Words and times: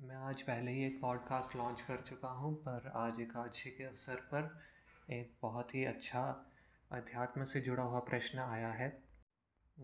मैं 0.00 0.16
आज 0.16 0.42
पहले 0.42 0.70
ही 0.72 0.84
एक 0.84 1.00
पॉडकास्ट 1.00 1.56
लॉन्च 1.56 1.80
कर 1.80 2.00
चुका 2.00 2.28
हूँ, 2.28 2.54
पर 2.54 2.92
आज 2.94 3.20
एकादशी 3.20 3.70
के 3.70 3.84
अवसर 3.84 4.14
पर 4.14 4.60
एक 5.10 5.36
बहुत 5.42 5.74
ही 5.74 5.84
अच्छा 5.84 6.46
अध्यात्म 6.92 7.44
से 7.44 7.60
जुड़ा 7.60 7.82
हुआ 7.82 7.98
प्रश्न 7.98 8.38
आया 8.38 8.68
है। 8.68 9.02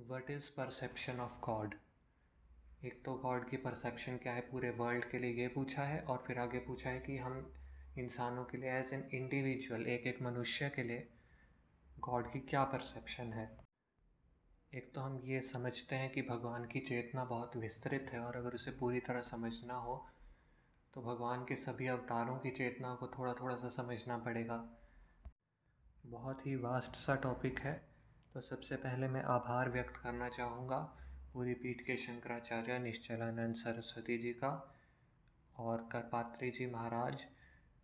What 0.08 0.30
is 0.30 0.50
perception 0.50 1.20
of 1.20 1.40
God 1.40 1.74
एक 2.84 3.04
तो 3.04 3.14
गॉड 3.14 3.50
की 3.50 3.56
परसेप्शन 3.56 4.16
क्या 4.16 4.32
है? 4.32 4.40
पूरे 4.40 4.70
वर्ल्ड 4.70 5.10
के 5.10 5.18
लिए 5.18 5.32
ये 5.32 5.48
पूछा 5.48 5.82
है 5.82 6.00
और 6.00 6.24
फिर 6.26 6.38
आगे 6.38 6.58
पूछा 6.58 6.90
है 6.90 7.00
कि 7.00 7.16
हम 7.16 7.54
इंसानों 7.98 8.44
के 8.44 8.58
लिए 8.58 8.70
एज 8.70 8.92
एन 8.92 9.08
इंडिविजुअल 9.14 9.86
एक 9.86 10.06
एक 10.06 10.22
मनुष्य 10.22 10.68
के 10.68 10.82
लिए 10.82 11.08
गॉड 11.98 12.32
की 12.32 12.40
क्या 12.40 12.64
परसेप्शन 12.64 13.32
है? 13.32 13.71
एक 14.73 14.93
तो 14.95 15.00
हम 15.00 15.20
ये 15.25 15.41
समझते 15.41 15.96
हैं 15.96 16.09
कि 16.11 16.23
भगवान 16.23 16.64
की 16.64 16.80
चेतना 16.80 17.25
बहुत 17.25 17.57
विस्तृत 17.57 18.11
है 18.12 18.20
और 18.20 18.36
अगर 18.36 18.55
उसे 18.55 18.70
पूरी 18.70 19.00
तरह 19.00 19.20
समझना 19.20 19.75
हो 19.75 19.96
तो 20.95 21.02
भगवान 21.02 21.45
के 21.45 21.56
सभी 21.56 21.87
अवतारों 21.87 22.37
की 22.37 22.51
चेतना 22.51 22.95
को 22.95 23.06
थोड़ा 23.09 23.32
थोड़ा 23.32 23.56
सा 23.56 23.69
समझना 23.69 24.16
पड़ेगा। 24.19 24.56
बहुत 26.06 26.46
ही 26.46 26.56
वास्ट 26.56 26.96
सा 26.96 27.15
टॉपिक 27.16 27.60
है। 27.60 27.74
तो 28.34 28.41
सबसे 28.41 28.77
पहले 28.77 29.09
मैं 29.09 29.23
आभार 29.30 29.70
व्यक्त 29.70 29.96
करना 29.96 30.29
चाहूँगा 30.29 30.79
पूरी 31.34 31.54
पीठ 31.54 31.80
के 31.80 31.96
शंकराचार्य 31.96 32.79
निश्चलानंद 32.79 33.54
सरस्वती 33.54 34.18
जी 34.18 34.32
का 34.32 34.57
और 35.59 35.88
करपात्री 35.93 36.51
जी 36.51 36.66
महाराज, 36.66 37.24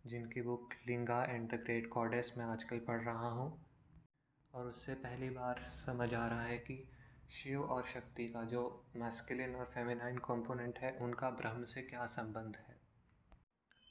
जिनकी 0.07 0.41
book 0.41 0.73
Linga 0.87 1.23
and 1.23 1.49
the 1.49 1.63
great 1.63 1.89
goddess 1.89 2.33
मैं 2.37 2.45
आजकल 2.45 2.79
पढ़ 2.79 3.01
रहा 3.01 3.29
हूँ। 3.29 3.68
और 4.53 4.65
उससे 4.65 4.93
पहली 4.93 5.29
बार 5.29 5.71
समझ 5.85 6.13
आ 6.13 6.27
रहा 6.27 6.41
है 6.41 6.57
कि 6.57 6.89
शिव 7.29 7.63
और 7.63 7.85
शक्ति 7.85 8.27
का 8.27 8.43
जो 8.43 8.85
मैस्कुलिन 8.95 9.55
और 9.55 9.65
फेमिनाइन 9.65 10.17
कंपोनेंट 10.17 10.79
है, 10.79 10.97
उनका 10.97 11.29
ब्रह्म 11.29 11.63
से 11.63 11.81
क्या 11.81 12.05
संबंध 12.05 12.55
है। 12.55 12.79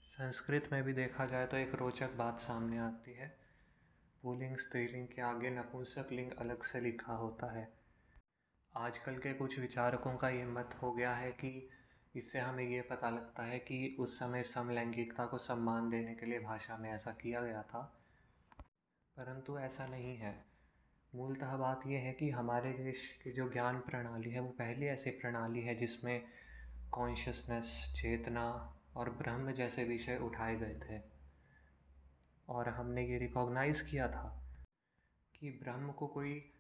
संस्कृत 0.05 0.69
में 0.73 0.83
भी 0.83 0.93
देखा 0.93 1.25
जाए 1.25 1.47
तो 1.47 1.57
एक 1.57 1.75
रोचक 1.75 2.13
बात 2.13 2.41
सामने 2.41 2.79
आती 2.79 3.13
है। 3.13 3.39
पुलिंग, 4.23 4.57
स्त्रीलिंग 4.57 5.09
के 5.09 5.23
आगे 5.23 5.51
नपुंसक 5.51 6.09
लिंग 6.13 6.33
अलग 6.33 6.63
से 6.63 6.81
लिखा 6.81 7.13
होता 7.13 7.53
है। 7.53 7.73
आजकल 8.77 9.19
के 9.19 9.35
कुछ 9.35 9.59
विचारकों 9.59 10.17
का 10.17 10.29
ये 10.29 10.45
मत 10.45 10.79
हो 10.83 10.93
गया 10.93 11.15
है 11.15 11.33
कि 11.33 11.71
इससे 12.17 12.39
हमें 12.39 12.65
ये 12.65 12.83
पता 12.83 13.11
लगता 13.11 13.43
है 13.43 13.59
कि 13.59 13.97
उस 14.01 14.19
समय 14.19 14.43
समलैंगिकता 14.43 15.27
को 15.27 15.39
सम्मान 15.39 15.91
देने 15.91 16.15
के 16.15 16.27
लिए 16.27 16.41
भाषा 16.41 16.77
में 16.77 16.91
ऐसा 16.91 17.11
किया 17.11 17.41
गया 17.41 17.63
था। 17.63 18.03
परंतु 19.17 19.59
ऐसा 19.59 19.87
नहीं 19.87 20.17
है। 20.17 20.48
मूलतः 21.15 21.57
बात 21.57 21.81
यह 21.87 22.01
है 22.01 22.13
कि 22.13 22.31
हमारे 22.31 22.73
देश 22.73 23.21
की 23.25 23.33
जो 23.33 23.49
ज्ञान 23.53 23.79
प्रणाली 23.81 24.31
है, 24.31 24.41
वो 24.41 24.49
पहली 24.49 24.87
ऐसी 24.87 25.11
प्रणाली 25.11 25.63
है 25.63 25.75
जिसमें 25.75 26.23
कॉन्शियसनेस 26.91 27.95
चेतना 27.97 28.75
और 28.97 29.11
ब्रह्म 29.11 29.53
जैसे 29.53 29.85
विषय 29.85 30.17
उठाए 30.17 30.57
गए 30.57 30.75
थे। 30.81 31.01
और 32.49 32.69
हमने 32.69 33.07
ये 33.07 33.19
रिकॉग्नाइज़ 33.19 33.83
किया 33.83 34.09
था 34.09 34.53
कि 35.35 35.51
ब्रह्म 35.63 35.93
को 35.93 36.07
कोई 36.07 36.53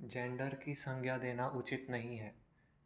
जेंडर 0.00 0.54
की 0.54 0.74
संज्ञा 0.74 1.18
देना 1.18 1.48
उचित 1.48 1.86
नहीं 1.90 2.18
है, 2.18 2.34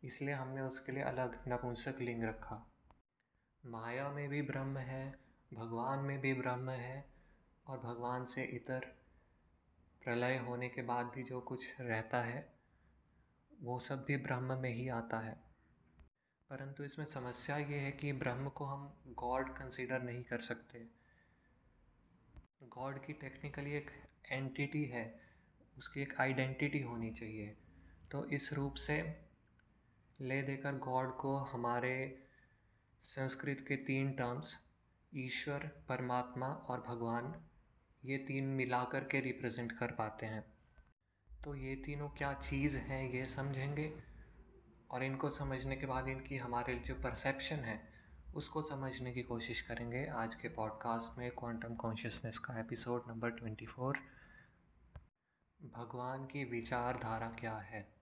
इसलिए 0.05 0.34
हमने 0.34 0.61
उसके 0.61 0.93
लिए 0.93 1.03
अलग 1.03 1.43
नपुंसक 1.49 2.01
लिंग 2.01 2.25
रखा। 2.25 2.67
माया 3.67 4.09
में 4.09 4.29
भी 4.29 4.43
ब्रह्म 4.43 4.79
है, 4.79 5.15
भगवान 5.55 5.99
में 5.99 6.21
भी 6.21 6.34
ब्रह्म 6.34 6.71
है 6.71 7.05
और 7.67 7.79
भगवान 7.79 8.25
से 8.25 8.43
इतर 8.43 8.95
प्रलय 10.07 10.37
होने 10.37 10.69
के 10.69 10.83
बाद 10.83 11.07
भी 11.07 11.23
जो 11.23 11.41
कुछ 11.41 11.81
रहता 11.81 12.21
है, 12.21 12.53
वो 13.62 13.79
सब 13.79 14.05
भी 14.05 14.17
ब्रह्म 14.17 14.59
में 14.59 14.71
ही 14.71 14.89
आता 14.89 15.21
है। 15.21 15.41
परंतु 16.51 16.85
इसमें 16.85 17.07
समस्या 17.07 17.57
ये 17.57 17.79
है 17.79 17.93
कि 17.93 18.12
ब्रह्म 18.12 18.49
को 18.49 18.65
हम 18.65 18.95
गॉड 19.07 19.59
कंसीडर 19.59 20.03
नहीं 20.03 20.25
कर 20.25 20.41
सकते। 20.41 20.87
गॉड 22.62 23.05
की 23.05 23.12
टेक्निकली 23.12 23.73
एक 23.73 23.91
एंटिटी 24.33 24.84
है, 24.84 25.21
उसकी 25.78 26.03
एक 26.03 26.21
आइडेंटिटी 26.21 26.83
होनी 26.83 27.11
चाहिए। 27.11 27.56
तो 28.11 28.25
इस 28.25 28.53
रूप 28.53 28.75
से 28.75 29.25
ले 30.21 30.43
देकर 30.43 30.78
गॉड 30.78 31.16
को 31.16 31.37
हमारे 31.37 32.25
संस्कृत 33.03 33.65
के 33.69 33.77
तीन 33.77 34.12
टर्म्स, 34.12 34.59
ईश्वर, 35.15 35.84
परमात्मा 35.89 36.47
और 36.47 36.81
भगवान 36.81 37.49
ये 38.06 38.19
तीन 38.19 38.44
मिलाकर 38.44 39.05
के 39.05 39.21
रिप्रेजेंट 39.21 39.72
कर 39.72 39.91
पाते 39.91 40.27
हैं। 40.27 40.44
तो 41.44 41.55
ये 41.55 41.77
तीनों 41.77 42.09
क्या 42.09 42.34
चीज़ 42.34 42.77
हैं, 42.77 43.11
ये 43.11 43.27
समझेंगे? 43.27 43.93
और 44.91 45.03
इनको 45.03 45.31
समझने 45.31 45.77
के 45.77 45.87
बाद 45.87 46.09
इनकी 46.09 46.37
हमारे 46.37 46.75
जो 46.75 46.95
परसेप्शन 46.95 47.56
है, 47.56 47.93
उसको 48.34 48.62
समझने 48.62 49.12
की 49.12 49.22
कोशिश 49.22 49.61
करेंगे 49.61 50.06
आज 50.06 50.34
के 50.34 50.49
पॉडकास्ट 50.49 51.19
में 51.19 51.31
क्वांटम 51.31 51.75
कॉन्शियसनेस 51.75 52.39
का 52.39 52.61
एपिसोड 52.61 53.05
नंबर 53.09 53.31
ट्वेंटी 53.31 53.66
फोर 53.66 53.99
भगवान 55.62 56.27
की 56.27 56.45
विचारधारा 56.45 57.28
क्या 57.28 57.56
है? 57.56 57.97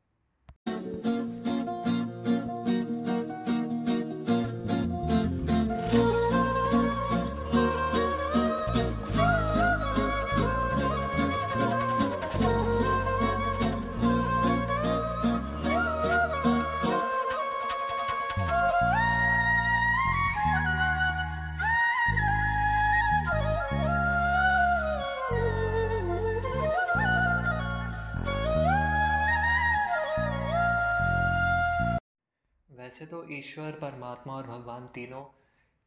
ईश्वर, 33.30 33.72
परमात्मा 33.72 34.32
और 34.32 34.46
भगवान 34.46 34.86
तीनों 34.86 35.40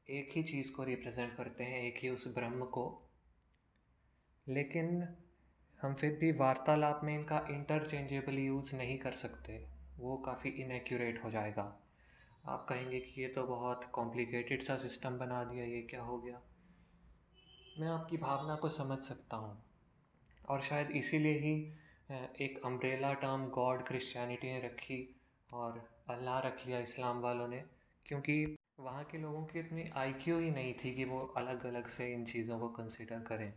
एक 0.09 0.29
ही 0.31 0.43
चीज़ 0.43 0.71
को 0.71 0.83
रिप्रेजेंट 0.83 1.37
करते 1.37 1.63
हैं, 1.63 1.81
एक 1.81 1.97
ही 1.97 2.09
उस 2.09 2.35
ब्रह्म 2.35 2.65
को। 2.65 3.09
लेकिन 4.49 5.15
हम 5.81 5.93
फिर 5.93 6.17
भी 6.17 6.31
वार्तालाप 6.31 7.01
में 7.03 7.15
इनका 7.15 7.47
इंटरचेंजेबल 7.49 8.33
यूज़ 8.33 8.75
नहीं 8.75 8.97
कर 8.97 9.11
सकते। 9.11 9.67
वो 9.97 10.17
काफ़ी 10.17 10.49
इनएक्यूरेट 10.49 11.23
हो 11.23 11.31
जाएगा। 11.31 11.83
आप 12.45 12.65
कहेंगे 12.69 12.99
कि 12.99 13.21
ये 13.21 13.27
तो 13.27 13.43
बहुत 13.43 13.83
कॉम्प्लिकेटेड 13.83 14.61
सा 14.61 14.77
सिस्टम 14.77 15.17
बना 15.17 15.43
दिया, 15.43 15.65
ये 15.65 15.81
क्या 15.81 16.01
हो 16.01 16.21
गया? 16.21 16.41
मैं 17.79 17.87
आपकी 17.87 18.17
भावना 18.17 18.55
को 18.55 18.69
समझ 18.69 18.99
सकता 18.99 19.37
हूँ। 19.37 19.63
और 20.49 20.61
शायद 20.61 20.91
इसीलिए 20.91 21.39
ही 21.39 21.73
एक 22.45 22.61
अम्ब्रेला 22.65 23.13
टर्म 23.13 23.47
गॉड 23.47 23.83
क्रिश्चियनिटी 23.83 24.47
ने 24.47 24.59
रखी 24.59 25.19
और 25.53 25.96
अल्लाह 26.07 26.40
रख 26.40 26.66
लिया 26.66 26.79
इस्लाम 26.79 27.19
वालों 27.22 27.47
ने, 27.47 27.63
क्योंकि 28.06 28.57
वहाँ 28.79 29.03
के 29.03 29.18
लोगों 29.18 29.44
की 29.45 29.59
इतनी 29.59 29.90
आईक्यू 29.97 30.40
ही 30.40 30.51
नहीं 30.51 30.73
थी 30.73 30.94
कि 30.95 31.06
वो 31.06 31.19
अलग 31.38 31.66
अलग 31.66 31.88
से 31.88 32.12
इन 32.13 32.25
चीज़ों 32.25 32.59
को 32.59 32.68
कंसिडर 32.72 33.19
करें। 33.22 33.51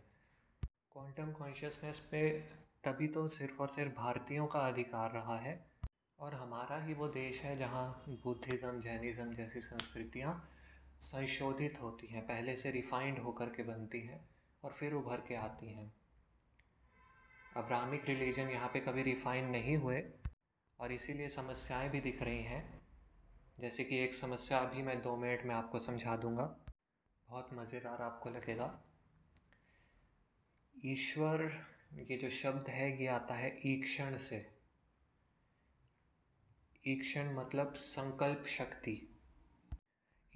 क्वांटम 0.93 1.33
कॉन्शियसनेस 1.33 1.99
पे 2.11 2.29
तभी 2.85 3.09
तो 3.09 3.27
सिर्फ़ 3.29 3.61
और 3.63 3.69
सिर्फ़ 3.69 3.93
भारतीयों 3.97 4.47
का 4.47 4.67
अधिकार 4.69 5.11
रहा 5.13 5.37
है, 5.39 5.55
और 6.19 6.35
हमारा 6.35 6.83
ही 6.85 6.95
वो 6.95 7.09
देश 7.11 7.43
है 7.43 7.55
जहाँ 7.57 7.87
बुद्धिज़्म, 8.25 8.81
जैनिज़्म 8.81 9.35
जैसी 9.35 9.61
संस्कृतियाँ 9.61 10.35
संशोधित 11.03 11.81
होती 11.83 12.07
हैं, 12.07 12.23
पहले 12.23 12.57
से 12.57 12.71
रिफाइंड 12.71 13.19
होकर 13.19 13.51
के 13.51 13.63
बनती 13.63 14.01
हैं 14.01 14.21
और 14.63 14.73
फिर 14.73 14.95
उभर 14.95 15.23
के 15.29 15.35
आती 15.37 15.73
हैं। 15.73 15.93
अब्राहमिक 17.57 18.05
रिलीजन 18.07 18.49
यहाँ 18.51 18.69
पे 18.69 18.81
कभी 18.81 19.03
रिफाइन 19.03 19.51
नहीं 19.51 19.77
हुए 19.77 20.03
और 20.81 20.93
इसीलिए 20.93 21.29
समस्याएँ 21.29 21.91
भी 21.91 22.01
दिख 22.01 22.23
रही 22.23 22.43
हैं। 22.43 22.81
जैसे 23.61 23.85
कि 23.85 23.99
एक 23.99 24.15
समस्या 24.15 24.59
अभी 24.59 24.83
मैं 24.83 25.03
दो 25.03 25.17
मिनट 25.17 25.43
में 25.43 25.55
आपको 25.55 25.79
समझा 25.79 26.17
दूँगा। 26.17 26.45
बहुत 27.29 27.49
मज़ेदार 27.53 28.03
आपको 28.03 28.31
लगेगा। 28.31 28.85
ईश्वर, 30.85 31.43
ये 31.93 32.17
जो 32.17 32.31
शब्द 32.31 32.69
है, 32.69 33.01
ये 33.01 33.07
आता 33.07 33.35
है 33.35 33.61
ईक्षण 33.67 34.17
से। 34.17 34.61
ईक्षण 36.89 37.35
मतलब 37.35 37.75
संकल्प 37.75 38.45
शक्ति। 38.47 39.17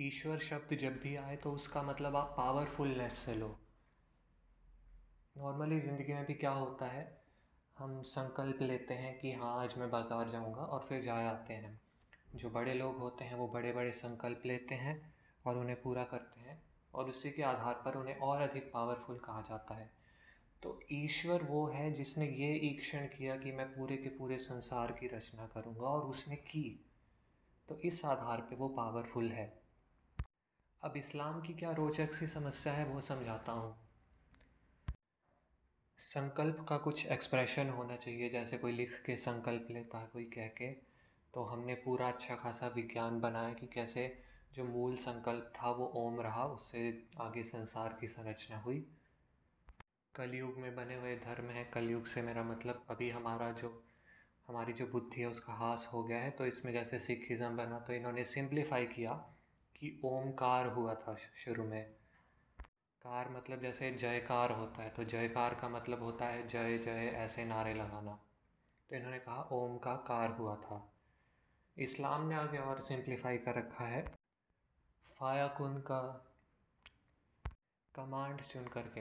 ईश्वर 0.00 0.38
शब्द 0.38 0.76
जब 0.76 1.00
भी 1.00 1.16
आए 1.16 1.36
तो 1.36 1.52
उसका 1.52 1.82
मतलब 1.82 2.16
आप 2.16 2.34
पावरफुलनेस 2.36 3.12
से 3.12 3.34
लो। 3.34 3.60
नॉर्मली 5.38 5.80
ज़िंदगी 5.80 6.12
में 6.12 6.24
भी 6.24 6.34
क्या 6.34 6.50
होता 6.50 6.86
है? 6.86 7.23
हम 7.78 8.02
संकल्प 8.02 8.58
लेते 8.62 8.94
हैं 8.94 9.18
कि 9.18 9.32
हाँ 9.32 9.62
आज 9.62 9.74
मैं 9.78 9.90
बाज़ार 9.90 10.30
जाऊँगा 10.30 10.62
और 10.62 10.80
फिर 10.80 11.00
जा 11.02 11.14
आते 11.30 11.54
हैं। 11.54 11.80
जो 12.34 12.50
बड़े 12.50 12.74
लोग 12.74 12.98
होते 12.98 13.24
हैं, 13.24 13.34
वो 13.34 13.48
बड़े 13.48 13.72
बड़े 13.72 13.92
संकल्प 13.92 14.42
लेते 14.46 14.74
हैं 14.74 15.12
और 15.44 15.58
उन्हें 15.58 15.82
पूरा 15.82 16.04
करते 16.04 16.40
हैं 16.40 16.62
और 16.94 17.08
उसी 17.08 17.30
के 17.30 17.42
आधार 17.42 17.74
पर 17.74 17.94
उन्हें 17.94 18.16
और 18.16 18.40
अधिक 18.40 18.70
पावरफुल 18.74 19.18
कहा 19.18 19.40
जाता 19.40 19.74
है। 19.74 19.90
तो 20.62 20.80
ईश्वर 20.92 21.42
वो 21.42 21.66
है 21.66 21.92
जिसने 21.92 22.26
ये 22.26 22.54
ईक्षण 22.62 23.06
किया 23.06 23.36
कि 23.36 23.52
मैं 23.52 23.66
पूरे 23.66 23.96
के 23.96 24.08
पूरे 24.08 24.38
संसार 24.38 24.92
की 24.92 25.06
रचना 25.06 25.46
करूँगा 25.46 25.86
और 25.86 26.02
उसने 26.02 26.36
की। 26.36 26.84
तो 27.68 27.78
इस 27.84 28.04
आधार 28.04 28.40
पे 28.40 28.56
वो 28.56 28.68
पावरफुल 28.68 29.28
है। 29.28 29.52
अब 30.82 30.96
इस्लाम 30.96 31.40
की 31.40 31.54
क्या 31.54 31.70
रोचक 31.70 32.14
सी 32.14 32.26
समस्या 32.26 32.72
है 32.72 32.84
वो 32.84 33.00
समझाता 33.00 33.52
हूँ। 33.52 33.76
संकल्प 35.98 36.64
का 36.68 36.76
कुछ 36.78 37.06
एक्सप्रेशन 37.06 37.68
होना 37.68 37.96
चाहिए, 37.96 38.28
जैसे 38.30 38.58
कोई 38.58 38.72
लिख 38.72 39.02
के 39.06 39.16
संकल्प 39.16 39.66
लेता 39.70 39.98
है, 39.98 40.06
कोई 40.06 40.24
कह 40.24 40.48
के 40.48 40.70
तो 41.34 41.44
हमने 41.44 41.74
पूरा 41.74 42.08
अच्छा 42.08 42.34
खासा 42.34 42.66
विज्ञान 42.66 43.20
बनाया 43.20 43.52
कि 43.52 43.66
कैसे 43.66 44.06
जो 44.54 44.64
मूल 44.64 44.96
संकल्प 44.96 45.52
था, 45.56 45.70
वो 45.70 45.86
ओम 45.96 46.20
रहा, 46.20 46.44
उससे 46.46 47.08
आगे 47.20 47.42
संसार 47.42 47.96
की 48.00 48.08
संरचना 48.08 48.58
हुई। 48.58 48.84
कलयुग 50.14 50.58
में 50.58 50.74
बने 50.76 50.94
हुए 50.94 51.16
धर्म 51.16 51.50
है, 51.50 51.64
कलयुग 51.64 52.06
से 52.06 52.22
मेरा 52.22 52.42
मतलब 52.42 52.86
अभी 52.90 53.10
हमारा 53.10 53.50
जो, 53.52 53.84
हमारी 54.48 54.72
जो 54.72 54.86
बुद्धि 54.86 55.20
है, 55.20 55.26
उसका 55.26 55.52
हास 55.52 55.90
हो 55.92 56.04
गया 56.04 56.18
है 56.18 56.30
तो 56.30 56.46
इसमें 56.46 56.72
जैसे 56.72 56.98
सिखिज़म 56.98 57.56
बना 57.56 57.78
तो 57.78 57.92
इन्होंने 57.92 58.24
सिंप्लीफाई 58.24 58.86
किया 58.86 59.12
कि 59.76 60.00
ओमकार 60.04 60.66
हुआ 60.66 60.94
था 60.94 61.16
शुरू 61.44 61.64
में। 61.64 62.03
कार 63.04 63.28
मतलब 63.28 63.60
जैसे 63.60 63.90
जयकार 63.90 64.52
होता 64.52 64.82
है 64.82 64.90
तो 64.90 65.04
जयकार 65.04 65.54
का 65.54 65.68
मतलब 65.68 66.02
होता 66.02 66.26
है 66.26 66.48
जय 66.48 66.78
जय 66.78 67.06
ऐसे 67.16 67.44
नारे 67.44 67.74
लगाना। 67.74 68.18
तो 68.90 68.96
इन्होंने 68.96 69.18
कहा, 69.18 69.42
ओम 69.42 69.78
का 69.78 69.94
कार 69.94 70.30
हुआ 70.30 70.56
था। 70.56 70.92
इस्लाम 71.78 72.28
ने 72.28 72.34
आगे 72.34 72.58
और 72.58 72.80
सिंप्लीफाई 72.80 73.38
कर 73.38 73.54
रखा 73.54 73.84
है। 73.84 74.14
फायाकुन 75.18 75.78
का 75.80 76.00
कमांड 77.94 78.40
चुन 78.40 78.66
करके। 78.68 79.00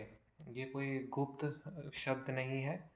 ये 0.54 0.66
कोई 0.66 1.00
गुप्त 1.00 1.46
शब्द 1.94 2.30
नहीं 2.30 2.62
है। 2.62 2.92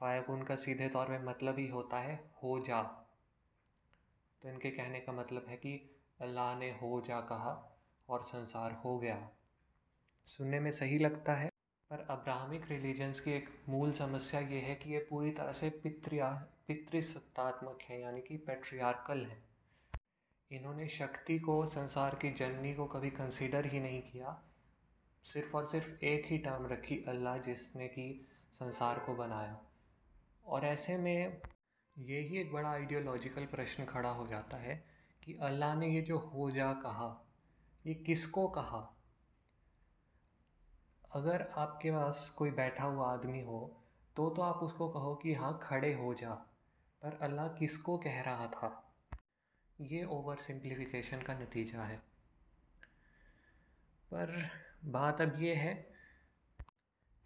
फायाकुन 0.00 0.42
का 0.42 0.56
सीधे 0.56 0.88
तौर 0.88 1.06
पे 1.06 1.18
मतलब 1.18 1.58
ही 1.58 1.68
होता 1.68 1.98
है, 1.98 2.30
हो 2.42 2.60
जा। 2.60 2.82
तो 4.42 4.48
इनके 4.48 4.70
कहने 4.70 5.00
का 5.00 5.12
मतलब 5.12 5.46
है 5.48 5.56
कि 5.56 5.96
अल्लाह 6.20 6.58
ने 6.58 6.70
हो 6.70 7.00
जा 7.00 7.20
कहा 7.20 7.78
और 8.08 8.22
संसार 8.22 8.72
हो 8.72 8.98
गया। 8.98 9.30
सुनने 10.26 10.60
में 10.60 10.70
सही 10.70 10.98
लगता 10.98 11.34
है। 11.34 11.48
पर 11.90 12.06
अब्राहमिक 12.10 12.70
रिलीजन्स 12.70 13.20
की 13.20 13.32
एक 13.32 13.62
मूल 13.68 13.92
समस्या 13.92 14.40
ये 14.40 14.60
है 14.60 14.74
कि 14.74 14.92
ये 14.92 14.98
पूरी 14.98 15.30
तरह 15.30 15.52
से 15.52 15.70
पित्रिया, 15.70 16.48
पितृसत्तात्मक 16.68 17.78
है, 17.82 18.00
यानी 18.00 18.20
कि 18.20 18.36
पेट्रियार्कल 18.36 19.18
है। 19.18 19.42
इन्होंने 20.52 20.88
शक्ति 20.88 21.38
को, 21.38 21.66
संसार 21.66 22.14
की 22.14 22.30
जननी 22.30 22.74
को 22.74 22.86
कभी 22.86 23.10
कंसीडर 23.10 23.66
ही 23.66 23.80
नहीं 23.80 24.02
किया। 24.02 24.42
सिर्फ़ 25.24 25.56
और 25.56 25.66
सिर्फ़ 25.66 26.04
एक 26.04 26.26
ही 26.26 26.38
टर्म 26.38 26.66
रखी 26.66 27.04
अल्लाह 27.08 27.38
जिसने 27.38 27.88
कि 27.88 28.26
संसार 28.52 28.98
को 28.98 29.14
बनाया। 29.14 29.60
और 30.46 30.64
ऐसे 30.64 30.96
में 30.96 31.40
ये 31.98 32.20
ही 32.20 32.38
एक 32.38 32.52
बड़ा 32.52 32.70
आइडियोलॉजिकल 32.70 33.46
प्रश्न 33.46 33.84
खड़ा 33.84 34.10
हो 34.10 34.26
जाता 34.26 34.56
है 34.56 34.84
कि 35.22 35.34
अल्लाह 35.34 35.74
ने 35.74 35.88
ये 35.88 36.02
जो 36.02 36.18
हो 36.18 36.50
जा 36.50 36.72
कहा, 36.72 37.28
ये 37.86 37.94
किसको 37.94 38.48
कहा? 38.48 38.96
अगर 41.14 41.48
आपके 41.56 41.90
पास 41.90 42.34
कोई 42.38 42.50
बैठा 42.50 42.84
हुआ 42.84 43.12
आदमी 43.12 43.40
हो 43.40 43.76
तो 44.16 44.30
तो 44.30 44.42
आप 44.42 44.56
उसको 44.56 44.88
कहो 44.88 45.14
कि 45.14 45.34
हाँ 45.34 45.60
खड़े 45.62 45.94
हो 45.94 46.14
जा। 46.14 46.30
पर 47.02 47.18
अल्लाह 47.22 47.48
किसको 47.48 47.98
कह 47.98 48.20
रहा 48.20 48.46
था? 48.46 48.94
ये 49.80 50.04
ओवर 50.04 50.36
सिंप्लीफिकेशन 50.36 51.22
का 51.22 51.34
नतीजा 51.34 51.82
है। 51.82 51.96
पर 54.10 54.50
बात 54.84 55.20
अब 55.20 55.36
ये 55.38 55.54
है 55.54 55.74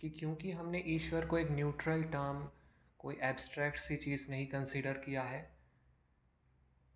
कि 0.00 0.10
क्योंकि 0.10 0.50
हमने 0.50 0.78
ईश्वर 0.86 1.26
को 1.26 1.38
एक 1.38 1.50
न्यूट्रल 1.50 2.02
टर्म 2.02 2.48
कोई 2.98 3.18
एब्स्ट्रैक्ट 3.22 3.78
सी 3.78 3.96
चीज़ 3.96 4.30
नहीं 4.30 4.46
कंसीडर 4.46 4.92
किया 4.92 5.22
है 5.22 5.56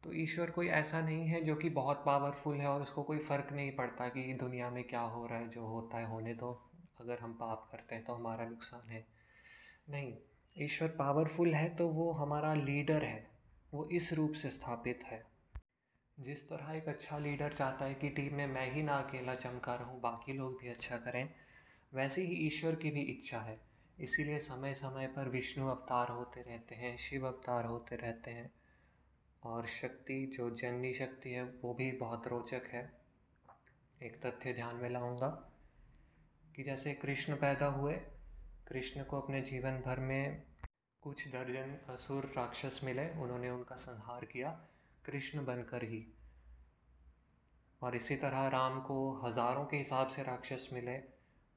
तो 0.04 0.12
ईश्वर 0.12 0.50
कोई 0.50 0.68
ऐसा 0.68 1.00
नहीं 1.00 1.26
है 1.26 1.44
जो 1.44 1.54
कि 1.54 1.70
बहुत 1.70 2.02
पावरफुल 2.06 2.56
है 2.56 2.66
और 2.66 2.82
उसको 2.82 3.02
कोई 3.02 3.18
फ़र्क 3.18 3.52
नहीं 3.52 3.72
पड़ता 3.76 4.08
कि 4.08 4.34
दुनिया 4.34 4.70
में 4.70 4.84
क्या 4.84 5.00
हो 5.00 5.26
रहा 5.26 5.38
है, 5.38 5.48
जो 5.48 5.66
होता 5.66 5.98
है, 5.98 6.06
होने 6.06 6.34
दो। 6.34 6.69
अगर 7.00 7.18
हम 7.18 7.32
पाप 7.32 7.68
करते 7.72 7.94
हैं 7.94 8.04
तो 8.04 8.14
हमारा 8.14 8.44
नुकसान 8.48 8.90
है। 8.90 9.06
नहीं, 9.88 10.18
ईश्वर 10.58 10.88
पावरफुल 10.88 11.54
है 11.54 11.76
तो 11.76 11.88
वो 11.88 12.12
हमारा 12.12 12.54
लीडर 12.54 13.04
है। 13.04 13.30
वो 13.74 13.84
इस 13.84 14.12
रूप 14.12 14.32
से 14.32 14.50
स्थापित 14.50 15.00
है। 15.04 15.30
जिस 16.20 16.48
तरह 16.48 16.72
एक 16.72 16.88
अच्छा 16.88 17.18
लीडर 17.18 17.52
चाहता 17.52 17.84
है 17.84 17.94
कि 17.94 18.08
टीम 18.08 18.34
में 18.34 18.46
मैं 18.46 18.72
ही 18.72 18.82
ना 18.82 18.96
अकेला 18.98 19.34
चमका 19.34 19.74
रहूँ, 19.74 20.00
बाकी 20.00 20.32
लोग 20.32 20.60
भी 20.60 20.68
अच्छा 20.68 20.96
करें, 20.96 21.34
वैसे 21.94 22.22
ही 22.22 22.34
ईश्वर 22.34 22.74
की 22.74 22.90
भी 22.90 23.00
इच्छा 23.00 23.40
है। 23.40 23.60
इसीलिए 24.00 24.38
समय 24.38 24.74
समय 24.74 25.06
पर 25.06 25.28
विष्णु 25.28 25.68
अवतार 25.68 26.08
होते 26.08 26.42
रहते 26.42 26.74
हैं, 26.74 26.96
शिव 26.96 27.26
अवतार 27.26 27.64
होते 27.64 27.96
रहते 27.96 28.30
हैं। 28.30 28.52
और 29.42 29.66
शक्ति, 29.66 30.26
जो 30.26 30.50
जननी 30.50 30.94
शक्ति 30.94 31.30
है, 31.30 31.42
वो 31.42 31.74
भी 31.74 31.92
बहुत 31.92 32.26
रोचक 32.26 32.62
है। 32.66 33.00
एक 34.02 34.26
तथ्य 34.26 34.52
ध्यान 34.52 34.76
में 34.76 34.90
लाऊँगा। 34.90 35.49
कि 36.56 36.62
जैसे 36.62 36.94
कृष्ण 36.94 37.34
पैदा 37.34 37.66
हुए, 37.66 37.94
कृष्ण 38.68 39.04
को 39.04 39.20
अपने 39.20 39.40
जीवन 39.40 39.82
भर 39.86 40.00
में 40.00 40.42
कुछ 41.02 41.28
दर्जन 41.28 41.92
असुर 41.92 42.32
राक्षस 42.36 42.80
मिले, 42.84 43.10
उन्होंने 43.10 43.50
उनका 43.50 43.76
संहार 43.76 44.24
किया, 44.24 44.50
कृष्ण 45.04 45.44
बनकर 45.44 45.82
ही। 45.82 46.06
और 47.82 47.96
इसी 47.96 48.16
तरह 48.16 48.48
राम 48.48 48.80
को 48.80 49.20
हज़ारों 49.24 49.64
के 49.64 49.76
हिसाब 49.76 50.08
से 50.08 50.22
राक्षस 50.22 50.68
मिले, 50.72 50.98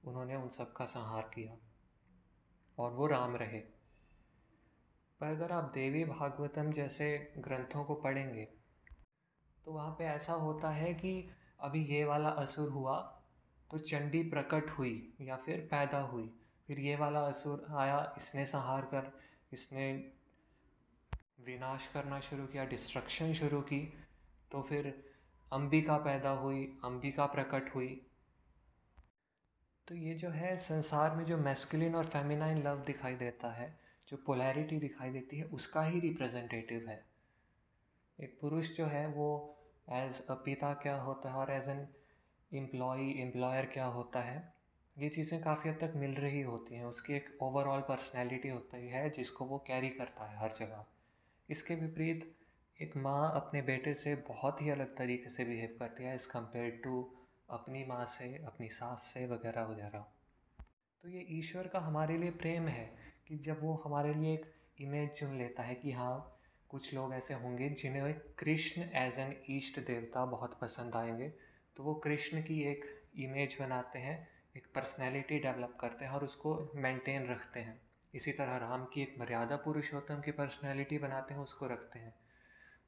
उन्होंने 0.04 0.36
उन 0.36 0.50
सब 0.50 0.74
का 0.74 0.86
संहार 0.86 1.32
किया, 1.34 1.58
और 2.78 2.92
वो 2.92 3.08
राम 3.08 3.36
रहे। 3.36 3.60
पर 5.22 5.28
अगर 5.28 5.52
आप 5.52 5.64
देवी 5.64 6.06
भागवतम 6.06 6.72
जैसे 6.72 7.34
ग्रंथों 7.38 7.84
को 7.86 7.96
पढ़ेंगे 7.96 8.46
तो 9.66 9.72
वहाँ 9.72 9.92
पे 9.92 10.04
ऐसा 10.04 10.34
होता 10.34 10.70
है 10.70 10.94
कि 10.94 11.30
अभी 11.60 11.86
ये 11.86 12.04
वाला 12.04 12.30
असुर 12.30 12.70
हुआ 12.70 13.23
तो 13.74 13.80
चंडी 13.80 14.24
प्रकट 14.24 14.70
हुई 14.70 15.14
या 15.22 15.36
फिर 15.36 15.68
पैदा 15.72 16.00
हुई। 16.00 16.40
फिर 16.68 16.80
ये 16.80 16.96
वाला 16.96 17.20
असुर 17.20 17.66
आया, 17.78 18.16
इसने 18.18 18.46
संहार 18.46 18.82
कर, 18.82 19.20
इसने 19.54 20.12
विनाश 21.46 21.88
करना 21.88 22.20
शुरू 22.20 22.46
किया 22.46 22.66
डिस्ट्रक्शन 22.66 23.34
शुरू 23.34 23.62
की। 23.62 23.94
तो 24.52 24.62
फिर 24.62 25.04
अंबिका 25.54 25.98
पैदा 25.98 26.30
हुई, 26.30 26.80
अंबिका 26.84 27.26
प्रकट 27.26 27.76
हुई। 27.76 28.08
तो 29.88 29.96
ये 29.96 30.14
जो 30.14 30.30
है, 30.30 30.58
संसार 30.58 31.16
में 31.16 31.26
जो 31.26 31.38
मैस्कुलिन 31.38 31.96
और 31.96 32.06
फेमिनाइन 32.06 32.64
लव 32.64 32.84
दिखाई 32.84 33.16
देता 33.16 33.52
है, 33.52 33.80
जो 34.08 34.18
पोलैरिटी 34.18 34.78
दिखाई 34.78 35.10
देती 35.10 35.38
है, 35.38 35.44
उसका 35.44 35.84
ही 35.84 36.00
रिप्रेजेंटेटिव 36.00 36.90
है। 36.90 37.06
एक 38.20 38.38
पुरुष 38.42 38.78
जो 38.78 38.86
है, 38.86 39.08
वो 39.08 39.58
एज 39.90 40.28
अ 40.28 40.34
पिता 40.34 40.74
क्या 40.74 41.02
होता 41.02 41.30
है 41.30 41.36
और 41.36 41.52
एज 41.52 41.70
एन 41.70 41.88
एम्प्लॉई 42.56 43.12
एम्प्लॉयर 43.22 43.66
क्या 43.66 43.86
होता 43.86 44.22
है? 44.22 44.54
ये 44.98 45.10
चीज़ें 45.10 45.44
काफ़ी 45.44 45.70
हद 45.70 45.76
तक 45.76 45.94
मिल 45.96 46.12
रही 46.12 46.42
होती 46.42 46.76
हैं। 46.76 46.86
उसकी 46.86 47.14
एक 47.14 47.38
ओवरऑल 47.42 47.82
पर्सनैलिटी 47.82 48.50
होती 48.50 48.88
है 48.88 49.10
जिसको 49.10 49.46
वो 49.46 49.58
कैरी 49.58 49.90
करता 49.90 50.26
है 50.26 50.40
हर 50.40 50.52
जगह। 50.52 50.86
इसके 51.50 51.76
विपरीत, 51.76 52.36
एक 52.82 52.98
माँ 52.98 53.32
अपने 53.36 53.62
बेटे 53.62 53.94
से 53.94 54.16
बहुत 54.16 54.62
ही 54.62 54.70
अलग 54.70 54.96
तरीके 54.98 55.30
से 55.30 55.46
बिहेव 55.46 55.76
करती 55.80 56.04
है 56.04 56.14
एज़ 56.16 56.28
कंपेयर 56.28 56.82
टू 56.84 57.14
अपनी 57.50 57.86
माँ 57.86 58.06
से, 58.06 58.44
अपनी 58.46 58.70
सास 58.70 59.12
से 59.14 59.26
वगैरह 59.28 59.64
वगैरह। 59.64 60.06
तो 61.04 61.10
ये 61.10 61.26
ईश्वर 61.30 61.68
का 61.68 61.80
हमारे 61.80 62.18
लिए 62.18 62.32
प्रेम 62.32 62.68
है 62.68 62.86
कि 63.28 63.38
जब 63.38 63.64
वो 63.64 63.82
हमारे 63.86 64.14
लिए 64.14 64.34
एक 64.34 64.46
इमेज 64.82 65.10
चुन 65.10 65.38
लेता 65.38 65.64
है 65.64 65.76
कि 65.76 65.92
हाँ 65.92 66.40
कुछ 66.70 66.94
लोग 66.94 67.14
ऐसे 67.14 67.34
होंगे 67.34 67.70
जिन्हें 67.70 68.14
कृष्ण 68.40 68.82
एज 68.82 69.20
एन 69.20 69.36
ईष्ट 69.50 69.80
देवता 69.80 70.26
बहुत 70.26 70.60
पसंद 70.62 70.96
आएँगे। 70.96 71.34
तो 71.78 71.84
वो 71.84 71.94
कृष्ण 71.96 72.42
की 72.42 72.62
एक 72.62 72.86
इमेज 73.18 73.58
बनाते 73.60 74.00
हैं, 74.00 74.28
एक 74.58 74.68
पर्सनैलिटी 74.76 75.40
डेवलप 75.40 75.78
करते 75.80 76.06
हैं 76.06 76.12
और 76.12 76.24
उसको 76.24 76.72
मेंटेन 76.76 77.28
रखते 77.28 77.60
हैं। 77.60 77.82
इसी 78.16 78.32
तरह 78.32 78.58
राम 78.58 78.86
की 78.86 79.02
एक 79.02 79.16
मर्यादा 79.20 79.56
पुरुषोत्तम 79.56 80.22
की 80.22 80.32
पर्सनैलिटी 80.32 80.98
बनाते 80.98 81.34
हैं, 81.34 81.42
उसको 81.42 81.68
रखते 81.68 82.00
हैं। 82.00 82.14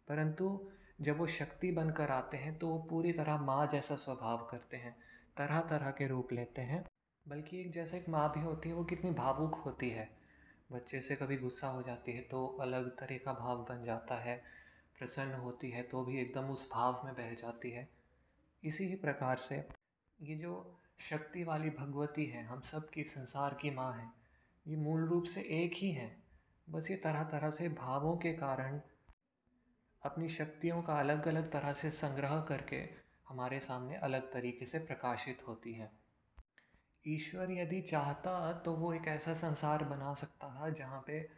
परंतु 0.07 0.71
जब 1.01 1.17
वो 1.17 1.27
शक्ति 1.27 1.71
बनकर 1.71 2.11
आते 2.11 2.37
हैं 2.37 2.57
तो 2.57 2.67
वो 2.67 2.77
पूरी 2.89 3.11
तरह 3.11 3.37
माँ 3.37 3.67
जैसा 3.67 3.95
स्वभाव 3.95 4.47
करते 4.51 4.77
हैं 4.77 4.95
तरह 5.37 5.61
तरह 5.61 5.91
के 5.91 6.07
रूप 6.07 6.33
लेते 6.33 6.61
हैं। 6.61 6.85
बल्कि 7.27 7.61
एक 7.61 7.71
जैसे 7.71 7.97
एक 7.97 8.09
माँ 8.09 8.33
भी 8.33 8.41
होती 8.41 8.69
है, 8.69 8.75
वो 8.75 8.83
कितनी 8.83 9.11
भावुक 9.11 9.55
होती 9.55 9.89
है। 9.89 10.09
बच्चे 10.71 11.01
से 11.01 11.15
कभी 11.15 11.37
गुस्सा 11.37 11.67
हो 11.67 11.81
जाती 11.83 12.11
है 12.11 12.21
तो 12.21 12.45
अलग 12.61 12.89
तरह 12.89 13.17
का 13.17 13.33
भाव 13.33 13.57
बन 13.57 13.83
जाता 13.83 14.15
है, 14.15 14.43
प्रसन्न 14.99 15.33
होती 15.33 15.71
है 15.71 15.83
तो 15.83 16.03
भी 16.03 16.21
एकदम 16.21 16.45
उस 16.45 16.69
भाव 16.71 17.01
में 17.05 17.13
बह 17.13 17.33
जाती 17.33 17.71
है। 17.71 17.94
इसी 18.63 18.83
ही 18.83 18.95
प्रकार 18.95 19.37
से 19.37 19.55
ये 20.21 20.35
जो 20.35 20.81
शक्ति 20.99 21.43
वाली 21.43 21.69
भगवती 21.69 22.25
है, 22.25 22.43
हम 22.45 22.61
सब 22.61 22.89
की, 22.89 23.03
संसार 23.03 23.53
की 23.53 23.69
माँ 23.69 23.93
है, 23.93 24.11
ये 24.67 24.75
मूल 24.75 25.05
रूप 25.05 25.23
से 25.23 25.41
एक 25.41 25.73
ही 25.75 25.91
है। 25.91 26.23
बस 26.69 26.91
ये 26.91 26.97
तरह 26.97 27.23
तरह 27.23 27.51
से 27.51 27.69
भावों 27.69 28.17
के 28.17 28.33
कारण 28.33 28.81
अपनी 30.03 30.29
शक्तियों 30.29 30.81
का 30.81 30.99
अलग 30.99 31.27
अलग 31.27 31.51
तरह 31.51 31.73
से 31.73 31.91
संग्रह 31.91 32.39
करके 32.39 32.77
हमारे 33.29 33.59
सामने 33.59 33.95
अलग 33.95 34.31
तरीके 34.33 34.65
से 34.65 34.79
प्रकाशित 34.79 35.43
होती 35.47 35.73
है। 35.73 35.91
ईश्वर 37.07 37.51
यदि 37.51 37.81
चाहता 37.81 38.53
तो 38.53 38.73
वो 38.73 38.93
एक 38.93 39.07
ऐसा 39.07 39.33
संसार 39.33 39.83
बना 39.83 40.13
सकता 40.13 40.49
था 40.49 40.69
जहाँ 40.69 41.03
पे 41.07 41.29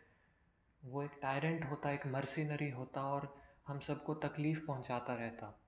वो 0.85 1.03
एक 1.03 1.19
टायरेंट 1.21 1.65
होता, 1.65 1.91
एक 1.91 2.07
मर्सिनरी 2.07 2.69
होता 2.69 3.01
और 3.01 3.33
हम 3.67 3.79
सबको 3.79 4.13
तकलीफ़ 4.13 4.65
पहुँचाता 4.65 5.13
रहता। 5.13 5.59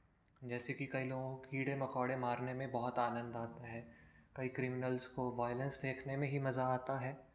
जैसे 0.43 0.73
कि 0.73 0.85
कई 0.85 1.03
लोगों 1.03 1.29
को 1.29 1.37
कीड़े 1.37 1.75
मकोड़े 1.75 2.15
मारने 2.15 2.53
में 2.53 2.71
बहुत 2.71 2.99
आनंद 2.99 3.35
आता 3.35 3.67
है। 3.67 3.91
कई 4.35 4.47
क्रिमिनल्स 4.47 5.07
को 5.07 5.35
वायलेंस 5.35 5.81
देखने 5.81 6.17
में 6.17 6.27
ही 6.29 6.39
मज़ा 6.39 6.63
आता 6.63 6.99
है। 6.99 7.27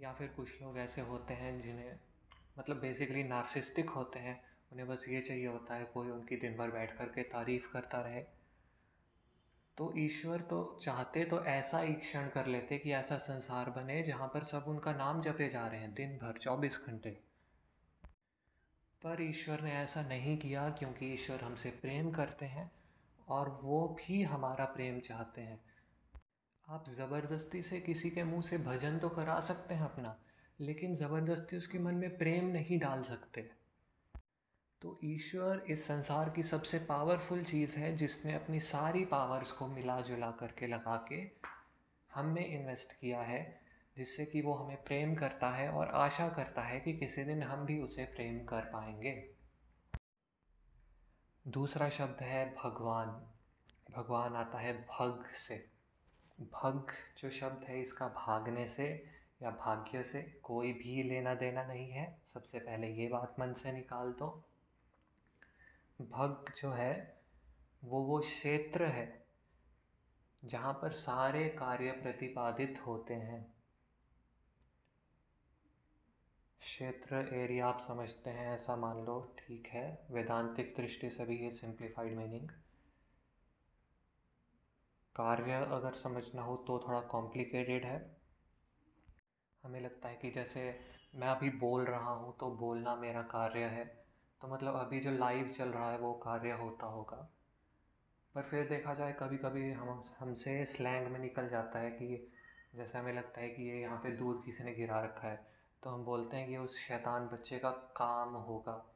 या 0.00 0.12
फिर 0.12 0.28
कुछ 0.28 0.62
लोग 0.62 0.78
ऐसे 0.78 1.00
होते 1.00 1.34
हैं 1.34 1.60
जिन्हें 1.60 1.98
मतलब 2.58 2.76
बेसिकली 2.76 3.24
नार्सिस्टिक 3.24 3.90
होते 3.90 4.18
हैं। 4.18 4.40
उन्हें 4.72 4.88
बस 4.88 5.04
ये 5.08 5.20
चाहिए 5.20 5.46
होता 5.46 5.74
है 5.74 5.84
कोई 5.84 6.10
उनकी 6.10 6.36
दिन 6.36 6.56
भर 6.56 6.70
बैठ 6.70 6.98
कर 6.98 7.04
के 7.04 7.22
तारीफ़ 7.22 7.72
करता 7.72 8.00
रहे। 8.00 8.20
तो 9.78 9.92
ईश्वर 9.98 10.40
तो 10.40 10.78
चाहते 10.80 11.24
तो 11.24 11.44
ऐसा 11.44 11.78
ही 11.78 11.94
क्षण 11.94 12.28
कर 12.28 12.46
लेते 12.46 12.78
कि 12.78 12.92
ऐसा 12.92 13.18
संसार 13.18 13.70
बने 13.70 14.02
जहाँ 14.02 14.28
पर 14.28 14.42
सब 14.42 14.64
उनका 14.68 14.92
नाम 14.92 15.22
जपे 15.22 15.48
जा 15.48 15.66
रहे 15.66 15.80
हैं 15.80 15.94
दिन 15.94 16.18
भर, 16.18 16.38
चौबीस 16.38 16.84
घंटे। 16.86 17.25
पर 19.02 19.22
ईश्वर 19.22 19.60
ने 19.60 19.72
ऐसा 19.72 20.02
नहीं 20.02 20.36
किया 20.38 20.70
क्योंकि 20.70 21.06
ईश्वर 21.14 21.40
हमसे 21.40 21.70
प्रेम 21.70 22.10
करते 22.10 22.46
हैं 22.46 22.70
और 23.28 23.60
वो 23.62 23.96
भी 24.00 24.22
हमारा 24.22 24.64
प्रेम 24.64 25.00
चाहते 25.00 25.40
हैं। 25.40 25.60
आप 26.68 26.84
ज़बरदस्ती 26.88 27.62
से 27.62 27.80
किसी 27.80 28.10
के 28.10 28.24
मुँह 28.24 28.42
से 28.42 28.58
भजन 28.58 28.98
तो 28.98 29.08
करा 29.08 29.40
सकते 29.40 29.74
हैं 29.74 29.82
अपना, 29.82 30.18
लेकिन 30.60 30.96
ज़बरदस्ती 30.96 31.56
उसके 31.56 31.78
मन 31.78 31.94
में 31.94 32.18
प्रेम 32.18 32.46
नहीं 32.46 32.78
डाल 32.78 33.02
सकते। 33.02 33.50
तो 34.82 35.00
ईश्वर 35.04 35.64
इस 35.70 35.86
संसार 35.86 36.30
की 36.30 36.42
सबसे 36.42 36.78
पावरफुल 36.78 37.44
चीज़ 37.44 37.78
है 37.78 37.96
जिसने 37.96 38.34
अपनी 38.34 38.60
सारी 38.60 39.04
पावर्स 39.04 39.52
को 39.52 39.66
मिला 39.66 40.00
जुला 40.00 40.30
करके 40.30 40.66
लगा 40.66 41.06
के 41.12 41.30
हम 42.14 42.26
में 42.26 42.46
इन्वेस्ट 42.46 42.92
किया 42.92 43.20
है। 43.20 43.65
जिससे 43.96 44.26
कि 44.26 44.40
वो 44.40 44.54
हमें 44.54 44.84
प्रेम 44.84 45.14
करता 45.14 45.50
है 45.50 45.70
और 45.70 45.88
आशा 45.88 46.28
करता 46.28 46.62
है 46.62 46.80
कि 46.80 46.92
किसी 46.92 47.24
दिन 47.24 47.42
हम 47.42 47.66
भी 47.66 47.82
उसे 47.82 48.04
प्रेम 48.04 48.44
कर 48.44 48.60
पाएँगे। 48.60 49.34
दूसरा 51.48 51.88
शब्द 51.88 52.22
है 52.22 52.54
भगवान। 52.54 53.06
भगवान 53.90 54.34
आता 54.34 54.58
है 54.58 54.82
भग 54.82 55.26
से। 55.34 55.70
भग 56.40 56.86
जो 57.18 57.30
शब्द 57.30 57.64
है 57.64 57.82
इसका 57.82 58.08
भागने 58.08 58.68
से 58.68 59.04
या 59.42 59.50
भाग्य 59.50 60.04
से 60.04 60.22
कोई 60.22 60.72
भी 60.72 61.02
लेना 61.02 61.34
देना 61.34 61.64
नहीं 61.64 61.90
है। 61.90 62.20
सबसे 62.34 62.58
पहले 62.58 62.88
ये 62.88 63.08
बात 63.08 63.36
मन 63.38 63.52
से 63.52 63.72
निकाल 63.72 64.12
दो। 64.12 64.44
भग 66.02 66.52
जो 66.62 66.72
है, 66.72 67.20
वो 67.84 68.02
वो 68.02 68.20
क्षेत्र 68.20 68.86
है 68.86 69.26
जहाँ 70.44 70.72
पर 70.72 70.92
सारे 70.92 71.48
कार्य 71.48 71.92
प्रतिपादित 71.92 72.82
होते 72.86 73.14
हैं। 73.14 73.55
क्षेत्र 76.76 77.16
एरिया 77.34 77.66
आप 77.66 77.80
समझते 77.80 78.30
हैं, 78.30 78.54
ऐसा 78.54 78.76
मान 78.76 78.96
लो, 78.96 79.34
ठीक 79.38 79.66
है? 79.66 80.06
वेदांतिक 80.10 80.74
दृष्टि 80.76 81.10
से 81.10 81.24
भी 81.24 81.36
ये 81.36 81.50
सिंप्लीफाइड 81.50 82.16
मीनिंग 82.16 82.48
कार्य 85.16 85.52
अगर 85.52 85.92
समझना 85.92 86.42
हो 86.42 86.56
तो 86.56 86.78
थोड़ा 86.88 87.00
कॉम्प्लिकेटेड 87.00 87.84
है। 87.84 88.16
हमें 89.64 89.80
लगता 89.80 90.08
है 90.08 90.16
कि 90.16 90.30
जैसे 90.30 90.80
मैं 91.14 91.28
अभी 91.28 91.50
बोल 91.50 91.84
रहा 91.84 92.10
हूँ 92.10 92.36
तो 92.40 92.50
बोलना 92.50 92.96
मेरा 92.96 93.22
कार्य 93.22 93.64
है। 93.64 93.84
तो 94.40 94.48
मतलब 94.48 94.74
अभी 94.74 95.00
जो 95.00 95.10
लाइव 95.10 95.48
चल 95.48 95.68
रहा 95.68 95.90
है 95.92 95.98
वो 95.98 96.12
कार्य 96.12 96.50
होता 96.50 96.86
होगा। 96.86 97.30
पर 98.34 98.42
फिर 98.42 98.68
देखा 98.68 98.94
जाए 98.94 99.12
कभी 99.12 99.36
कभी 99.36 99.72
हम, 99.72 100.04
हमसे 100.18 100.64
स्लैंग 100.66 101.06
में 101.06 101.20
निकल 101.20 101.48
जाता 101.48 101.78
है 101.78 101.90
कि 101.90 102.32
जैसे 102.74 102.98
हमें 102.98 103.14
लगता 103.14 103.40
है 103.40 103.48
कि 103.48 103.62
ये 103.62 103.80
यहाँ 103.80 103.98
पे 103.98 104.10
दूध 104.10 104.44
किसी 104.44 104.64
ने 104.64 104.74
गिरा 104.74 105.00
रखा 105.00 105.28
है। 105.28 105.55
तो 105.86 105.90
हम 105.90 106.04
बोलते 106.04 106.36
हैं 106.36 106.48
कि 106.48 106.56
उस 106.56 106.78
शैतान 106.78 107.28
बच्चे 107.28 107.58
का 107.58 107.70
काम 107.70 108.28
होगा, 108.28 108.94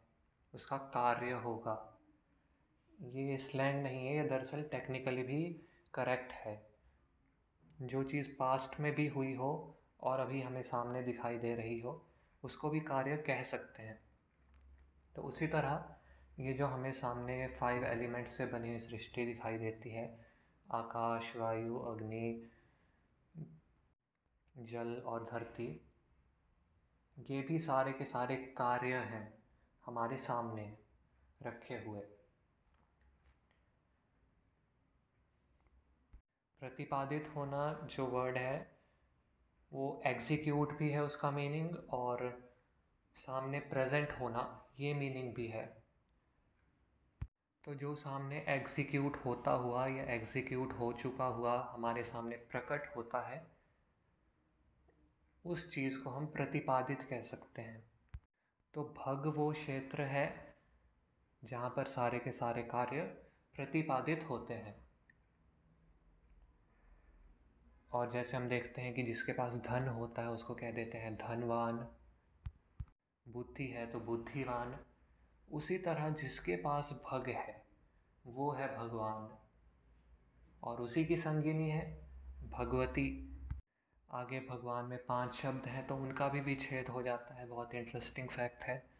उसका 0.54 0.76
कार्य 0.76 1.30
होगा। 1.30 1.98
ये 3.02 3.38
स्लैंग 3.38 3.82
नहीं 3.82 4.06
है, 4.06 4.16
ये 4.16 4.24
दरअसल 4.24 4.62
टेक्निकली 4.62 5.22
भी 5.22 5.62
करेक्ट 5.94 6.32
है। 6.32 6.66
जो 7.82 8.02
चीज़ 8.02 8.28
पास्ट 8.38 8.80
में 8.80 8.94
भी 8.94 9.06
हुई 9.08 9.34
हो 9.34 9.78
और 10.00 10.20
अभी 10.20 10.42
हमें 10.42 10.62
सामने 10.62 11.02
दिखाई 11.02 11.38
दे 11.38 11.54
रही 11.54 11.80
हो, 11.80 12.06
उसको 12.44 12.70
भी 12.70 12.80
कार्य 12.80 13.16
कह 13.16 13.42
सकते 13.42 13.82
हैं। 13.82 14.00
तो 15.16 15.22
उसी 15.22 15.46
तरह 15.46 15.96
ये 16.40 16.52
जो 16.52 16.66
हमें 16.66 16.92
सामने 16.92 17.48
फाइव 17.48 17.84
एलिमेंट्स 17.84 18.36
से 18.36 18.46
बनी 18.46 18.68
हुई 18.68 18.78
सृष्टि 18.78 19.26
दिखाई 19.26 19.58
देती 19.58 19.90
है, 19.90 20.26
आकाश, 20.72 21.36
वायु, 21.36 21.78
अग्नि, 21.78 22.50
जल 24.58 25.02
और 25.06 25.24
धरती 25.24 25.86
ये 27.20 27.42
भी 27.42 27.58
सारे 27.58 27.92
के 27.92 28.04
सारे 28.04 28.36
कार्य 28.36 28.94
हैं 28.94 29.42
हमारे 29.86 30.16
सामने 30.16 30.78
रखे 31.42 31.74
हुए। 31.74 32.00
प्रतिपादित 36.60 37.32
होना 37.36 37.88
जो 37.90 38.06
वर्ड 38.06 38.38
है, 38.38 38.78
वो 39.72 40.02
एग्जीक्यूट 40.06 40.78
भी 40.78 40.90
है 40.90 41.02
उसका 41.02 41.30
मीनिंग 41.30 41.76
और 41.90 42.50
सामने 43.14 43.60
प्रेजेंट 43.60 44.10
होना, 44.20 44.68
ये 44.80 44.94
मीनिंग 44.94 45.34
भी 45.34 45.46
है। 45.46 45.82
तो 47.64 47.74
जो 47.74 47.94
सामने 47.94 48.44
एग्जीक्यूट 48.48 49.16
होता 49.24 49.50
हुआ 49.50 49.86
या 49.86 50.04
एग्जीक्यूट 50.04 50.72
हो 50.72 50.92
चुका 50.92 51.24
हुआ 51.24 51.70
हमारे 51.72 52.02
सामने 52.02 52.36
प्रकट 52.36 52.96
होता 52.96 53.20
है 53.28 53.59
उस 55.46 55.72
चीज़ 55.74 56.02
को 56.02 56.10
हम 56.10 56.26
प्रतिपादित 56.26 57.02
कह 57.02 57.22
सकते 57.22 57.62
हैं। 57.62 57.90
तो 58.74 58.84
भग 58.84 59.34
वो 59.36 59.52
क्षेत्र 59.52 60.02
है 60.02 60.54
जहाँ 61.44 61.70
पर 61.70 61.84
सारे 61.84 62.18
के 62.18 62.32
सारे 62.32 62.62
कार्य 62.62 63.00
प्रतिपादित 63.54 64.26
होते 64.30 64.54
हैं। 64.54 64.90
और 67.92 68.12
जैसे 68.12 68.36
हम 68.36 68.48
देखते 68.48 68.82
हैं 68.82 68.94
कि 68.94 69.02
जिसके 69.02 69.32
पास 69.32 69.52
धन 69.52 69.88
होता 69.88 70.22
है, 70.22 70.28
उसको 70.28 70.54
कह 70.54 70.70
देते 70.70 70.98
हैं 70.98 71.14
धनवान। 71.14 71.88
बुद्धि 73.28 73.66
है 73.66 73.86
तो 73.86 74.00
बुद्धिवान। 74.00 74.84
उसी 75.52 75.78
तरह 75.78 76.10
जिसके 76.10 76.56
पास 76.56 76.90
भग 76.92 77.28
है, 77.28 77.66
वो 78.26 78.52
है 78.52 78.76
भगवान। 78.76 79.38
और 80.62 80.80
उसी 80.80 81.04
की 81.04 81.16
संगिनी 81.16 81.70
है 81.70 82.10
भगवती। 82.50 83.29
आगे 84.12 84.40
भगवान 84.40 84.84
में 84.84 84.98
पाँच 85.06 85.34
शब्द 85.34 85.66
हैं 85.66 85.86
तो 85.86 85.96
उनका 85.96 86.28
भी 86.28 86.40
विच्छेद 86.40 86.88
हो 86.88 87.02
जाता 87.02 87.34
है। 87.34 87.46
बहुत 87.46 87.74
इंटरेस्टिंग 87.74 88.28
फैक्ट 88.28 88.62
है। 88.62 88.90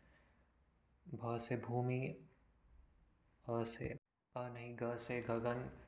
भ 1.14 1.38
से 1.38 1.56
भूमि, 1.56 2.28
अ 3.48 3.64
से 3.64 3.88
अ 4.36 4.48
नहीं, 4.48 4.76
ग 4.82 4.96
से 4.96 5.20
गगन, 5.20 5.78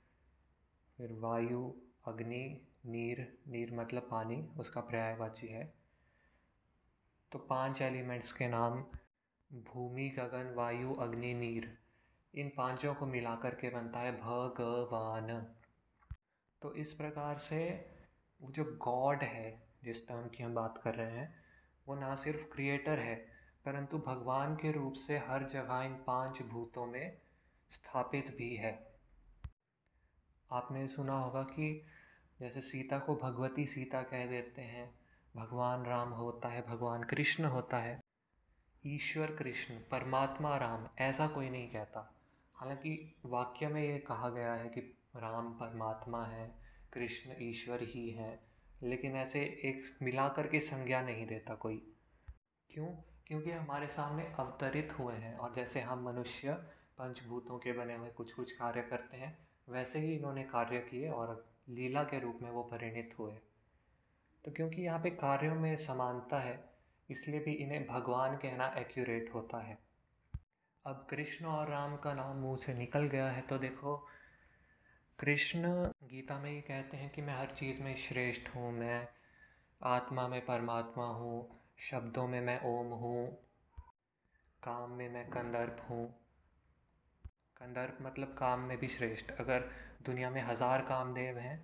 फिर 0.96 1.12
वायु, 1.12 1.74
अग्नि, 2.04 2.66
नीर 2.86 3.38
नीर 3.48 3.74
मतलब 3.74 4.08
पानी, 4.10 4.36
उसका 4.58 4.80
पर्यायवाची 4.80 5.46
है। 5.46 5.74
तो 7.32 7.38
पाँच 7.38 7.82
एलिमेंट्स 7.82 8.32
के 8.32 8.48
नाम, 8.48 8.84
भूमि, 9.52 10.08
गगन, 10.08 10.54
वायु, 10.54 10.94
अग्नि, 10.94 11.34
नीर, 11.34 11.78
इन 12.34 12.52
पाँचों 12.56 12.94
को 12.94 13.06
मिलाकर 13.06 13.54
के 13.54 13.70
बनता 13.70 14.00
है 14.00 14.20
भगवान 14.20 15.54
तो 16.62 16.74
इस 16.74 16.92
प्रकार 16.92 17.38
से 17.38 17.91
वो 18.42 18.50
जो 18.50 18.64
गॉड 18.64 19.22
है, 19.22 19.62
जिस 19.84 20.08
टर्म 20.08 20.28
की 20.28 20.42
हम 20.42 20.54
बात 20.54 20.80
कर 20.84 20.94
रहे 20.94 21.10
हैं, 21.10 21.44
वो 21.88 21.94
ना 21.94 22.14
सिर्फ़ 22.14 22.54
क्रिएटर 22.54 22.98
है, 22.98 23.16
परंतु 23.64 23.98
भगवान 23.98 24.56
के 24.56 24.72
रूप 24.72 24.92
से 24.92 25.18
हर 25.18 25.46
जगह 25.46 25.82
इन 25.82 25.94
पाँच 26.06 26.42
भूतों 26.42 26.86
में 26.86 27.18
स्थापित 27.70 28.36
भी 28.36 28.56
है। 28.56 28.92
आपने 30.52 30.88
सुना 30.88 31.18
होगा 31.18 31.42
कि 31.42 31.86
जैसे 32.40 32.60
सीता 32.60 32.98
को 32.98 33.16
भगवती 33.16 33.66
सीता 33.66 34.02
कह 34.02 34.26
देते 34.26 34.62
हैं, 34.62 34.94
भगवान 35.36 35.84
राम 35.84 36.08
होता 36.08 36.48
है, 36.48 36.66
भगवान 36.66 37.02
कृष्ण 37.02 37.44
होता 37.44 37.78
है, 37.78 38.00
ईश्वर 38.86 39.36
कृष्ण, 39.36 39.74
परमात्मा 39.74 40.56
राम, 40.56 40.88
ऐसा 40.98 41.26
कोई 41.26 41.50
नहीं 41.50 41.70
कहता। 41.70 42.14
हालाँकि 42.54 43.14
वाक्य 43.26 43.68
में 43.68 43.82
ये 43.82 43.98
कहा 43.98 44.28
गया 44.28 44.54
है 44.54 44.68
कि 44.68 44.80
राम 45.16 45.52
परमात्मा 45.52 46.24
है 46.24 46.71
कृष्ण 46.92 47.34
ईश्वर 47.40 47.78
ही 47.82 48.10
है, 48.10 48.40
लेकिन 48.82 49.16
ऐसे 49.16 49.40
एक 49.40 49.98
मिला 50.02 50.28
कर 50.28 50.46
के 50.46 50.60
संज्ञा 50.60 51.02
नहीं 51.02 51.26
देता 51.26 51.54
कोई। 51.54 51.92
क्यों? 52.70 52.86
क्योंकि 53.26 53.50
हमारे 53.50 53.86
सामने 53.86 54.32
अवतरित 54.38 54.98
हुए 54.98 55.14
हैं, 55.14 55.36
और 55.36 55.54
जैसे 55.54 55.80
हम 55.80 56.04
मनुष्य 56.04 56.52
पंचभूतों 56.98 57.58
के 57.58 57.72
बने 57.72 57.96
हुए 57.96 58.10
कुछ 58.10 58.32
कुछ 58.32 58.52
कार्य 58.52 58.82
करते 58.82 59.16
हैं, 59.16 59.48
वैसे 59.68 59.98
ही 59.98 60.16
इन्होंने 60.16 60.42
कार्य 60.42 60.78
किए 60.78 61.08
और 61.08 61.52
लीला 61.68 62.04
के 62.04 62.20
रूप 62.20 62.38
में 62.42 62.50
वो 62.50 62.62
परिणित 62.62 63.14
हुए। 63.18 63.32
तो 64.44 64.52
क्योंकि 64.52 64.82
यहाँ 64.82 64.98
पे 64.98 65.10
कार्यों 65.10 65.54
में 65.54 65.76
समानता 65.76 66.40
है, 66.40 66.70
इसलिए 67.10 67.40
भी 67.40 67.52
इन्हें 67.52 67.86
भगवान 67.86 68.36
कहना 68.36 68.74
एक्यूरेट 68.78 69.30
होता 69.34 69.58
है। 69.58 69.78
अब 70.86 71.06
कृष्ण 71.10 71.46
और 71.46 71.68
राम 71.68 71.96
का 71.96 72.14
नाम 72.14 72.36
मुँह 72.36 72.56
से 72.56 72.74
निकल 72.74 73.02
गया 73.02 73.30
है 73.30 73.42
तो 73.42 73.58
देखो 73.58 74.08
कृष्ण 75.18 75.68
गीता 76.10 76.38
में 76.38 76.50
ये 76.50 76.60
कहते 76.60 76.96
हैं 76.96 77.08
कि 77.10 77.22
मैं 77.22 77.34
हर 77.34 77.54
चीज़ 77.56 77.80
में 77.82 77.94
श्रेष्ठ 77.96 78.48
हूँ, 78.54 78.70
मैं 78.72 79.06
आत्मा 79.80 80.26
में 80.28 80.40
परमात्मा 80.46 81.04
हूँ, 81.06 81.60
शब्दों 81.80 82.26
में 82.28 82.40
मैं 82.40 82.58
ओम 82.68 82.92
हूँ, 83.00 83.26
काम 84.62 84.90
में 84.90 85.08
मैं 85.08 85.24
कंदर्प 85.30 85.84
हूँ। 85.90 86.06
कंदर्प 87.56 87.98
मतलब 88.02 88.34
काम 88.38 88.60
में 88.60 88.76
भी 88.78 88.88
श्रेष्ठ। 88.88 89.30
अगर 89.40 89.68
दुनिया 90.06 90.30
में 90.30 90.42
हज़ार 90.42 90.82
कामदेव 90.82 91.38
हैं 91.38 91.56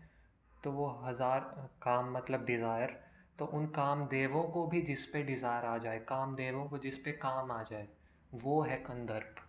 तो 0.62 0.72
वो 0.72 0.88
हज़ार 1.04 1.40
काम 1.82 2.12
मतलब 2.16 2.44
डिज़ायर 2.44 2.98
तो 3.38 3.46
उन 3.48 3.66
काम 3.72 4.06
देवों 4.08 4.42
को 4.44 4.66
भी 4.66 4.82
जिस 4.82 5.06
पे 5.06 5.22
डिज़ायर 5.24 5.64
आ 5.64 5.76
जाए 5.78 5.98
काम 6.08 6.34
देवों 6.36 6.64
को 6.68 6.78
जिस 6.78 6.98
पे 6.98 7.12
काम 7.18 7.52
आ 7.52 7.62
जाए, 7.62 7.88
वो 8.34 8.60
है 8.62 8.76
कंदर्प। 8.82 9.44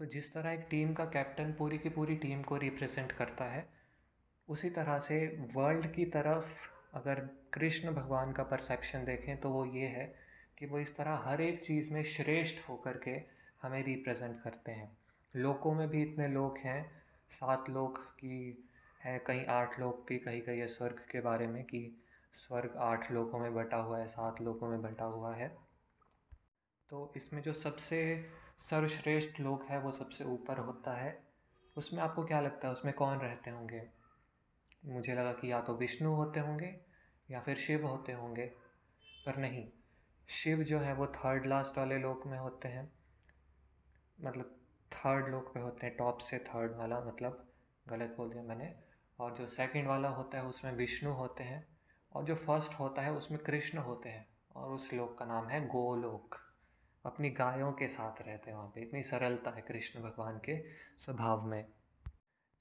तो 0.00 0.06
जिस 0.06 0.32
तरह 0.34 0.50
एक 0.50 0.66
टीम 0.70 0.92
का 0.94 1.04
कैप्टन 1.04 1.52
पूरी 1.52 1.78
की 1.78 1.88
पूरी 1.88 2.14
टीम 2.16 2.42
को 2.42 2.56
रिप्रेजेंट 2.56 3.10
करता 3.12 3.44
है, 3.44 3.66
उसी 4.48 4.70
तरह 4.70 4.98
से 4.98 5.16
वर्ल्ड 5.54 5.92
की 5.92 6.04
तरफ़ 6.04 6.96
अगर 6.96 7.20
कृष्ण 7.54 7.92
भगवान 7.92 8.32
का 8.32 8.42
परसेप्शन 8.42 9.04
देखें 9.04 9.36
तो 9.40 9.50
वो 9.50 9.64
ये 9.64 9.86
है 9.86 10.06
कि 10.58 10.66
वो 10.66 10.78
इस 10.78 10.96
तरह 10.96 11.20
हर 11.24 11.40
एक 11.40 11.62
चीज़ 11.64 11.92
में 11.92 12.02
श्रेष्ठ 12.02 12.68
होकर 12.68 12.96
के 12.96 13.10
हमें 13.62 13.82
रिप्रेजेंट 13.84 14.40
करते 14.42 14.72
हैं। 14.72 14.90
लोकों 15.34 15.74
में 15.74 15.88
भी 15.88 16.02
इतने 16.02 16.28
लोग 16.28 16.58
हैं, 16.58 16.82
सात 17.30 17.70
लोग 17.70 18.04
की 18.14 18.68
है, 19.04 19.18
कहीं 19.18 19.46
आठ 19.46 19.80
लोग 19.80 20.08
की, 20.08 20.18
कहीं 20.18 20.40
कहीं 20.40 20.66
स्वर्ग 20.66 21.04
के 21.12 21.20
बारे 21.20 21.46
में 21.46 21.64
कि 21.64 22.02
स्वर्ग 22.34 22.74
आठ 22.78 23.10
लोगों 23.12 23.38
में 23.38 23.54
बटा 23.54 23.76
हुआ 23.76 23.98
है, 23.98 24.06
सात 24.06 24.40
लोगों 24.40 24.68
में 24.68 24.82
बटा 24.82 25.04
हुआ 25.04 25.34
है। 25.34 25.48
तो 26.90 27.12
इसमें 27.16 27.42
जो 27.42 27.52
सबसे 27.52 28.00
सर्वश्रेष्ठ 28.60 29.40
लोग 29.40 29.62
है, 29.62 29.80
वो 29.80 29.92
सबसे 29.92 30.24
ऊपर 30.24 30.58
होता 30.58 30.94
है। 30.94 31.22
उसमें 31.76 32.02
आपको 32.02 32.24
क्या 32.24 32.40
लगता 32.40 32.66
है? 32.66 32.72
उसमें 32.72 32.94
कौन 32.94 33.18
रहते 33.18 33.50
होंगे? 33.50 33.88
मुझे 34.84 35.14
लगा 35.14 35.32
कि 35.32 35.52
या 35.52 35.60
तो 35.60 35.74
विष्णु 35.76 36.14
होते 36.14 36.40
होंगे 36.40 36.80
या 37.30 37.40
फिर 37.40 37.56
शिव 37.56 37.86
होते 37.86 38.12
होंगे, 38.12 38.46
पर 39.26 39.36
नहीं। 39.36 39.70
शिव 40.28 40.62
जो 40.62 40.80
है, 40.80 40.94
वो 40.94 41.06
थर्ड 41.06 41.46
लास्ट 41.46 41.78
वाले 41.78 41.98
लोक 41.98 42.26
में 42.26 42.38
होते 42.38 42.68
हैं। 42.68 42.92
मतलब 44.20 44.56
थर्ड 44.92 45.28
लोक 45.28 45.54
पे 45.54 45.60
होते 45.60 45.86
हैं 45.86 45.96
टॉप 45.96 46.18
से 46.18 46.38
थर्ड 46.38 46.76
वाला 46.76 47.00
मतलब 47.00 47.48
गलत 47.88 48.14
बोल 48.16 48.30
दिया 48.30 48.42
मैंने। 48.42 48.76
और 49.20 49.34
जो 49.34 49.46
सेकंड 49.46 49.86
वाला 49.86 50.08
होता 50.08 50.38
है, 50.38 50.44
उसमें 50.44 50.72
विष्णु 50.72 51.12
होते 51.12 51.44
हैं। 51.44 51.78
और 52.12 52.24
जो 52.24 52.34
फ़र्स्ट 52.34 52.72
होता 52.72 53.02
है, 53.02 53.12
उसमें 53.12 53.42
कृष्ण 53.42 53.78
होते 53.78 54.08
हैं। 54.08 54.28
और 54.56 54.70
उस 54.70 54.92
लोक 54.92 55.18
का 55.18 55.24
नाम 55.24 55.48
है 55.48 55.66
गोलोक। 55.66 56.49
अपनी 57.04 57.30
गायों 57.30 57.72
के 57.72 57.88
साथ 57.88 58.22
रहते 58.22 58.50
हैं 58.50 58.56
वहाँ 58.56 58.72
पे। 58.74 58.80
इतनी 58.80 59.02
सरलता 59.02 59.50
है 59.50 59.62
कृष्ण 59.62 60.00
भगवान 60.00 60.38
के 60.38 60.56
स्वभाव 61.04 61.46
में। 61.46 61.64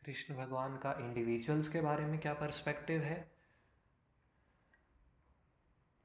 कृष्ण 0.06 0.36
भगवान 0.36 0.78
का 0.78 0.92
इंडिविजुअल्स 1.00 1.68
के 1.68 1.82
बारे 1.82 2.06
में 2.06 2.20
क्या 2.20 2.34
पर्सपेक्टिव 2.34 3.02
है? 3.02 3.32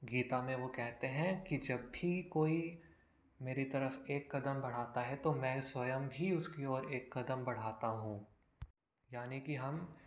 गीता 0.05 0.43
में 0.43 0.57
वो 0.57 0.69
कहते 0.69 1.07
हैं 1.07 1.45
कि 1.45 1.57
जब 1.57 1.77
भी 1.77 2.23
कोई 2.23 2.83
मेरी 3.43 3.65
तरफ़ 3.65 4.11
एक 4.11 4.37
कदम 4.37 4.55
बढ़ाता 4.55 5.01
है 5.01 5.17
तो 5.17 5.33
मैं 5.33 5.61
स्वयं 5.63 6.09
भी 6.09 6.37
उसकी 6.37 6.65
ओर 6.65 6.93
एक 6.93 7.19
कदम 7.19 7.45
बढ़ाता 7.45 7.87
हूँ। 7.87 8.27
यानी 9.13 9.41
कि 9.41 9.55
हम 9.55 9.99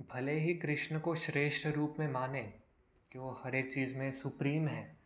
भले 0.00 0.32
ही 0.32 0.54
कृष्ण 0.54 1.00
को 1.00 1.14
श्रेष्ठ 1.14 1.66
रूप 1.66 1.96
में 1.98 2.10
माने 2.12 2.42
कि 3.12 3.18
वो 3.18 3.30
हर 3.44 3.54
एक 3.54 3.72
चीज़ 3.74 3.96
में 3.96 4.12
सुप्रीम 4.12 4.68
है 4.68 5.01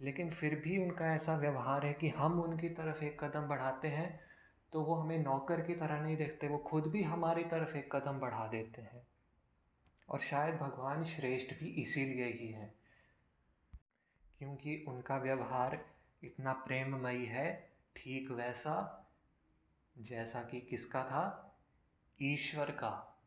लेकिन 0.00 0.30
फिर 0.30 0.54
भी 0.54 0.78
उनका 0.78 1.14
ऐसा 1.14 1.36
व्यवहार 1.36 1.86
है 1.86 1.92
कि 1.92 2.08
हम 2.08 2.40
उनकी 2.40 2.68
तरफ़ 2.68 3.04
एक 3.04 3.24
कदम 3.24 3.40
बढ़ाते 3.40 3.88
हैं 3.88 4.20
तो 4.72 4.82
वो 4.82 4.94
हमें 4.94 5.18
नौकर 5.18 5.60
की 5.60 5.74
तरह 5.74 6.00
नहीं 6.00 6.16
देखते, 6.16 6.48
वो 6.48 6.58
खुद 6.58 6.86
भी 6.86 7.02
हमारी 7.02 7.44
तरफ़ 7.44 7.76
एक 7.76 7.96
कदम 7.96 8.18
बढ़ा 8.18 8.46
देते 8.46 8.82
हैं। 8.82 9.06
और 10.08 10.20
शायद 10.20 10.54
भगवान 10.54 11.04
श्रेष्ठ 11.04 11.54
भी 11.54 11.66
इसीलिए 11.66 12.26
ही 12.26 12.48
हैं, 12.48 12.74
क्योंकि 14.38 14.84
उनका 14.88 15.16
व्यवहार 15.16 15.84
इतना 16.24 16.52
प्रेममयी 16.52 17.26
है, 17.26 17.70
ठीक 17.96 18.30
वैसा 18.30 19.06
जैसा 19.98 20.42
कि 20.42 20.60
किसका 20.60 21.04
था? 21.04 21.56
ईश्वर 22.22 22.70
का। 22.70 23.18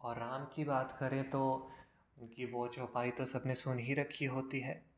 और 0.00 0.18
राम 0.18 0.44
की 0.44 0.64
बात 0.64 0.96
करें 1.00 1.30
तो 1.30 1.70
उनकी 2.18 2.44
वो 2.44 2.68
चौपाई 2.68 3.10
तो 3.10 3.26
सबने 3.26 3.54
सुन 3.54 3.78
ही 3.78 3.94
रखी 3.94 4.24
होती 4.24 4.60
है। 4.60 4.89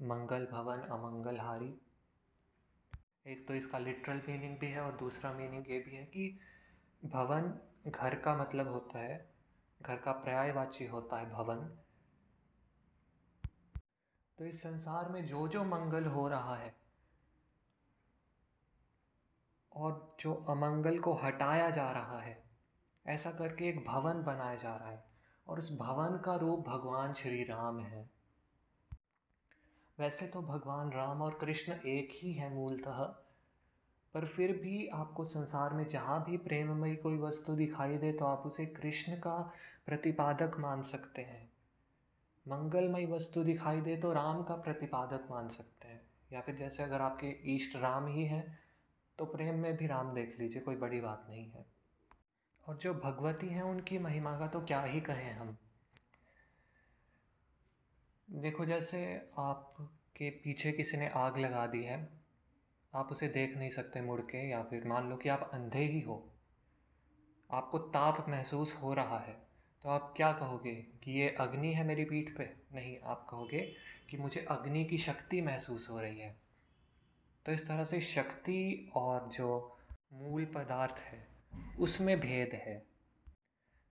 मंगल 0.00 0.44
भवन 0.46 0.80
अमंगल 0.80 1.38
हारी 1.40 1.74
एक 3.26 3.46
तो 3.48 3.54
इसका 3.54 3.78
लिटरल 3.78 4.20
मीनिंग 4.28 4.58
भी 4.58 4.66
है 4.66 4.80
और 4.80 4.96
दूसरा 4.96 5.32
मीनिंग 5.32 5.70
ये 5.70 5.78
भी 5.78 5.96
है 5.96 6.04
कि 6.04 6.38
भवन 7.04 7.60
घर 7.86 8.14
का 8.14 8.36
मतलब 8.36 8.68
होता 8.68 8.98
है, 8.98 9.30
घर 9.82 9.96
का 9.96 10.12
पर्यायवाची 10.12 10.86
होता 10.86 11.18
है 11.18 11.30
भवन। 11.30 11.64
तो 14.38 14.44
इस 14.44 14.62
संसार 14.62 15.08
में 15.08 15.26
जो 15.26 15.48
जो 15.48 15.64
मंगल 15.64 16.06
हो 16.06 16.28
रहा 16.28 16.56
है 16.56 16.74
और 19.72 20.16
जो 20.20 20.34
अमंगल 20.34 20.98
को 20.98 21.14
हटाया 21.14 21.70
जा 21.70 21.90
रहा 21.90 22.20
है, 22.20 22.42
ऐसा 23.06 23.30
करके 23.30 23.68
एक 23.68 23.84
भवन 23.86 24.22
बनाया 24.22 24.54
जा 24.54 24.76
रहा 24.76 24.90
है 24.90 25.04
और 25.46 25.58
उस 25.58 25.72
भवन 25.72 26.18
का 26.18 26.36
रूप 26.36 26.68
भगवान 26.68 27.12
श्री 27.12 27.42
राम 27.44 27.80
है। 27.80 28.15
वैसे 29.98 30.26
तो 30.26 30.40
भगवान 30.42 30.90
राम 30.92 31.22
और 31.22 31.38
कृष्ण 31.40 31.72
एक 31.86 32.08
ही 32.12 32.32
है 32.32 32.52
मूलतः, 32.54 33.02
पर 34.14 34.26
फिर 34.26 34.52
भी 34.52 34.86
आपको 34.86 35.24
संसार 35.24 35.72
में 35.72 35.88
जहाँ 35.88 36.24
भी 36.24 36.36
प्रेममयी 36.36 36.96
कोई 36.96 37.18
वस्तु 37.18 37.54
दिखाई 37.54 37.96
दे 37.98 38.12
तो 38.12 38.24
आप 38.24 38.42
उसे 38.46 38.66
कृष्ण 38.66 39.16
का 39.16 39.36
प्रतिपादक 39.86 40.58
मान 40.58 40.82
सकते 40.82 41.22
हैं। 41.22 41.48
मंगलमय 42.46 43.06
वस्तु 43.06 43.44
दिखाई 43.44 43.80
दे 43.80 43.96
तो 43.96 44.12
राम 44.12 44.42
का 44.42 44.54
प्रतिपादक 44.54 45.26
मान 45.30 45.48
सकते 45.48 45.88
हैं। 45.88 46.00
या 46.32 46.40
फिर 46.40 46.54
जैसे 46.54 46.82
अगर 46.82 47.00
आपके 47.00 47.36
ईष्ट 47.54 47.76
राम 47.76 48.06
ही 48.06 48.24
हैं 48.24 48.58
तो 49.18 49.24
प्रेम 49.24 49.58
में 49.58 49.76
भी 49.76 49.86
राम 49.86 50.14
देख 50.14 50.36
लीजिए, 50.40 50.62
कोई 50.62 50.76
बड़ी 50.76 51.00
बात 51.00 51.26
नहीं 51.28 51.50
है। 51.50 51.64
और 52.66 52.76
जो 52.76 52.94
भगवती 52.94 53.46
हैं, 53.46 53.62
उनकी 53.62 53.98
महिमा 53.98 54.38
का 54.38 54.46
तो 54.46 54.60
क्या 54.60 54.82
ही 54.82 55.00
कहें 55.00 55.32
हम। 55.32 55.56
देखो, 58.28 58.64
जैसे 58.64 59.30
आपके 59.38 60.30
पीछे 60.30 60.72
किसी 60.72 60.96
ने 60.96 61.08
आग 61.08 61.36
लगा 61.38 61.66
दी 61.66 61.82
है, 61.84 62.08
आप 62.94 63.08
उसे 63.12 63.28
देख 63.28 63.56
नहीं 63.56 63.70
सकते 63.70 64.00
मुड़ 64.00 64.20
के, 64.20 64.48
या 64.50 64.62
फिर 64.62 64.84
मान 64.84 65.08
लो 65.10 65.16
कि 65.16 65.28
आप 65.28 65.50
अंधे 65.54 65.84
ही 65.84 66.00
हो, 66.00 66.32
आपको 67.50 67.78
ताप 67.78 68.26
महसूस 68.28 68.74
हो 68.74 68.92
रहा 68.94 69.18
है 69.18 69.36
तो 69.84 69.88
आप 69.88 70.12
क्या 70.16 70.32
कहोगे 70.32 70.74
कि 70.74 71.12
ये 71.12 71.28
अग्नि 71.30 71.72
है 71.72 71.84
मेरी 71.84 72.04
पीठ 72.04 72.36
पे? 72.36 72.44
नहीं, 72.72 72.96
आप 73.04 73.26
कहोगे 73.30 73.60
कि 74.10 74.16
मुझे 74.16 74.44
अग्नि 74.50 74.84
की 74.84 74.98
शक्ति 74.98 75.40
महसूस 75.40 75.88
हो 75.90 76.00
रही 76.00 76.18
है। 76.18 76.36
तो 77.46 77.52
इस 77.52 77.66
तरह 77.66 77.84
से 77.84 78.00
शक्ति 78.00 78.90
और 78.94 79.28
जो 79.28 79.78
मूल 80.12 80.44
पदार्थ 80.44 80.98
है, 80.98 81.26
उसमें 81.80 82.18
भेद 82.20 82.54
है। 82.54 82.82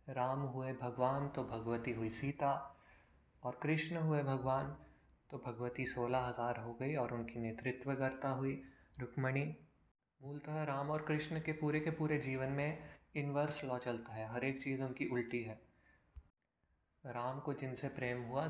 राम 0.09 0.39
हुए 0.39 0.73
भगवान 0.73 1.27
तो 1.27 1.43
भगवती 1.43 1.91
हुई 1.91 2.09
सीता 2.09 2.74
और 3.45 3.59
कृष्ण 3.63 3.97
हुए 3.97 4.21
भगवान 4.23 4.75
तो 5.31 5.37
भगवती 5.45 5.85
सोलह 5.85 6.19
हज़ार 6.19 6.59
हो 6.59 6.73
गई 6.73 6.95
और 6.95 7.13
उनकी 7.13 7.39
नेतृत्व 7.39 7.93
करता 7.95 8.29
हुई 8.29 8.61
रुक्मणी। 8.99 9.45
मूलतः 10.21 10.63
राम 10.63 10.89
और 10.89 11.01
कृष्ण 11.01 11.39
के 11.39 11.51
पूरे 11.51 11.79
के 11.79 11.91
पूरे 11.91 12.17
जीवन 12.17 12.49
में 12.51 12.77
इन्वर्स 13.15 13.63
लॉ 13.65 13.77
चलता 13.77 14.13
है, 14.13 14.27
हर 14.33 14.45
एक 14.45 14.61
चीज़ 14.61 14.81
उनकी 14.81 15.05
उल्टी 15.05 15.41
है। 15.43 15.59
राम 17.03 17.39
को 17.39 17.53
जिनसे 17.53 17.87
प्रेम 17.89 18.23
हुआ, 18.23 18.47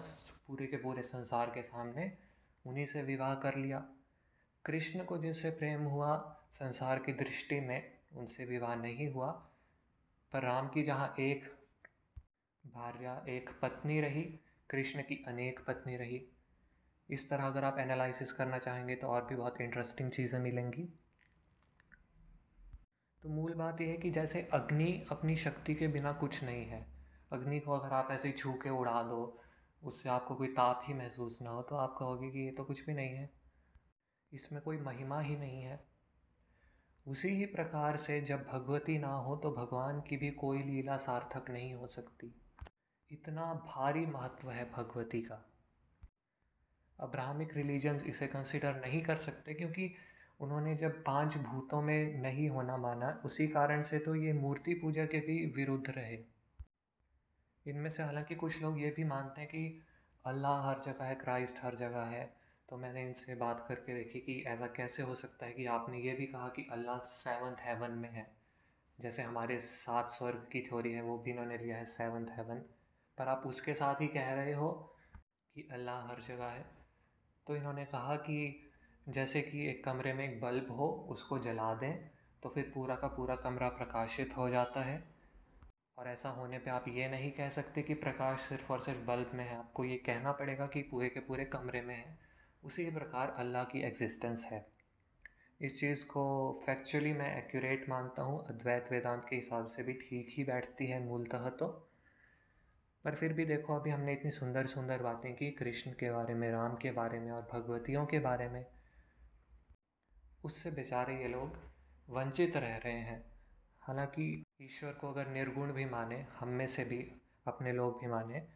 पूरे 0.47 0.67
के 0.67 0.77
पूरे 0.77 1.03
संसार 1.03 1.49
के 1.49 1.61
सामने 1.63 2.11
उन्हीं 2.65 2.85
से 2.85 3.01
विवाह 3.01 3.33
कर 3.35 3.55
लिया। 3.55 3.83
कृष्ण 4.65 5.03
को 5.03 5.17
जिनसे 5.17 5.49
प्रेम 5.49 5.83
हुआ, 5.83 6.15
संसार 6.51 6.99
की 6.99 7.13
दृष्टि 7.13 7.59
में 7.59 7.91
उनसे 8.15 8.45
विवाह 8.45 8.75
नहीं 8.75 9.09
हुआ, 9.09 9.31
पर 10.33 10.43
राम 10.43 10.67
की 10.67 10.83
जहाँ 10.83 11.13
एक 11.19 11.43
भार्या, 12.63 13.23
एक 13.29 13.49
पत्नी 13.61 13.99
रही 14.01 14.23
कृष्ण 14.69 15.01
की 15.01 15.23
अनेक 15.27 15.59
पत्नी 15.67 15.95
रही। 15.95 16.25
इस 17.09 17.29
तरह 17.29 17.43
अगर 17.43 17.63
आप 17.63 17.79
एनालिसिस 17.79 18.31
करना 18.31 18.57
चाहेंगे 18.57 18.95
तो 18.95 19.07
और 19.07 19.25
भी 19.25 19.35
बहुत 19.35 19.61
इंटरेस्टिंग 19.61 20.11
चीज़ें 20.11 20.39
मिलेंगी। 20.39 20.83
तो 23.23 23.29
मूल 23.29 23.53
बात 23.53 23.81
यह 23.81 23.87
है 23.87 23.97
कि 23.97 24.11
जैसे 24.11 24.49
अग्नि 24.53 25.07
अपनी 25.11 25.35
शक्ति 25.35 25.75
के 25.75 25.87
बिना 25.87 26.13
कुछ 26.13 26.43
नहीं 26.43 26.65
है। 26.65 26.85
अग्नि 27.33 27.59
को 27.59 27.71
अगर 27.71 27.93
आप 27.93 28.07
ऐसे 28.11 28.31
छू 28.31 28.53
के 28.53 28.69
उड़ा 28.69 29.03
दो, 29.03 29.41
उससे 29.83 30.09
आपको 30.09 30.35
कोई 30.35 30.47
ताप 30.47 30.83
ही 30.87 30.93
महसूस 30.93 31.39
ना 31.41 31.49
हो 31.49 31.61
तो 31.61 31.75
आप 31.75 31.95
कहोगे 31.99 32.31
कि 32.31 32.39
ये 32.39 32.51
तो 32.51 32.63
कुछ 32.63 32.85
भी 32.85 32.93
नहीं 32.93 33.09
है। 33.09 33.29
इसमें 34.33 34.61
कोई 34.61 34.77
महिमा 34.77 35.21
ही 35.21 35.37
नहीं 35.37 35.61
है। 35.61 35.85
उसी 37.07 37.29
ही 37.29 37.45
प्रकार 37.45 37.97
से 37.97 38.21
जब 38.21 38.45
भगवती 38.47 38.97
ना 38.97 39.13
हो 39.13 39.35
तो 39.35 39.51
भगवान 39.51 40.01
की 40.01 40.17
भी 40.17 40.31
कोई 40.31 40.63
लीला 40.63 40.97
सार्थक 40.97 41.49
नहीं 41.49 41.73
हो 41.73 41.87
सकती। 41.87 42.44
इतना 43.15 43.53
भारी 43.53 44.05
महत्व 44.05 44.49
है 44.51 44.71
भगवती 44.71 45.21
का। 45.21 45.45
अब्राहमिक 46.99 47.53
रिलीजन्स 47.53 48.03
इसे 48.03 48.27
कंसिडर 48.27 48.75
नहीं 48.75 49.01
कर 49.01 49.15
सकते 49.17 49.53
क्योंकि 49.53 49.95
उन्होंने 50.39 50.75
जब 50.75 51.03
पाँच 51.03 51.37
भूतों 51.37 51.81
में 51.81 52.21
नहीं 52.21 52.49
होना 52.49 52.77
माना, 52.77 53.21
उसी 53.25 53.47
कारण 53.47 53.83
से 53.83 53.99
तो 53.99 54.15
ये 54.15 54.33
मूर्ति 54.33 54.73
पूजा 54.73 55.05
के 55.05 55.19
भी 55.19 55.45
विरुद्ध 55.55 55.89
रहे। 55.89 56.17
इनमें 57.65 57.89
से 57.89 58.03
हालाँकि 58.03 58.35
कुछ 58.35 58.61
लोग 58.61 58.81
ये 58.81 58.89
भी 58.89 59.03
मानते 59.03 59.41
हैं 59.41 59.49
कि 59.49 59.81
अल्लाह 60.25 60.69
हर 60.69 60.81
जगह 60.85 61.05
है, 61.05 61.15
क्राइस्ट 61.15 61.63
हर 61.63 61.75
जगह 61.75 62.01
है। 62.01 62.33
तो 62.69 62.77
मैंने 62.77 63.03
इनसे 63.03 63.35
बात 63.35 63.65
करके 63.69 63.95
देखी 63.95 64.19
कि 64.19 64.43
ऐसा 64.47 64.67
कैसे 64.67 65.03
हो 65.03 65.15
सकता 65.15 65.45
है 65.45 65.53
कि 65.53 65.65
आपने 65.65 65.97
ये 65.97 66.13
भी 66.13 66.25
कहा 66.25 66.49
कि 66.49 66.67
अल्लाह 66.71 66.97
सेवन्थ 66.97 67.57
हेवन 67.59 67.91
में 67.91 68.09
है। 68.09 68.35
जैसे 68.99 69.21
हमारे 69.21 69.59
सात 69.59 70.11
स्वर्ग 70.11 70.47
की 70.51 70.61
थ्योरी 70.61 70.93
है, 70.93 71.01
वो 71.01 71.17
भी 71.17 71.31
इन्होंने 71.31 71.57
लिया 71.57 71.77
है 71.77 71.85
सेवन्थ 71.85 72.29
हेवन 72.29 72.63
पर 73.17 73.27
आप 73.27 73.43
उसके 73.45 73.73
साथ 73.73 73.95
ही 73.95 74.07
कह 74.07 74.33
रहे 74.33 74.53
हो 74.53 74.95
कि 75.55 75.67
अल्लाह 75.71 75.95
हर 75.95 76.21
जगह 76.21 76.45
है। 76.45 76.65
तो 77.47 77.55
इन्होंने 77.55 77.85
कहा 77.85 78.15
कि 78.15 78.71
जैसे 79.09 79.41
कि 79.41 79.69
एक 79.69 79.85
कमरे 79.85 80.13
में 80.13 80.29
एक 80.29 80.41
बल्ब 80.41 80.71
हो, 80.71 81.07
उसको 81.09 81.39
जला 81.39 81.73
दें 81.73 82.09
तो 82.43 82.49
फिर 82.49 82.71
पूरा 82.75 82.95
का 82.95 83.07
पूरा 83.07 83.35
कमरा 83.35 83.69
प्रकाशित 83.69 84.37
हो 84.37 84.49
जाता 84.49 84.81
है। 84.81 85.15
और 85.97 86.07
ऐसा 86.07 86.29
होने 86.29 86.59
पे 86.59 86.71
आप 86.71 86.85
ये 86.87 87.07
नहीं 87.09 87.31
कह 87.31 87.49
सकते 87.49 87.81
कि 87.81 87.93
प्रकाश 87.93 88.39
सिर्फ़ 88.39 88.73
और 88.73 88.79
सिर्फ़ 88.79 88.99
बल्ब 88.99 89.31
में 89.33 89.45
है। 89.45 89.57
आपको 89.57 89.85
ये 89.85 89.97
कहना 89.97 90.31
पड़ेगा 90.31 90.67
कि 90.67 90.81
पूरे 90.81 91.09
के 91.09 91.19
पूरे 91.19 91.45
कमरे 91.45 91.81
में 91.81 91.95
है। 91.95 92.19
उसी 92.63 92.91
प्रकार 92.91 93.29
अल्लाह 93.29 93.63
की 93.63 93.81
एग्जिस्टेंस 93.81 94.45
है। 94.45 94.71
इस 95.61 95.79
चीज़ 95.79 96.05
को 96.05 96.51
फैक्चुअली 96.65 97.13
मैं 97.13 97.45
एक्यूरेट 97.45 97.89
मानता 97.89 98.23
हूँ। 98.23 98.47
अद्वैत 98.47 98.89
वेदांत 98.91 99.25
के 99.29 99.35
हिसाब 99.35 99.67
से 99.67 99.83
भी 99.83 99.93
ठीक 99.93 100.27
ही 100.29 100.43
बैठती 100.43 100.85
है 100.85 101.05
मूलतः 101.05 101.49
तो। 101.49 101.84
पर 103.05 103.15
फिर 103.15 103.33
भी 103.33 103.45
देखो, 103.45 103.75
अभी 103.75 103.89
हमने 103.89 104.13
इतनी 104.13 104.31
सुंदर 104.31 104.67
सुंदर 104.67 105.01
बातें 105.01 105.35
की, 105.35 105.51
कृष्ण 105.51 105.91
के 105.91 106.11
बारे 106.11 106.33
में, 106.33 106.51
राम 106.51 106.75
के 106.75 106.91
बारे 106.91 107.19
में 107.19 107.31
और 107.31 107.47
भगवतियों 107.53 108.05
के 108.05 108.19
बारे 108.19 108.49
में। 108.49 108.65
उससे 110.43 110.71
बेचारे 110.71 111.21
ये 111.21 111.27
लोग 111.27 111.57
वंचित 112.09 112.57
रह 112.57 112.77
रहे 112.77 112.93
हैं। 112.93 113.31
हालाँकि 113.81 114.45
ईश्वर 114.61 114.93
को 114.93 115.11
अगर 115.11 115.27
निर्गुण 115.27 115.71
भी 115.71 115.85
माने, 115.85 116.27
हम 116.39 116.47
में 116.47 116.67
से 116.67 116.85
भी, 116.85 117.21
अपने 117.47 117.73
लोग 117.73 118.01
भी 118.01 118.07
माने, 118.07 118.47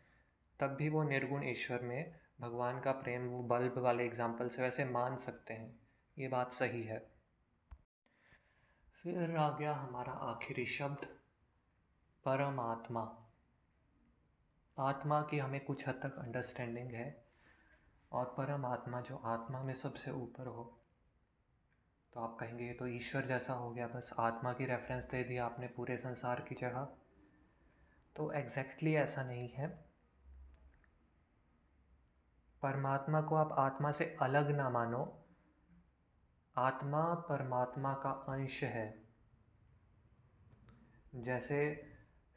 तब 0.60 0.68
भी 0.68 0.90
वो 0.90 1.04
निर्गुण 1.04 1.44
ईश्वर 1.44 1.82
में 1.82 2.20
भगवान 2.42 2.80
का 2.80 2.92
प्रेम, 2.92 3.28
वो 3.28 3.44
बल्ब 3.44 3.78
वाले 3.78 4.06
एग्ज़ाम्पल 4.06 4.48
से 4.48 4.62
वैसे 4.62 4.86
मान 4.86 5.18
सकते 5.18 5.54
हैं। 5.54 5.80
ये 6.20 6.28
बात 6.28 6.54
सही 6.54 6.84
है। 6.84 7.12
फिर 9.04 9.36
आ 9.36 9.58
गया 9.58 9.74
हमारा 9.74 10.12
आखिरी 10.12 10.66
शब्द, 10.66 11.06
परमात्मा। 12.26 13.26
आत्मा 14.80 15.22
की 15.22 15.38
हमें 15.38 15.66
कुछ 15.66 15.88
हद 15.88 15.96
तक 16.04 16.16
अंडरस्टैंडिंग 16.20 16.92
है 16.92 17.26
और 18.12 18.26
परमात्मा 18.26 19.02
जो 19.02 19.18
आत्मा 19.18 19.64
में 19.64 19.74
सबसे 19.74 20.12
ऊपर 20.12 20.48
हो। 20.48 20.82
तो 22.14 22.20
आप 22.20 22.38
कहेंगे, 22.40 22.66
ये 22.66 22.74
तो 22.74 22.88
ईश्वर 22.88 23.26
जैसा 23.26 23.54
हो 23.54 23.72
गया, 23.72 23.88
बस 23.88 24.14
आत्मा 24.20 24.54
की 24.54 24.66
रेफरेंस 24.66 25.10
दे 25.10 25.24
दिया 25.24 25.46
आपने 25.46 25.68
पूरे 25.68 25.98
संसार 25.98 26.42
की 26.42 26.56
जगह। 26.56 26.88
तो 28.16 28.32
एग्जैक्टली 28.32 28.92
exactly 28.92 29.12
ऐसा 29.12 29.24
नहीं 29.24 29.50
है। 29.50 29.86
परमात्मा 32.62 33.22
को 33.22 33.36
आप 33.36 33.52
आत्मा 33.52 33.92
से 33.92 34.18
अलग 34.22 34.52
ना 34.52 34.70
मानो। 34.70 35.26
आत्मा 36.58 37.14
परमात्मा 37.14 37.94
का 37.94 38.12
अंश 38.12 38.64
है। 38.64 39.04
जैसे 41.16 41.89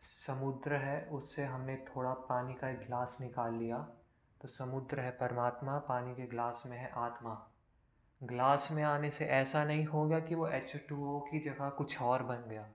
समुद्र 0.02 0.74
है, 0.74 1.06
उससे 1.06 1.44
हमने 1.44 1.76
थोड़ा 1.76 2.14
पानी 2.14 2.54
का 2.54 2.68
एक 2.68 2.78
गिलास 2.78 3.18
निकाल 3.20 3.54
लिया। 3.54 3.78
तो 4.40 4.48
समुद्र 4.48 5.00
है 5.00 5.10
परमात्मा, 5.10 5.78
पानी 5.78 6.14
के 6.14 6.26
गिलास 6.26 6.62
में 6.66 6.78
है 6.78 6.92
आत्मा। 6.96 7.48
ग्लास 8.22 8.68
में 8.72 8.82
आने 8.82 9.10
से 9.10 9.24
ऐसा 9.24 9.64
नहीं 9.64 9.84
होगा 9.84 10.20
कि 10.20 10.34
वो 10.34 10.48
एच 10.48 10.86
टू 10.88 11.16
ओ 11.16 11.20
की 11.20 11.40
जगह 11.40 11.68
कुछ 11.68 12.02
और 12.02 12.22
बन 12.22 12.44
गया। 12.48 12.68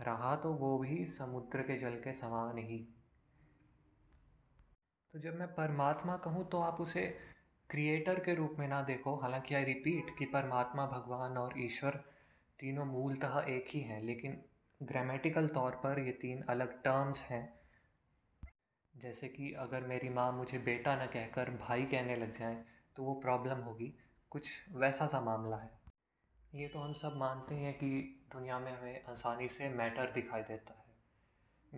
रहा 0.00 0.36
तो 0.36 0.52
वो 0.52 0.78
भी 0.78 1.06
समुद्र 1.06 1.62
के 1.62 1.76
जल 1.78 1.94
के 1.94 2.12
समान 2.12 2.58
ही। 2.58 2.78
तो 5.12 5.18
जब 5.18 5.38
मैं 5.38 5.48
परमात्मा 5.48 6.16
कहूँ 6.16 6.48
तो 6.48 6.60
आप 6.60 6.80
उसे 6.80 7.18
क्रिएटर 7.70 8.20
के 8.20 8.34
रूप 8.34 8.56
में 8.58 8.68
ना 8.68 8.82
देखो। 8.82 9.16
हालाँकि 9.16 9.54
आई 9.54 9.64
रिपीट 9.64 10.18
कि 10.18 10.24
परमात्मा, 10.24 10.86
भगवान 10.86 11.38
और 11.38 11.54
ईश्वर 11.58 11.90
तीनों 12.60 12.84
मूलतः 12.84 13.44
एक 13.48 13.66
ही 13.68 13.80
हैं, 13.80 14.02
लेकिन 14.02 14.42
ग्रामेटिकल 14.82 15.48
तौर 15.48 15.70
पर 15.70 15.98
ये 15.98 16.12
तीन 16.12 16.42
अलग 16.42 16.82
टर्म्स 16.82 17.22
हैं। 17.22 17.60
जैसे 18.96 19.28
कि 19.28 19.52
अगर 19.52 19.80
मेरी 19.80 20.08
माँ 20.08 20.32
मुझे 20.32 20.58
बेटा 20.58 21.04
न 21.04 21.06
कहकर 21.06 21.50
भाई 21.50 21.84
कहने 21.84 22.16
लग 22.16 22.30
जाए 22.30 22.64
तो 22.96 23.02
वो 23.02 23.14
प्रॉब्लम 23.14 23.58
होगी। 23.58 23.94
कुछ 24.30 24.70
वैसा 24.72 25.06
सा 25.06 25.20
मामला 25.20 25.56
है। 25.56 25.70
ये 26.54 26.68
तो 26.68 26.78
हम 26.78 26.92
सब 26.92 27.16
मानते 27.16 27.54
हैं 27.54 27.74
कि 27.74 28.20
दुनिया 28.32 28.58
में 28.58 28.78
हमें 28.78 29.04
आसानी 29.04 29.48
से 29.48 29.68
मैटर 29.68 30.10
दिखाई 30.10 30.42
देता 30.42 30.72
है। 30.72 30.84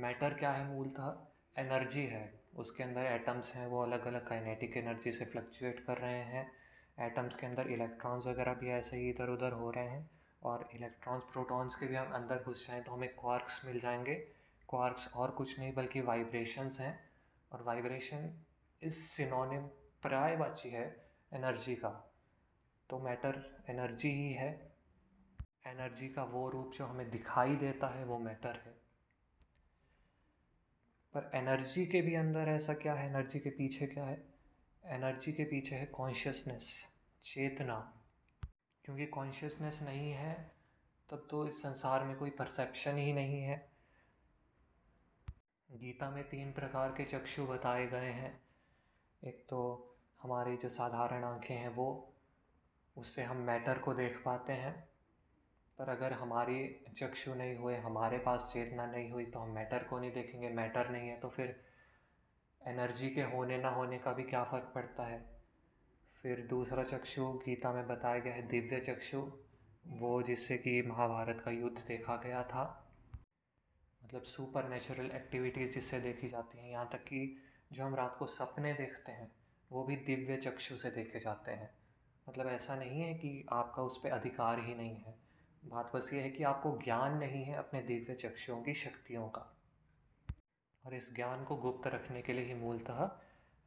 मैटर 0.03 0.35
क्या 0.35 0.51
है 0.51 0.65
मूलतः? 0.65 1.27
एनर्जी 1.59 2.07
है। 2.07 2.41
उसके 2.57 2.83
अंदर 2.83 3.01
एटम्स 3.01 3.55
हैं, 3.55 3.67
वो 3.67 3.83
अलग 3.83 4.07
अलग 4.07 4.29
काइनेटिक 4.29 4.77
एनर्जी 4.77 5.13
से 5.13 5.25
फ्लक्चुएट 5.25 5.85
कर 5.87 5.99
रहे 5.99 6.23
हैं। 6.25 6.53
एटम्स 7.01 7.37
के 7.37 7.47
अंदर 7.47 7.69
इलेक्ट्रॉन्स 7.69 8.27
वगैरह 8.27 8.55
भी 8.55 8.69
ऐसे 8.69 8.97
ही 8.97 9.11
इधर 9.11 9.29
उधर 9.29 9.53
हो 9.53 9.71
रहे 9.71 9.89
हैं। 9.89 10.20
और 10.43 10.69
इलेक्ट्रॉन्स 10.75 11.25
प्रोटॉन्स 11.25 11.75
के 11.75 11.87
भी 11.87 11.95
हम 11.95 12.13
अंदर 12.13 12.43
घुस 12.43 12.69
जाएँ 12.69 12.83
तो 12.83 12.93
हमें 12.93 13.15
क्वार्क्स 13.15 13.65
मिल 13.65 13.81
जाएँगे। 13.81 14.15
क्वार्क्स 14.69 15.15
और 15.15 15.31
कुछ 15.31 15.59
नहीं, 15.59 15.75
बल्कि 15.75 16.01
वाइब्रेशंस 16.01 16.81
हैं। 16.81 17.11
और 17.53 17.63
वाइब्रेशन 17.63 18.45
इस 18.83 19.11
सिनोनिम 19.11 19.63
पर्यायवाची 20.03 20.71
है 20.71 21.11
एनर्जी 21.33 21.75
का। 21.75 22.15
तो 22.91 22.99
मैटर 22.99 23.65
एनर्जी 23.69 24.11
ही 24.11 24.33
है। 24.33 24.73
एनर्जी 25.67 26.09
का 26.09 26.25
वो 26.25 26.51
रूप 26.51 26.73
जो 26.73 26.87
हमें 26.87 27.11
दिखाई 27.11 27.57
देता 27.57 27.87
है, 27.87 28.05
वो 28.05 28.19
मैटर 28.19 28.53
है। 28.53 28.81
पर 31.17 31.31
एनर्जी 31.35 31.87
के 31.87 32.03
भी 32.03 32.15
अंदर 32.15 32.41
ऐसा 32.41 32.75
क्या 32.75 32.95
है? 32.95 33.11
एनर्जी 33.11 33.39
के 33.39 33.51
पीछे 33.51 33.87
क्या 33.87 34.05
है? 34.05 34.35
एनर्जी 34.87 35.33
के 35.33 35.45
पीछे 35.45 35.77
है 35.77 35.87
कॉन्शियसनेस 35.87 36.87
चेतना। 37.23 38.00
क्योंकि 38.91 39.07
कॉन्शियसनेस 39.07 39.83
नहीं 39.83 40.13
है, 40.13 40.53
तब 41.11 41.29
तो 41.31 41.49
इस 41.49 41.63
संसार 41.63 42.05
में 42.05 42.17
कोई 42.17 42.31
परसेप्शन 42.31 42.97
ही 42.97 43.13
नहीं 43.13 43.43
है। 43.43 43.71
गीता 45.73 46.11
में 46.11 46.29
तीन 46.29 46.53
प्रकार 46.53 46.91
के 46.91 47.05
चक्षु 47.05 47.47
बताए 47.47 47.87
गए 47.87 48.11
हैं। 48.11 48.43
एक 49.25 49.47
तो 49.49 49.91
हमारी 50.23 50.57
जो 50.57 50.69
साधारण 50.69 51.25
आँखें 51.25 51.55
हैं 51.55 51.69
वो, 51.69 52.13
उससे 52.97 53.23
हम 53.23 53.37
मैटर 53.37 53.79
को 53.79 53.95
देख 53.95 54.23
पाते 54.25 54.53
हैं। 54.53 54.89
पर 55.79 55.89
अगर 55.89 56.13
हमारी 56.13 56.85
चक्षु 56.99 57.35
नहीं 57.35 57.57
हुए, 57.57 57.77
हमारे 57.77 58.19
पास 58.19 58.51
चेतना 58.53 58.87
नहीं 58.87 59.11
हुई 59.11 59.27
तो 59.27 59.39
हम 59.39 59.49
मैटर 59.49 59.85
को 59.85 59.99
नहीं 59.99 60.13
देखेंगे। 60.13 60.49
मैटर 60.49 60.91
नहीं 60.91 61.09
है 61.09 61.21
तो 61.21 61.29
फिर 61.29 61.65
एनर्जी 62.67 63.11
के 63.11 63.23
होने 63.23 63.59
ना 63.59 63.69
होने 63.69 63.99
का 63.99 64.13
भी 64.13 64.23
क्या 64.23 64.45
फ़र्क 64.45 64.73
पड़ता 64.75 65.07
है? 65.07 65.40
फिर 66.23 66.47
दूसरा 66.47 66.85
चक्षु 66.85 67.33
गीता 67.33 67.73
में 67.73 67.89
बताया 67.89 68.19
गया 68.19 68.35
है, 68.35 68.43
दिव्य 68.43 68.81
चक्षु, 68.81 69.33
वो 69.87 70.23
जिससे 70.23 70.59
कि 70.59 70.83
महाभारत 70.83 71.43
का 71.45 71.51
युद्ध 71.51 71.79
देखा 71.89 72.17
गया 72.17 72.43
था। 72.43 72.93
मतलब 74.05 74.23
सुपर 74.23 74.69
नेचुरल 74.69 75.11
एक्टिविटीज़ 75.11 75.73
जिससे 75.73 76.01
देखी 76.01 76.29
जाती 76.29 76.59
हैं। 76.59 76.71
यहाँ 76.71 76.89
तक 76.93 76.99
कि 76.99 77.43
जो 77.73 77.85
हम 77.85 77.95
रात 77.95 78.17
को 78.19 78.27
सपने 78.27 78.75
देखते 78.75 79.13
हैं, 79.13 79.33
वो 79.73 79.85
भी 79.85 79.97
दिव्य 79.97 80.37
चक्षु 80.37 80.77
से 80.77 80.91
देखे 80.91 81.21
जाते 81.21 81.51
हैं। 81.51 81.75
मतलब 82.29 82.47
ऐसा 82.47 82.77
नहीं 82.77 83.01
है 83.01 83.15
कि 83.15 83.47
आपका 83.53 83.83
उस 83.83 83.99
पर 83.99 84.11
अधिकार 84.11 84.59
ही 84.59 84.75
नहीं 84.75 84.97
है। 84.97 85.19
बात 85.65 85.93
बस 85.97 86.13
ये 86.13 86.21
है 86.21 86.31
कि 86.31 86.45
आपको 86.45 86.79
ज्ञान 86.85 87.19
नहीं 87.19 87.45
है 87.45 87.55
अपने 87.55 87.83
दिव्य 87.83 88.15
चक्षुओं 88.15 88.63
की 88.63 88.75
शक्तियों 88.75 89.29
का। 89.29 89.57
और 90.87 90.95
इस 90.95 91.15
ज्ञान 91.15 91.45
को 91.45 91.57
गुप्त 91.57 91.87
रखने 91.87 92.23
के 92.23 92.33
लिए 92.33 92.45
ही 92.45 92.55
मूलतः 92.55 93.19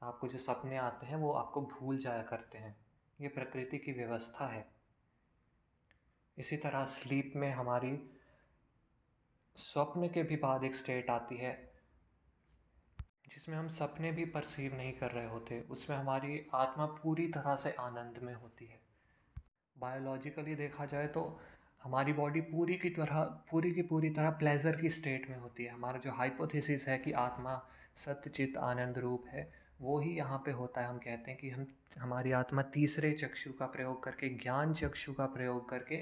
आपको 0.04 0.28
जो 0.28 0.38
सपने 0.38 0.78
आते 0.78 1.06
हैं, 1.06 1.16
वो 1.16 1.32
आपको 1.32 1.62
भूल 1.62 1.98
जाया 1.98 2.24
करते 2.24 2.58
हैं। 2.58 2.76
ये 3.20 3.28
प्रकृति 3.28 3.78
की 3.78 3.92
व्यवस्था 3.92 4.48
है। 4.48 4.66
इसी 6.38 6.58
तरह 6.58 6.86
स्लीप 6.86 7.34
में 7.36 7.50
हमारी 7.52 7.98
स्वप्न 9.58 10.08
के 10.08 10.24
भी 10.24 10.36
बाद 10.36 10.64
एक 10.64 10.76
स्टेट 10.76 11.10
आती 11.10 11.38
है, 11.38 11.54
जिसमें 13.30 13.56
हम 13.58 13.68
सपने 13.68 14.12
भी 14.12 14.26
परसीव 14.26 14.76
नहीं 14.76 14.94
कर 14.94 15.12
रहे 15.12 15.28
होते। 15.28 15.60
उसमें 15.62 15.98
हमारी 15.98 16.46
आत्मा 16.54 16.86
पूरी 16.86 17.28
तरह 17.28 17.56
से 17.56 17.72
आनंद 17.72 18.18
में 18.18 18.34
होती 18.34 18.66
है। 18.66 18.80
बायोलॉजिकली 19.78 20.56
देखा 20.56 20.86
जाए 20.86 21.08
तो 21.08 21.42
हमारी 21.84 22.14
बॉडी 22.14 22.42
पूरी 22.42 22.76
की 22.76 22.90
तरह, 22.90 23.24
पूरी 23.52 23.72
की 23.72 23.82
पूरी 23.82 24.10
तरह 24.10 24.30
प्लेजर 24.30 24.82
की 24.82 24.90
स्टेट 24.90 25.30
में 25.30 25.38
होती 25.38 25.64
है। 25.64 25.72
हमारा 25.72 26.00
जो 26.00 26.12
हाइपोथेसिस 26.12 26.88
है 26.88 26.98
कि 26.98 27.12
आत्मा 27.12 27.62
सत्यचित 27.96 28.58
आनंद 28.58 28.98
रूप 28.98 29.26
है 29.28 29.63
वो 29.82 30.00
ही 30.00 30.10
यहाँ 30.10 30.38
पे 30.46 30.52
होता 30.52 30.82
है, 30.82 30.88
हम 30.88 30.98
कहते 30.98 31.32
हैं 31.32 31.40
कि 31.40 31.50
हम, 31.50 31.68
हमारी 32.00 32.32
आत्मा 32.32 32.62
तीसरे 32.62 33.14
चक्षु 33.14 33.54
का 33.54 33.66
प्रयोग 33.66 34.04
करके, 34.04 34.30
ज्ञान 34.30 34.74
चक्षु 34.74 35.14
का 35.14 35.26
प्रयोग 35.26 35.70
करके 35.70 35.98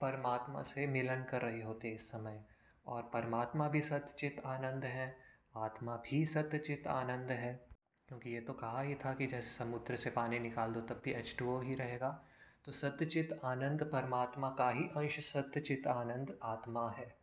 परमात्मा 0.00 0.62
से 0.62 0.86
मिलन 0.86 1.24
कर 1.24 1.42
रही 1.42 1.62
होती 1.62 1.88
है 1.88 1.94
इस 1.94 2.08
समय। 2.08 2.44
और 2.86 3.02
परमात्मा 3.02 3.68
भी 3.68 3.80
सत्यचित 3.80 4.42
आनंद 4.46 4.84
है, 4.84 5.16
आत्मा 5.56 5.96
भी 5.96 6.26
सत्यचित 6.26 6.86
आनंद 6.86 7.30
है। 7.30 7.66
क्योंकि 8.08 8.30
ये 8.30 8.40
तो 8.40 8.52
कहा 8.52 8.80
ही 8.80 8.94
था 8.94 9.14
कि 9.14 9.26
जैसे 9.26 9.50
समुद्र 9.50 9.96
से 9.96 10.10
पानी 10.10 10.38
निकाल 10.38 10.72
दो, 10.72 10.80
तब 10.80 11.02
भी 11.04 11.12
एच 11.12 11.36
ही 11.42 11.74
रहेगा। 11.74 12.24
तो 12.64 12.72
सत्यचित 12.72 13.40
आनंद 13.44 13.82
परमात्मा 13.82 14.50
का 14.50 14.70
ही 14.70 14.84
अंश 14.84 15.32
सत्यचित 15.32 15.86
आनंद 15.86 16.38
आत्मा 16.42 16.90
है। 16.90 17.18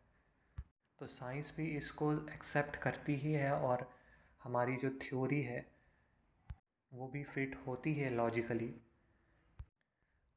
तो 0.98 1.06
साइंस 1.06 1.54
भी 1.56 1.76
इसको 1.76 2.12
एक्सेप्ट 2.12 2.76
करती 2.76 3.14
ही 3.14 3.32
है 3.32 3.52
और 3.52 3.90
हमारी 4.44 4.76
जो 4.76 4.90
थ्योरी 5.02 5.42
है, 5.42 5.66
वो 6.92 7.08
भी 7.08 7.22
फिट 7.24 7.56
होती 7.66 7.94
है 7.94 8.10
लॉजिकली 8.10 8.74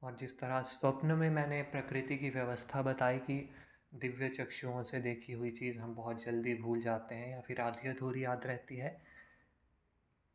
और 0.01 0.15
जिस 0.15 0.39
तरह 0.39 0.61
स्वप्न 0.61 1.11
में 1.11 1.29
मैंने 1.29 1.61
प्रकृति 1.63 2.17
की 2.17 2.29
व्यवस्था 2.29 2.81
बताई 2.81 3.17
कि 3.19 3.49
दिव्य 3.93 4.29
चक्षुओं 4.29 4.83
से 4.83 4.99
देखी 4.99 5.33
हुई 5.33 5.51
चीज़ 5.51 5.77
हम 5.77 5.95
बहुत 5.95 6.23
जल्दी 6.23 6.55
भूल 6.55 6.81
जाते 6.81 7.15
हैं 7.15 7.29
या 7.31 7.41
फिर 7.41 7.61
आधी 7.61 7.89
अधूरी 7.89 8.23
याद 8.23 8.45
रहती 8.45 8.75
है, 8.75 9.01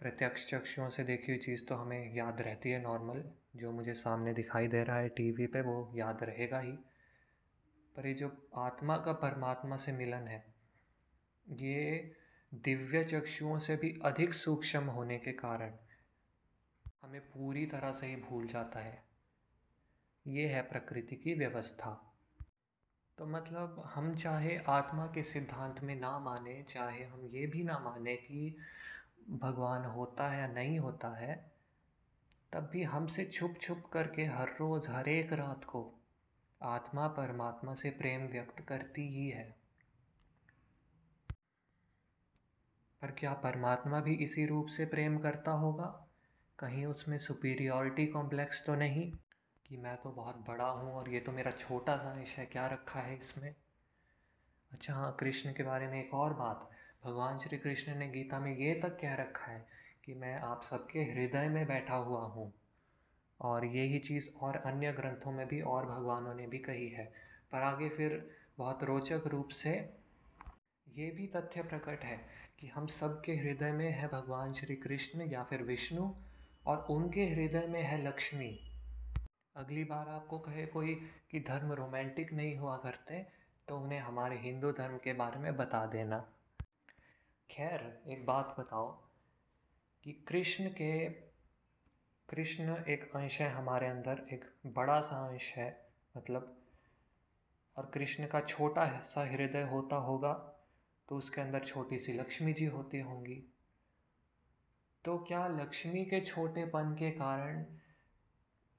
प्रत्यक्ष 0.00 0.48
चक्षुओं 0.50 0.88
से 0.90 1.04
देखी 1.04 1.32
हुई 1.32 1.40
चीज़ 1.40 1.64
तो 1.66 1.74
हमें 1.74 2.14
याद 2.14 2.40
रहती 2.40 2.70
है 2.70 2.82
नॉर्मल 2.82 3.24
जो 3.56 3.72
मुझे 3.72 3.94
सामने 3.94 4.32
दिखाई 4.34 4.68
दे 4.68 4.82
रहा 4.84 4.96
है 4.96 5.08
टीवी 5.08 5.46
पे, 5.46 5.60
वो 5.60 5.92
याद 5.94 6.22
रहेगा 6.22 6.60
ही. 6.60 6.72
पर 7.96 8.06
ये 8.06 8.14
जो 8.14 8.30
आत्मा 8.56 8.96
का 8.96 9.12
परमात्मा 9.12 9.76
से 9.76 9.92
मिलन 9.92 10.28
है, 10.28 10.44
ये 11.46 12.16
दिव्य 12.54 13.04
चक्षुओं 13.04 13.58
से 13.58 13.76
भी 13.76 14.00
अधिक 14.04 14.34
सूक्ष्म 14.34 14.84
होने 14.84 15.18
के 15.18 15.32
कारण 15.32 15.72
हमें 17.02 17.20
पूरी 17.20 17.66
तरह 17.66 17.92
से 17.92 18.06
ही 18.06 18.16
भूल 18.16 18.46
जाता 18.46 18.80
है। 18.80 19.04
ये 20.26 20.48
है 20.48 20.62
प्रकृति 20.62 21.16
की 21.16 21.34
व्यवस्था। 21.34 22.14
तो 23.18 23.26
मतलब 23.26 23.82
हम 23.94 24.14
चाहे 24.14 24.58
आत्मा 24.58 25.06
के 25.06 25.22
सिद्धांत 25.22 25.80
में 25.80 26.00
ना 26.00 26.18
माने, 26.18 26.62
चाहे 26.62 27.04
हम 27.04 27.26
ये 27.26 27.46
भी 27.46 27.64
ना 27.64 27.78
माने 27.78 28.16
कि 28.16 28.56
भगवान 29.30 29.84
होता 29.84 30.30
है 30.30 30.40
या 30.40 30.46
नहीं 30.46 30.78
होता 30.78 31.18
है, 31.18 31.52
तब 32.52 32.68
भी 32.72 32.82
हमसे 32.82 33.24
छुप 33.24 33.54
छुप 33.60 33.90
करके 33.92 34.24
हर 34.24 34.48
रोज़, 34.48 34.90
हर 34.90 35.08
एक 35.08 35.32
रात 35.32 35.64
को 35.64 35.94
आत्मा 36.62 37.08
परमात्मा 37.08 37.74
से 37.74 37.90
प्रेम 37.90 38.26
व्यक्त 38.26 38.60
करती 38.60 39.08
ही 39.08 39.30
है। 39.30 39.61
पर 43.02 43.10
क्या 43.10 43.32
परमात्मा 43.32 44.00
भी 44.00 44.14
इसी 44.14 44.46
रूप 44.46 44.66
से 44.66 44.84
प्रेम 44.84 45.18
करता 45.18 45.50
होगा? 45.50 46.08
कहीं 46.58 46.86
उसमें 46.86 47.18
सुपीरियॉरिटी 47.18 48.06
कॉम्प्लेक्स 48.06 48.66
तो 48.66 48.74
नहीं? 48.74 49.12
कि 49.66 49.76
मैं 49.76 49.96
तो 49.96 50.10
बहुत 50.10 50.36
बड़ा 50.48 50.66
हूँ 50.66 50.92
और 50.92 51.10
ये 51.10 51.20
तो 51.20 51.32
मेरा 51.32 51.50
छोटा 51.50 51.96
सा 51.96 52.24
है, 52.38 52.46
क्या 52.46 52.66
रखा 52.66 53.00
है 53.00 53.18
इसमें? 53.18 53.54
अच्छा 54.72 54.94
हाँ 54.94 55.16
कृष्ण 55.20 55.52
के 55.52 55.62
बारे 55.62 55.86
में 55.86 56.04
एक 56.04 56.14
और 56.14 56.34
बात। 56.34 56.70
भगवान 57.04 57.38
श्री 57.38 57.58
कृष्ण 57.58 57.94
ने 57.94 58.08
गीता 58.08 58.38
में 58.38 58.56
ये 58.56 58.74
तक 58.74 58.98
कह 59.00 59.14
रखा 59.14 59.52
है 59.52 59.66
कि 60.04 60.14
मैं 60.14 60.40
आप 60.40 60.62
सबके 60.62 60.98
हृदय 60.98 61.48
में 61.48 61.66
बैठा 61.66 61.94
हुआ 61.94 62.22
हूँ। 62.22 62.52
और 63.40 63.64
यही 63.64 63.98
चीज़ 63.98 64.28
और 64.40 64.56
अन्य 64.56 64.92
ग्रंथों 64.92 65.32
में 65.32 65.48
भी 65.48 65.60
और 65.60 65.86
भगवानों 65.86 66.34
ने 66.34 66.46
भी 66.46 66.58
कही 66.58 66.88
है। 66.88 67.12
पर 67.52 67.58
आगे 67.58 67.88
फिर 67.88 68.30
बहुत 68.58 68.84
रोचक 68.84 69.22
रूप 69.26 69.48
से 69.48 70.02
ये 70.88 71.10
भी 71.10 71.26
तथ्य 71.26 71.62
प्रकट 71.62 72.00
है 72.04 72.41
कि 72.62 72.68
हम 72.68 72.86
सब 72.86 73.22
के 73.24 73.32
हृदय 73.32 73.72
में 73.72 73.90
है 73.90 74.08
भगवान 74.08 74.52
श्री 74.52 74.74
कृष्ण 74.76 75.22
या 75.22 75.42
फिर 75.42 75.62
विष्णु 75.62 76.14
और 76.66 76.86
उनके 76.90 77.20
हृदय 77.20 77.66
में 77.66 77.82
है 77.82 78.06
लक्ष्मी। 78.06 78.50
अगली 79.56 79.84
बार 79.84 80.08
आपको 80.08 80.38
कहे 80.38 80.66
कोई 80.66 80.94
कि 81.30 81.40
धर्म 81.40 81.72
रोमांटिक 81.72 82.32
नहीं 82.32 82.56
हुआ 82.56 82.76
करते 82.76 83.26
तो 83.68 83.78
उन्हें 83.78 83.98
हमारे 84.00 84.38
हिंदू 84.38 84.72
धर्म 84.72 84.96
के 84.96 85.12
बारे 85.12 85.40
में 85.40 85.56
बता 85.56 85.86
देना। 85.86 86.18
खैर, 87.50 88.02
एक 88.08 88.26
बात 88.26 88.54
बताओ 88.60 88.92
कि 90.04 90.12
कृष्ण 90.12 90.68
के, 90.68 91.08
कृष्ण 92.28 92.76
एक 92.84 93.10
अंश 93.16 93.40
है 93.40 93.50
हमारे 93.50 93.86
अंदर, 93.86 94.26
एक 94.32 94.44
बड़ा 94.66 95.00
सा 95.00 95.28
अंश 95.28 95.52
है 95.56 95.86
मतलब 96.16 96.56
और 97.76 97.90
कृष्ण 97.94 98.26
का 98.26 98.40
छोटा 98.40 99.00
सा 99.00 99.24
हृदय 99.24 99.62
होता 99.62 99.96
होगा 99.96 100.51
तो 101.12 101.16
उसके 101.16 101.40
अंदर 101.40 101.64
छोटी 101.64 101.98
सी 101.98 102.12
लक्ष्मी 102.12 102.52
जी 102.52 102.66
होती 102.66 103.00
होंगी। 103.00 103.54
तो 105.04 105.18
क्या 105.18 105.48
लक्ष्मी 105.48 106.04
के 106.04 106.20
छोटेपन 106.20 106.96
के 106.98 107.10
कारण 107.10 107.66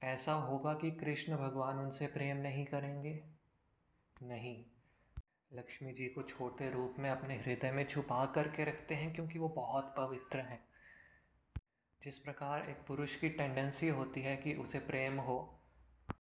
ऐसा 0.02 0.32
होगा 0.32 0.74
कि 0.74 0.90
कृष्ण 0.90 1.36
भगवान 1.36 1.78
उनसे 1.78 2.06
प्रेम 2.06 2.36
नहीं 2.36 2.66
करेंगे? 2.66 3.24
नहीं। 4.22 4.64
लक्ष्मी 5.52 5.92
जी 5.92 6.06
को 6.06 6.22
छोटे 6.22 6.70
रूप 6.70 6.94
में 6.98 7.10
अपने 7.10 7.38
हृदय 7.38 7.72
में 7.72 7.86
छुपा 7.86 8.26
करके 8.26 8.64
रखते 8.64 8.94
हैं 8.94 9.14
क्योंकि 9.14 9.38
वो 9.38 9.48
बहुत 9.48 9.94
पवित्र 9.96 10.38
हैं। 10.38 10.64
जिस 12.04 12.18
प्रकार 12.18 12.70
एक 12.70 12.76
पुरुष 12.86 13.16
की 13.16 13.28
टेंडेंसी 13.28 13.88
होती 13.88 14.20
है 14.20 14.36
कि 14.36 14.54
उसे 14.54 14.78
प्रेम 14.78 15.20
हो 15.20 15.53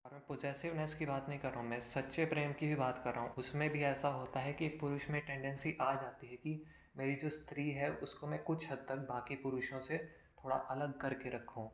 और 0.05 0.11
मैं 0.11 0.21
पोजेसिवनेस 0.27 0.95
की 0.95 1.05
बात 1.05 1.29
नहीं 1.29 1.39
कर 1.39 1.51
रहा 1.51 1.59
हूँ, 1.59 1.69
मैं 1.69 1.79
सच्चे 1.79 2.25
प्रेम 2.25 2.53
की 2.53 2.67
भी 2.67 2.75
बात 2.75 3.01
कर 3.03 3.13
रहा 3.13 3.23
हूँ। 3.23 3.33
उसमें 3.33 3.69
भी 3.69 3.81
ऐसा 3.83 4.07
होता 4.07 4.39
है 4.39 4.53
कि 4.53 4.67
पुरुष 4.67 5.09
में 5.09 5.21
टेंडेंसी 5.25 5.77
आ 5.81 5.93
जाती 5.93 6.27
है 6.27 6.35
कि 6.35 6.63
मेरी 6.97 7.15
जो 7.15 7.29
स्त्री 7.29 7.71
है, 7.71 7.91
उसको 7.91 8.27
मैं 8.27 8.43
कुछ 8.43 8.71
हद 8.71 8.77
तक 8.77 8.95
बाकी 8.95 9.35
पुरुषों 9.35 9.79
से 9.79 9.97
थोड़ा 10.43 10.55
अलग 10.55 10.99
करके 10.99 11.29
रखूँ। 11.29 11.69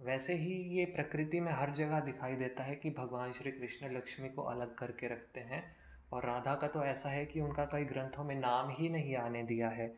वैसे 0.00 0.34
ही 0.34 0.54
ये 0.54 0.84
प्रकृति 0.84 1.40
में 1.40 1.52
हर 1.52 1.70
जगह 1.70 2.00
दिखाई 2.00 2.36
देता 2.36 2.62
है 2.62 2.76
कि 2.76 2.90
भगवान 2.90 3.32
श्री 3.32 3.52
कृष्ण 3.52 3.96
लक्ष्मी 3.96 4.28
को 4.28 4.42
अलग 4.42 4.74
करके 4.74 5.08
रखते 5.08 5.40
हैं। 5.40 5.76
और 6.12 6.26
राधा 6.26 6.54
का 6.54 6.68
तो 6.68 6.84
ऐसा 6.84 7.08
है 7.08 7.26
कि 7.26 7.40
उनका 7.40 7.64
कई 7.64 7.84
ग्रंथों 7.84 8.24
में 8.24 8.34
नाम 8.34 8.70
ही 8.70 8.88
नहीं 8.88 9.16
आने 9.16 9.42
दिया 9.42 9.68
है। 9.68 9.96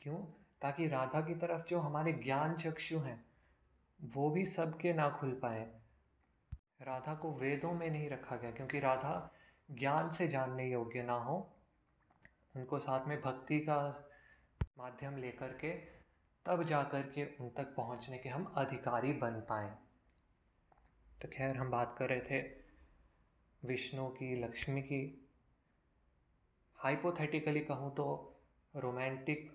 क्यों? 0.00 0.16
ताकि 0.62 0.88
राधा 0.88 1.20
की 1.20 1.34
तरफ़ 1.34 1.66
जो 1.68 1.78
हमारे 1.78 2.12
ज्ञान 2.12 2.54
चक्षु 2.54 2.98
हैं, 2.98 3.24
वो 4.04 4.30
भी 4.30 4.44
सबके 4.44 4.92
ना 4.92 5.10
खुल 5.10 5.30
पाए। 5.30 5.81
राधा 6.82 7.14
को 7.14 7.32
वेदों 7.32 7.72
में 7.72 7.90
नहीं 7.90 8.08
रखा 8.10 8.36
गया, 8.36 8.50
क्योंकि 8.50 8.80
राधा 8.80 9.30
ज्ञान 9.70 10.10
से 10.12 10.28
जानने 10.28 10.68
योग्य 10.70 11.02
ना 11.02 11.14
हो। 11.14 11.36
उनको 12.56 12.78
साथ 12.78 13.06
में 13.08 13.20
भक्ति 13.20 13.58
का 13.58 13.76
माध्यम 14.78 15.16
लेकर 15.16 15.52
के, 15.54 15.70
तब 16.46 16.62
जा 16.62 16.82
कर 16.82 17.02
के 17.02 17.24
उन 17.40 17.48
तक 17.48 17.74
पहुँचने 17.76 18.18
के 18.18 18.28
हम 18.28 18.44
अधिकारी 18.56 19.12
बन 19.12 19.40
पाए। 19.40 19.70
तो 21.22 21.28
खैर, 21.28 21.56
हम 21.56 21.70
बात 21.70 21.94
कर 21.98 22.08
रहे 22.08 22.20
थे 22.20 22.40
विष्णु 23.62 24.08
की, 24.08 24.34
लक्ष्मी 24.44 24.82
की। 24.82 25.28
हाइपोथेटिकली 26.78 27.60
कहूँ 27.60 27.94
तो 27.94 28.06
रोमांटिक 28.74 29.50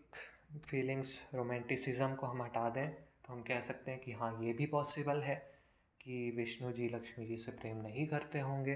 फीलिंग्स 0.66 1.20
रोमांटिसिज्म 1.34 2.16
को 2.16 2.28
हम 2.28 2.42
हटा 2.42 2.70
दें 2.70 2.90
तो 2.90 3.34
हम 3.34 3.42
कह 3.42 3.60
सकते 3.60 3.92
हैं 3.92 4.00
कि 4.00 4.12
हाँ 4.12 4.32
ये 4.44 4.54
भी 4.54 4.66
पॉसिबल 4.66 5.22
है। 5.22 5.57
कि 6.08 6.34
विष्णु 6.38 6.72
जी, 6.72 6.88
लक्ष्मी 6.90 7.26
जी 7.26 7.38
से 7.38 7.52
प्रेम 7.52 7.78
नहीं 7.78 8.06
करते 8.08 8.40
होंगे। 8.40 8.74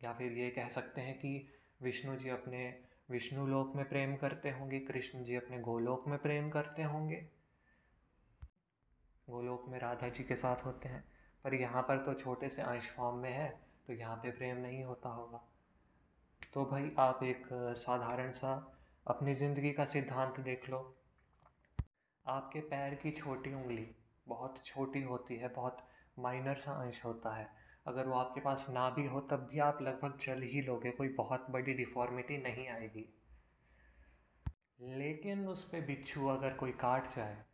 या 0.00 0.12
फिर 0.12 0.32
ये 0.32 0.48
कह 0.50 0.68
सकते 0.68 1.00
हैं 1.00 1.14
कि 1.18 1.46
विष्णु 1.82 2.16
जी 2.16 2.28
अपने 2.28 2.62
विष्णु 3.10 3.46
लोक 3.46 3.72
में 3.76 3.88
प्रेम 3.88 4.14
करते 4.16 4.50
होंगे, 4.50 4.78
कृष्ण 4.80 5.22
जी 5.24 5.36
अपने 5.36 5.58
गोलोक 5.60 6.04
में 6.08 6.18
प्रेम 6.18 6.50
करते 6.50 6.82
होंगे। 6.82 7.16
गोलोक 9.28 9.64
में 9.68 9.78
राधा 9.78 10.08
जी 10.08 10.24
के 10.24 10.36
साथ 10.36 10.64
होते 10.64 10.88
हैं, 10.88 11.02
पर 11.44 11.54
यहाँ 11.54 11.82
पर 11.82 12.04
तो 12.04 12.14
छोटे 12.14 12.48
से 12.48 12.62
अंश 12.62 12.90
फॉर्म 12.90 13.16
में 13.18 13.32
है 13.32 13.48
तो 13.86 13.92
यहाँ 13.92 14.16
पे 14.16 14.30
प्रेम 14.30 14.56
नहीं 14.58 14.84
होता 14.84 15.08
होगा। 15.08 15.42
तो 16.54 16.64
भाई 16.64 16.90
आप 16.98 17.22
एक 17.24 17.48
साधारण 17.78 18.32
सा 18.34 18.54
अपनी 19.06 19.34
ज़िंदगी 19.34 19.72
का 19.72 19.84
सिद्धांत 19.86 20.40
देख 20.40 20.68
लो। 20.70 20.84
आपके 22.26 22.60
पैर 22.60 22.94
की 22.94 23.10
छोटी 23.12 23.54
उंगली 23.54 23.86
बहुत 24.28 24.64
छोटी 24.64 25.02
होती 25.02 25.36
है, 25.36 25.48
बहुत 25.48 25.86
माइनर 26.18 26.54
सा 26.54 26.72
अंश 26.72 27.04
होता 27.04 27.34
है। 27.36 27.48
अगर 27.86 28.06
वो 28.06 28.14
आपके 28.14 28.40
पास 28.40 28.66
ना 28.70 28.90
भी 28.90 29.06
हो, 29.06 29.20
तब 29.20 29.46
भी 29.52 29.58
आप 29.58 29.82
लगभग 29.82 30.16
चल 30.18 30.42
ही 30.42 30.60
लोगे, 30.62 30.90
कोई 30.90 31.08
बहुत 31.08 31.46
बड़ी 31.50 31.74
डिफ़ॉर्मिटी 31.74 32.38
नहीं 32.38 32.68
आएगी। 32.68 33.08
लेकिन 34.80 35.48
उस 35.48 35.64
पर 35.64 35.80
बिच्छू 35.80 36.26
अगर 36.26 36.54
कोई 36.54 36.72
काट 36.72 37.06
जाए 37.06 37.44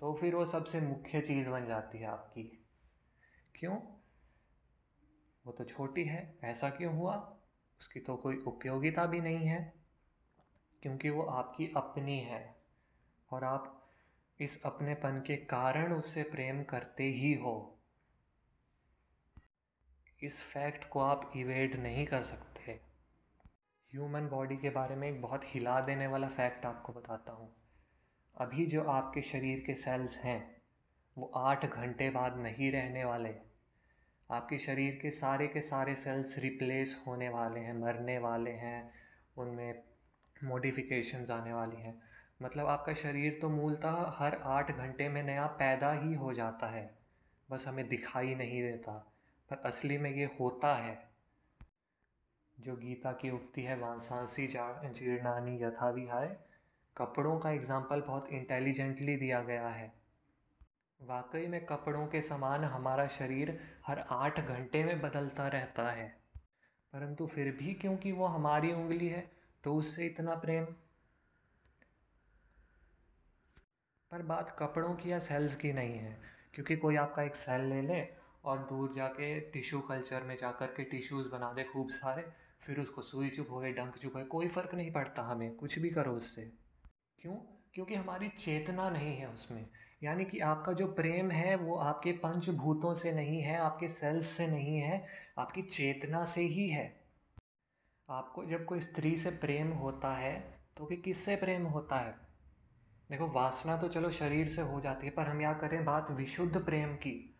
तो 0.00 0.12
फिर 0.14 0.34
वो 0.34 0.44
सबसे 0.46 0.80
मुख्य 0.80 1.20
चीज़ 1.20 1.48
बन 1.48 1.66
जाती 1.66 1.98
है 1.98 2.06
आपकी। 2.06 2.66
क्यों? 3.54 3.76
वो 5.46 5.52
तो 5.52 5.64
छोटी 5.64 6.04
है, 6.04 6.38
ऐसा 6.44 6.70
क्यों 6.70 6.94
हुआ? 6.94 7.16
उसकी 7.80 8.00
तो 8.00 8.16
कोई 8.16 8.36
उपयोगिता 8.36 9.06
भी 9.06 9.20
नहीं 9.20 9.46
है, 9.46 9.74
क्योंकि 10.82 11.10
वो 11.10 11.22
आपकी 11.22 11.72
अपनी 11.76 12.18
है, 12.20 12.56
और 13.32 13.44
आप 13.44 13.79
इस 14.40 14.62
अपनेपन 14.64 15.22
के 15.26 15.36
कारण 15.36 15.92
उससे 15.92 16.22
प्रेम 16.22 16.62
करते 16.62 17.04
ही 17.04 17.34
हो। 17.34 17.78
इस 20.22 20.42
फैक्ट 20.42 20.88
को 20.88 21.00
आप 21.00 21.32
इवेड 21.36 21.76
नहीं 21.76 22.06
कर 22.06 22.22
सकते। 22.22 22.72
ह्यूमन 23.92 24.28
बॉडी 24.28 24.56
के 24.56 24.70
बारे 24.70 24.96
में 24.96 25.08
एक 25.08 25.22
बहुत 25.22 25.40
हिला 25.44 25.80
देने 25.80 26.06
वाला 26.06 26.28
फैक्ट 26.28 26.66
आपको 26.66 26.92
बताता 26.92 27.32
हूँ। 27.32 27.56
अभी 28.36 28.66
जो 28.66 28.84
आपके 28.84 29.22
शरीर 29.22 29.64
के 29.66 29.74
सेल्स 29.74 30.18
हैं, 30.18 30.62
वो 31.18 31.32
आठ 31.36 31.66
घंटे 31.66 32.10
बाद 32.10 32.36
नहीं 32.36 32.72
रहने 32.72 33.04
वाले। 33.04 33.34
आपके 34.30 34.58
शरीर 34.58 34.98
के 35.02 35.10
सारे 35.10 35.48
के 35.48 35.60
सारे 35.60 35.94
सेल्स 35.94 36.38
रिप्लेस 36.38 37.04
होने 37.06 37.28
वाले 37.28 37.60
हैं, 37.60 37.78
मरने 37.78 38.18
वाले 38.18 38.50
हैं, 38.50 38.92
उनमें 39.36 39.82
मॉडिफिकेशंस 40.44 41.30
आने 41.30 41.52
वाली 41.52 41.76
हैं। 41.76 42.09
मतलब 42.40 42.66
आपका 42.66 42.92
शरीर 42.94 43.38
तो 43.42 43.48
मूलतः 43.48 44.04
हर 44.16 44.34
आठ 44.48 44.70
घंटे 44.70 45.08
में 45.08 45.22
नया 45.22 45.46
पैदा 45.58 45.92
ही 45.92 46.14
हो 46.14 46.32
जाता 46.32 46.66
है। 46.66 46.90
बस 47.48 47.66
हमें 47.68 47.88
दिखाई 47.88 48.34
नहीं 48.34 48.62
देता, 48.62 48.92
पर 49.50 49.62
असली 49.66 49.98
में 49.98 50.10
ये 50.10 50.24
होता 50.40 50.74
है। 50.74 50.98
जो 52.58 52.76
गीता 52.76 53.12
की 53.12 53.30
उक्ति 53.30 53.62
है, 53.62 53.78
वांसांसी 53.78 54.46
जीर्णानी 54.46 55.62
यथा 55.62 55.90
विहाय 55.90 56.36
कपड़ों 56.96 57.38
का 57.38 57.50
एग्ज़ाम्पल 57.50 58.00
बहुत 58.00 58.28
इंटेलिजेंटली 58.28 59.16
दिया 59.16 59.40
गया 59.42 59.68
है। 59.68 59.92
वाकई 61.00 61.46
में 61.46 61.64
कपड़ों 61.66 62.06
के 62.06 62.22
समान 62.22 62.64
हमारा 62.64 63.06
शरीर 63.08 63.58
हर 63.86 64.04
आठ 64.10 64.40
घंटे 64.40 64.82
में 64.84 65.00
बदलता 65.00 65.46
रहता 65.48 65.90
है। 65.90 66.08
परंतु 66.92 67.26
फिर 67.26 67.50
भी 67.52 67.74
क्योंकि 67.74 68.12
वो 68.12 68.26
हमारी 68.26 68.72
उंगली 68.72 69.08
है 69.08 69.30
तो 69.64 69.74
उससे 69.74 70.06
इतना 70.06 70.34
प्रेम 70.34 70.66
पर 74.10 74.22
बात 74.22 74.56
कपड़ों 74.58 74.94
की 74.94 75.12
या 75.12 75.18
सेल्स 75.18 75.54
की 75.56 75.72
नहीं 75.72 75.94
है, 75.94 76.20
क्योंकि 76.54 76.76
कोई 76.76 76.96
आपका 76.96 77.22
एक 77.22 77.36
सेल 77.36 77.60
ले 77.60 77.82
ले 77.82 78.08
और 78.44 78.58
दूर 78.58 78.92
जाके 78.92 79.40
टिश्यू 79.40 79.80
कल्चर 79.80 80.22
में 80.22 80.36
जा 80.36 80.50
कर 80.50 80.66
के 80.66 80.84
टिश्यूज़ 80.84 81.28
बना 81.28 81.52
दे 81.52 81.64
खूब 81.64 81.90
सारे, 81.90 82.24
फिर 82.60 82.80
उसको 82.80 83.02
सुई 83.02 83.28
चुभोए 83.28 83.72
डंक 83.72 83.96
चुभोए 83.96 84.24
कोई 84.24 84.48
फ़र्क 84.48 84.74
नहीं 84.74 84.92
पड़ता 84.92 85.22
हमें, 85.22 85.54
कुछ 85.54 85.78
भी 85.78 85.90
करो 85.90 86.12
उससे। 86.12 86.52
क्यों? 87.18 87.34
क्योंकि 87.74 87.94
हमारी 87.94 88.28
चेतना 88.28 88.90
नहीं 88.90 89.16
है 89.16 89.28
उसमें। 89.28 89.66
यानी 90.02 90.24
कि 90.24 90.38
आपका 90.38 90.72
जो 90.72 90.86
प्रेम 90.86 91.30
है, 91.30 91.54
वो 91.56 91.76
आपके 91.76 92.12
पंचभूतों 92.12 92.94
से 92.94 93.12
नहीं 93.12 93.42
है, 93.42 93.58
आपके 93.58 93.88
सेल्स 93.88 94.26
से 94.26 94.46
नहीं 94.46 94.76
है, 94.76 95.06
आपकी 95.38 95.62
चेतना 95.62 96.24
से 96.24 96.40
ही 96.40 96.68
है। 96.68 97.00
आपको 98.10 98.44
जब 98.44 98.64
कोई 98.64 98.80
स्त्री 98.80 99.16
से 99.16 99.30
प्रेम 99.30 99.72
होता 99.72 100.14
है 100.14 100.60
तो 100.76 100.86
भी 100.86 100.96
किससे 100.96 101.36
प्रेम 101.36 101.64
होता 101.64 101.96
है? 101.96 102.29
देखो, 103.10 103.26
वासना 103.26 103.76
तो 103.76 103.88
चलो 103.88 104.10
शरीर 104.10 104.48
से 104.48 104.62
हो 104.62 104.80
जाती 104.80 105.06
है, 105.06 105.12
पर 105.12 105.22
हम 105.22 105.40
यहाँ 105.40 105.58
करें 105.58 105.84
बात 105.84 106.10
विशुद्ध 106.10 106.64
प्रेम 106.64 106.94
की। 106.94 107.34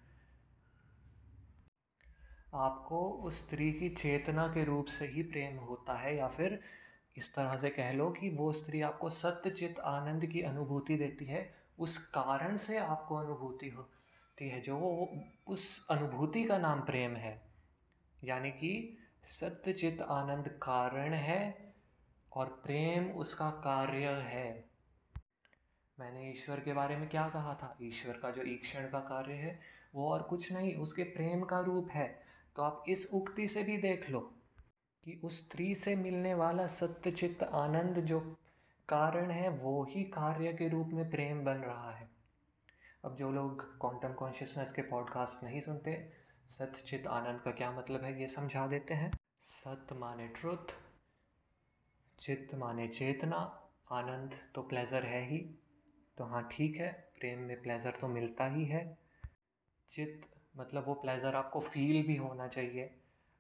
आपको 2.55 3.11
उस 3.11 3.47
स्त्री 3.47 3.73
की 3.73 3.89
चेतना 3.89 4.47
के 4.47 4.65
रूप 4.65 4.87
से 4.87 5.07
ही 5.07 5.23
प्रेम 5.23 5.57
होता 5.57 5.99
है, 5.99 6.17
या 6.17 6.29
फिर 6.29 6.61
इस 7.17 7.35
तरह 7.35 7.57
से 7.57 7.71
कह 7.71 7.93
लो 7.93 8.11
कि 8.11 8.31
वो 8.31 8.53
स्त्री 8.53 8.81
आपको 8.81 9.11
सत्यचित 9.11 9.79
आनंद 9.79 10.27
की 10.27 10.43
अनुभूति 10.43 10.97
देती 10.97 11.25
है, 11.25 11.55
उस 11.79 11.99
कारण 11.99 12.57
से 12.57 12.79
आपको 12.79 13.17
अनुभूति 13.17 13.69
होती 13.69 14.49
है, 14.49 14.61
जो 14.61 14.77
वो 14.77 15.19
उस 15.47 15.89
अनुभूति 15.91 16.45
का 16.45 16.59
नाम 16.59 16.81
प्रेम 16.81 17.17
है। 17.17 17.43
यानी 18.25 18.51
कि 18.51 18.99
सत्यचित 19.25 20.03
आनंद 20.03 20.49
कारण 20.49 21.15
है 21.15 21.73
और 22.33 22.47
प्रेम 22.47 23.11
उसका 23.11 23.51
कार्य 23.51 24.09
है। 24.09 24.70
मैंने 26.01 26.31
ईश्वर 26.31 26.61
के 26.61 26.73
बारे 26.73 26.97
में 26.97 27.09
क्या 27.09 27.29
कहा 27.29 27.55
था? 27.55 27.77
ईश्वर 27.83 28.15
का 28.15 28.31
जो 28.31 28.43
ईक्षण 28.43 28.91
का 28.91 29.01
कार्य 29.01 29.33
है, 29.33 29.61
वो 29.95 30.11
और 30.11 30.23
कुछ 30.23 30.53
नहीं, 30.53 30.75
उसके 30.75 31.03
प्रेम 31.03 31.45
का 31.45 31.61
रूप 31.61 31.89
है। 31.91 32.23
तो 32.57 32.63
आप 32.63 32.85
इस 32.89 33.11
उक्ति 33.15 33.49
से 33.49 33.63
भी 33.63 33.77
देख 33.77 34.11
लो 34.11 34.21
कि 35.05 35.21
उस 35.25 35.47
स्त्री 35.47 35.75
से 35.75 35.97
मिलने 35.97 36.35
वाला 36.35 36.67
सत्य 36.67 36.95
सत्यचित्त 36.95 37.43
आनंद 37.43 37.99
जो 37.99 38.21
कारण 38.89 39.31
है, 39.31 39.49
वो 39.49 39.85
ही 39.85 40.05
कार्य 40.05 40.53
के 40.53 40.69
रूप 40.69 40.87
में 40.87 41.11
प्रेम 41.11 41.45
बन 41.45 41.55
रहा 41.55 41.93
है। 41.93 42.11
अब 43.05 43.17
जो 43.17 43.31
लोग 43.31 43.81
क्वांटम 43.81 44.13
कॉन्शियसनेस 44.13 44.73
के 44.73 44.83
पॉडकास्ट 44.83 45.45
नहीं 45.45 45.61
सुनते 45.61 46.13
सत्यचित 46.49 47.07
आनंद 47.07 47.41
का 47.41 47.51
क्या 47.51 47.71
मतलब 47.71 48.05
है, 48.05 48.21
ये 48.21 48.29
समझा 48.29 48.67
देते 48.67 48.95
हैं। 48.95 49.13
सत्य 49.41 49.95
माने 49.95 50.29
ट्रुथ 50.29 50.77
चित्त 52.21 52.55
माने 52.55 52.89
चेतना, 52.89 53.69
आनंद 53.93 54.39
तो 54.55 54.63
प्लेजर 54.63 55.03
है 55.03 55.27
ही। 55.27 55.55
तो 56.21 56.25
हाँ 56.25 56.43
ठीक 56.53 56.77
है, 56.77 56.89
प्रेम 57.21 57.39
में 57.39 57.63
प्लेज़र 57.63 57.91
तो 57.91 58.09
मिलता 58.09 58.47
ही 58.47 58.65
है। 58.65 58.99
चित्त 59.93 60.29
मतलब 60.57 60.87
वो 60.87 60.95
प्लेज़र 60.95 61.35
आपको 61.35 61.61
फील 61.61 62.07
भी 62.07 62.17
होना 62.17 62.49
चाहिए। 62.49 62.83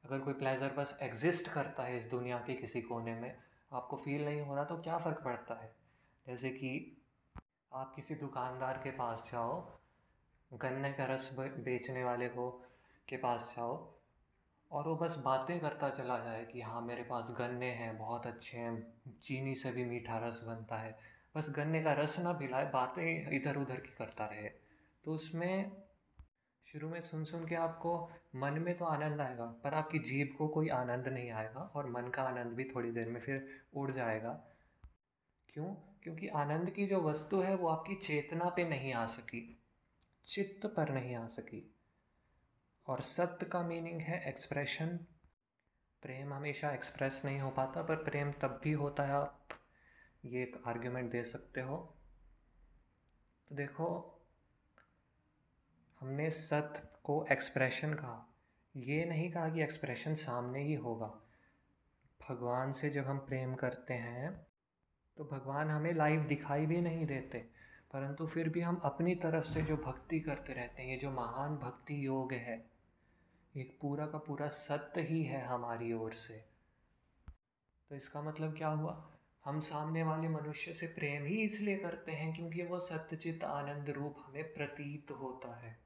अगर 0.04 0.18
कोई 0.18 0.34
प्लेज़र 0.34 0.72
बस 0.72 0.98
एग्जिस्ट 1.02 1.48
करता 1.48 1.82
है 1.82 1.98
इस 1.98 2.06
दुनिया 2.10 2.38
के 2.38 2.54
किसी 2.54 2.80
कोने 2.80 3.14
में, 3.14 3.36
आपको 3.72 3.96
फील 3.96 4.24
नहीं 4.24 4.40
हो 4.40 4.54
रहा 4.54 4.64
तो 4.64 4.76
क्या 4.76 4.98
फ़र्क 4.98 5.20
पड़ता 5.24 5.54
है? 5.54 5.70
जैसे 6.26 6.50
कि 6.50 7.02
आप 7.74 7.92
किसी 7.96 8.14
दुकानदार 8.14 8.78
के 8.78 8.90
पास 8.90 9.28
जाओ, 9.32 9.60
गन्ने 10.54 10.92
का 10.92 11.04
रस 11.04 11.36
बेचने 11.38 12.04
वाले 12.04 12.28
को, 12.28 12.50
के 13.08 13.16
पास 13.16 13.54
जाओ, 13.56 13.76
और 14.70 14.88
वो 14.88 14.96
बस 14.96 15.18
बातें 15.18 15.60
करता 15.60 15.90
चला 15.90 16.18
जाए 16.18 16.44
कि 16.44 16.60
हाँ 16.60 16.82
मेरे 16.82 17.02
पास 17.02 17.30
गन्ने 17.30 17.70
हैं, 17.70 17.98
बहुत 17.98 18.26
अच्छे 18.26 18.58
हैं, 18.58 18.94
चीनी 19.22 19.54
से 19.54 19.72
भी 19.72 19.84
मीठा 19.84 20.18
रस 20.18 20.44
बनता 20.46 20.76
है। 20.76 21.19
बस 21.34 21.50
गन्ने 21.50 21.82
का 21.82 21.92
रस 21.92 22.18
ना 22.18 22.32
पिलाए, 22.32 22.70
बातें 22.70 23.30
इधर 23.32 23.56
उधर 23.56 23.80
की 23.80 23.94
करता 23.98 24.26
रहे। 24.26 24.48
तो 25.04 25.12
उसमें 25.12 25.82
शुरू 26.66 26.88
में 26.88 27.00
सुन 27.00 27.24
सुन 27.24 27.46
के 27.46 27.54
आपको 27.54 28.10
मन 28.36 28.58
में 28.58 28.76
तो 28.78 28.84
आनंद 28.84 29.20
आएगा, 29.20 29.44
पर 29.44 29.74
आपकी 29.74 29.98
जीभ 29.98 30.34
को 30.38 30.48
कोई 30.48 30.68
आनंद 30.68 31.08
नहीं 31.08 31.30
आएगा 31.30 31.60
और 31.60 31.90
मन 31.90 32.08
का 32.08 32.22
आनंद 32.22 32.52
भी 32.52 32.64
थोड़ी 32.64 32.90
देर 32.90 33.08
में 33.08 33.20
फिर 33.20 33.48
उड़ 33.74 33.90
जाएगा। 33.90 34.32
क्यों? 35.48 35.74
क्योंकि 36.02 36.28
आनंद 36.28 36.70
की 36.70 36.86
जो 36.86 37.00
वस्तु 37.00 37.40
है 37.40 37.54
वो 37.54 37.68
आपकी 37.68 37.94
चेतना 37.94 38.48
पे 38.48 38.64
नहीं 38.64 38.92
आ 38.92 39.06
सकी, 39.06 39.62
चित्त 40.26 40.66
पर 40.66 40.88
नहीं 40.88 41.14
आ 41.14 41.26
सकी। 41.26 41.76
और 42.86 43.00
सत्य 43.00 43.46
का 43.46 43.62
मीनिंग 43.62 44.00
है 44.00 44.22
एक्सप्रेशन 44.28 44.98
प्रेम 46.02 46.32
हमेशा 46.34 46.72
एक्सप्रेस 46.72 47.22
नहीं 47.24 47.40
हो 47.40 47.50
पाता, 47.50 47.82
पर 47.82 47.96
प्रेम 47.96 48.32
तब 48.32 48.60
भी 48.64 48.72
होता 48.72 49.02
है 49.02 49.12
आप 49.12 49.48
ये 50.24 50.42
एक 50.42 50.62
आर्ग्यूमेंट 50.66 51.10
दे 51.12 51.24
सकते 51.24 51.60
हो। 51.60 51.76
तो 53.48 53.54
देखो, 53.54 54.20
हमने 56.00 56.30
सत्य 56.30 56.88
को 57.04 57.26
एक्सप्रेशन 57.32 57.94
कहा। 57.94 58.34
ये 58.76 59.04
नहीं 59.04 59.30
कहा 59.32 59.48
कि 59.48 59.62
एक्सप्रेशन 59.62 60.14
सामने 60.14 60.62
ही 60.62 60.74
होगा। 60.74 61.20
भगवान 62.20 62.72
से 62.72 62.90
जब 62.90 63.04
हम 63.04 63.18
प्रेम 63.18 63.54
करते 63.54 63.94
हैं 63.94 64.46
तो 65.16 65.24
भगवान 65.24 65.70
हमें 65.70 65.92
लाइव 65.92 66.24
दिखाई 66.24 66.66
भी 66.66 66.80
नहीं 66.80 67.06
देते। 67.06 67.38
परंतु 67.92 68.26
फिर 68.26 68.48
भी 68.48 68.60
हम 68.60 68.76
अपनी 68.76 69.14
तरफ़ 69.14 69.44
से 69.44 69.62
जो 69.62 69.76
भक्ति 69.76 70.20
करते 70.20 70.52
रहते 70.52 70.82
हैं, 70.82 70.90
ये 70.90 70.96
जो 70.96 71.10
महान 71.10 71.56
भक्ति 71.56 72.06
योग 72.06 72.32
है 72.32 72.70
एक 73.56 73.78
पूरा 73.82 74.06
का 74.06 74.18
पूरा 74.18 74.48
सत्य 74.48 75.00
ही 75.00 75.22
है 75.24 75.44
हमारी 75.46 75.92
ओर 75.92 76.12
से। 76.14 76.44
तो 77.88 77.96
इसका 77.96 78.22
मतलब 78.22 78.56
क्या 78.56 78.68
हुआ? 78.68 79.10
हम 79.44 79.60
सामने 79.60 80.02
वाले 80.02 80.28
मनुष्य 80.28 80.72
से 80.74 80.86
प्रेम 80.86 81.24
ही 81.24 81.36
इसलिए 81.42 81.76
करते 81.76 82.12
हैं 82.12 82.32
क्योंकि 82.34 82.62
वो 82.62 82.78
सत्यचित 82.80 83.44
आनंद 83.44 83.90
रूप 83.90 84.16
हमें 84.26 84.52
प्रतीत 84.54 85.10
होता 85.10 85.54
है। 85.60 85.78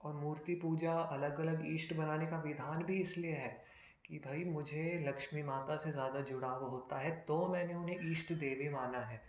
और 0.00 0.14
मूर्ति 0.14 0.54
पूजा 0.54 0.92
अलग 0.92 1.40
अलग 1.40 1.66
इष्ट 1.66 1.94
बनाने 1.96 2.26
का 2.26 2.40
विधान 2.42 2.82
भी 2.84 3.00
इसलिए 3.00 3.32
है 3.32 3.64
कि 4.06 4.18
भाई 4.18 4.44
मुझे 4.44 5.04
लक्ष्मी 5.08 5.42
माता 5.42 5.76
से 5.76 5.92
ज़्यादा 5.92 6.20
जुड़ाव 6.20 6.64
होता 6.64 6.98
है 6.98 7.10
तो 7.20 7.46
मैंने 7.48 7.74
उन्हें 7.74 8.10
इष्ट 8.10 8.32
देवी 8.32 8.68
माना 8.68 9.00
है। 9.00 9.20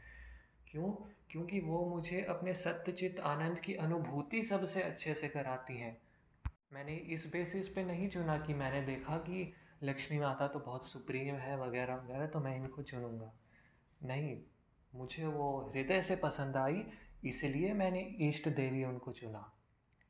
क्यों? 0.68 0.92
क्योंकि 1.32 1.60
वो 1.60 1.86
मुझे 1.86 2.22
अपने 2.22 2.54
सत्यचित 2.54 3.20
आनंद 3.20 3.60
की 3.60 3.74
अनुभूति 3.74 4.44
सबसे 4.44 4.82
अच्छे 4.82 5.14
से 5.14 5.28
कराती 5.28 5.78
हैं। 5.78 5.98
मैंने 6.74 6.96
इस 7.14 7.26
बेसिस 7.28 7.70
पे 7.70 7.84
नहीं 7.84 8.10
चुना 8.10 8.38
कि 8.38 8.54
मैंने 8.54 8.82
देखा 8.82 9.18
कि 9.20 9.52
लक्ष्मी 9.84 10.20
माता 10.20 10.48
तो 10.48 10.60
बहुत 10.60 10.88
सुप्रीम 10.88 11.36
है 11.36 11.58
वगैरह 11.60 11.96
वगैरह 11.96 12.28
तो 12.28 12.40
मैं 12.40 12.56
इनको 12.56 12.84
चुनूँगा। 12.84 13.34
नहीं, 14.04 14.44
मुझे 14.96 15.28
वो 15.28 15.72
हृदय 15.76 16.02
से 16.02 16.16
पसंद 16.16 16.58
आई, 16.58 16.88
इसलिए 17.26 17.74
मैंने 17.74 18.02
इष्ट 18.02 18.50
देवी 18.50 18.84
उनको 18.84 19.12
चुना। 19.12 19.54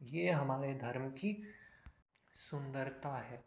ये 0.02 0.32
हमारे 0.32 0.76
धर्म 0.76 1.10
की 1.10 1.43
सुंदरता 2.34 3.17
है। 3.17 3.45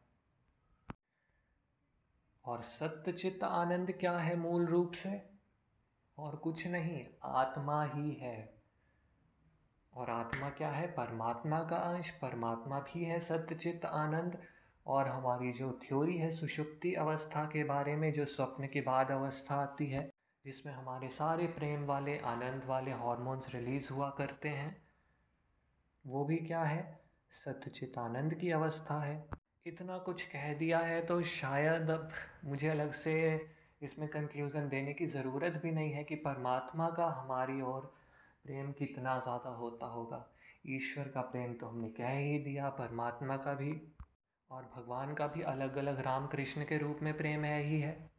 और 2.44 2.62
सत्यचित्त 2.62 3.44
आनंद 3.44 3.92
क्या 3.92 4.18
है 4.18 4.36
मूल 4.36 4.66
रूप 4.66 4.92
से? 4.92 5.30
और 6.18 6.36
कुछ 6.36 6.66
नहीं, 6.66 7.06
आत्मा 7.24 7.84
ही 7.84 8.14
है। 8.14 8.54
और 9.94 10.10
आत्मा 10.10 10.50
क्या 10.50 10.70
है? 10.70 10.86
परमात्मा 10.86 11.64
का 11.64 11.76
अंश। 11.76 12.10
परमात्मा 12.10 12.80
भी 12.80 13.04
है 13.04 13.20
सत्यचित्त 13.20 13.84
आनंद। 13.84 14.42
और 14.86 15.08
हमारी 15.08 15.52
जो 15.52 15.80
थ्योरी 15.84 16.18
है 16.18 16.32
सुषुप्ति 16.32 16.94
अवस्था 16.94 17.44
के 17.44 17.64
बारे 17.64 17.96
में, 17.96 18.12
जो 18.12 18.24
स्वप्न 18.24 18.66
के 18.66 18.80
बाद 18.80 19.10
अवस्था 19.10 19.54
आती 19.54 19.86
है 19.86 20.17
जिसमें 20.48 20.72
हमारे 20.72 21.08
सारे 21.08 21.46
प्रेम 21.46 21.84
वाले, 21.84 22.16
आनंद 22.18 22.62
वाले 22.66 22.92
हॉर्मोन्स 22.92 23.54
रिलीज़ 23.54 23.92
हुआ 23.92 24.08
करते 24.10 24.48
हैं। 24.48 24.76
वो 26.04 26.24
भी 26.24 26.36
क्या 26.36 26.62
है? 26.62 27.00
सत्यचित 27.32 27.98
आनंद 27.98 28.34
की 28.34 28.50
अवस्था 28.50 29.00
है। 29.02 29.16
इतना 29.66 29.98
कुछ 29.98 30.22
कह 30.24 30.52
दिया 30.54 30.78
है 30.78 31.00
तो 31.06 31.20
शायद 31.22 31.90
अब 31.90 32.10
मुझे 32.44 32.68
अलग 32.68 32.92
से 32.92 33.14
इसमें 33.82 34.08
कंक्लूज़न 34.08 34.68
देने 34.68 34.92
की 34.94 35.06
ज़रूरत 35.08 35.60
भी 35.62 35.70
नहीं 35.70 35.92
है 35.92 36.04
कि 36.04 36.14
परमात्मा 36.24 36.88
का 36.90 37.06
हमारी 37.12 37.60
ओर 37.66 37.94
प्रेम 38.44 38.72
कितना 38.72 39.18
ज़्यादा 39.18 39.50
होता 39.50 39.86
होगा। 39.86 40.26
ईश्वर 40.66 41.08
का 41.08 41.20
प्रेम 41.20 41.54
तो 41.54 41.66
हमने 41.66 41.88
कह 41.90 42.18
ही 42.18 42.38
दिया, 42.38 42.68
परमात्मा 42.70 43.36
का 43.36 43.54
भी। 43.54 43.72
और 44.50 44.70
भगवान 44.76 45.14
का 45.14 45.26
भी 45.26 45.42
अलग 45.48 45.76
अलग 45.76 46.00
राम 46.00 46.26
कृष्ण 46.26 46.64
के 46.64 46.78
रूप 46.78 46.98
में 47.02 47.16
प्रेम 47.16 47.44
है 47.44 47.62
ही 47.62 47.80
है। 47.80 48.17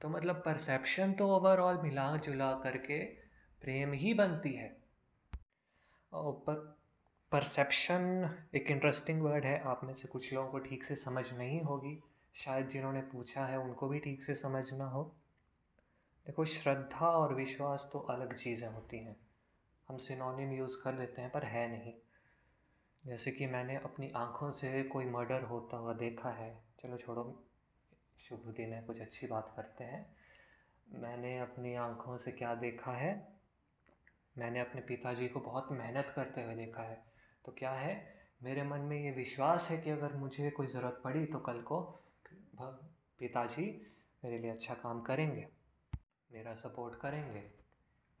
तो 0.00 0.08
मतलब 0.08 0.36
परसेप्शन 0.36 1.12
तो 1.12 1.28
ओवरऑल 1.28 1.78
मिला 1.82 2.16
जुला 2.16 2.52
करके 2.52 3.04
प्रेम 3.62 3.92
ही 3.92 4.14
बनती 4.14 4.52
है। 4.52 4.82
और 6.12 6.32
पर 6.32 6.78
परसेप्शन 7.32 8.30
एक 8.54 8.70
इंटरेस्टिंग 8.70 9.22
वर्ड 9.22 9.44
है, 9.44 9.62
आप 9.62 9.80
में 9.84 9.94
से 9.94 10.08
कुछ 10.08 10.32
लोगों 10.32 10.50
को 10.50 10.58
ठीक 10.58 10.84
से 10.84 10.96
समझ 10.96 11.32
नहीं 11.32 11.62
होगी। 11.62 12.02
शायद 12.34 12.68
जिन्होंने 12.68 13.00
पूछा 13.00 13.46
है, 13.46 13.58
उनको 13.58 13.88
भी 13.88 13.98
ठीक 13.98 14.22
से 14.22 14.34
समझ 14.34 14.72
ना 14.72 14.84
हो। 14.84 15.16
देखो, 16.26 16.44
श्रद्धा 16.44 17.06
और 17.06 17.34
विश्वास 17.34 17.90
तो 17.92 17.98
अलग 17.98 18.34
चीज़ें 18.34 18.68
होती 18.68 18.98
हैं। 18.98 19.16
हम 19.88 19.96
सिनोनिम 19.96 20.52
यूज़ 20.52 20.76
कर 20.84 20.94
लेते 20.94 21.22
हैं, 21.22 21.30
पर 21.30 21.44
है 21.44 21.68
नहीं। 21.68 21.94
जैसे 23.06 23.30
कि 23.30 23.46
मैंने 23.46 23.76
अपनी 23.76 24.12
आँखों 24.16 24.52
से 24.52 24.82
कोई 24.82 25.04
मर्डर 25.04 25.42
होता 25.42 25.76
हुआ 25.76 25.92
देखा 25.92 26.30
है। 26.30 26.64
चलो 26.82 26.96
छोड़ो 26.96 27.47
शुभ 28.20 28.52
दिन 28.56 28.72
है, 28.72 28.82
कुछ 28.82 29.00
अच्छी 29.00 29.26
बात 29.26 29.52
करते 29.56 29.84
हैं। 29.84 30.06
मैंने 30.86 31.38
अपनी 31.38 31.74
आँखों 31.76 32.16
से 32.18 32.32
क्या 32.32 32.54
देखा 32.54 32.92
है? 32.92 33.12
मैंने 34.36 34.60
अपने 34.60 34.80
पिताजी 34.80 35.28
को 35.28 35.40
बहुत 35.40 35.68
मेहनत 35.72 36.12
करते 36.16 36.42
हुए 36.42 36.54
देखा 36.54 36.82
है। 36.82 37.02
तो 37.44 37.52
क्या 37.52 37.72
है? 37.72 37.94
मेरे 38.42 38.62
मन 38.62 38.80
में 38.80 38.98
ये 39.00 39.10
विश्वास 39.10 39.68
है 39.70 39.78
कि 39.78 39.90
अगर 39.90 40.14
मुझे 40.14 40.50
कोई 40.50 40.66
ज़रूरत 40.66 41.00
पड़ी 41.04 41.24
तो 41.26 41.38
कल 41.38 41.60
को 41.62 41.80
पिताजी 43.20 43.64
मेरे 44.22 44.38
लिए 44.38 44.50
अच्छा 44.50 44.74
काम 44.74 45.00
करेंगे, 45.00 45.46
मेरा 46.30 46.54
सपोर्ट 46.54 47.00
करेंगे। 47.00 47.42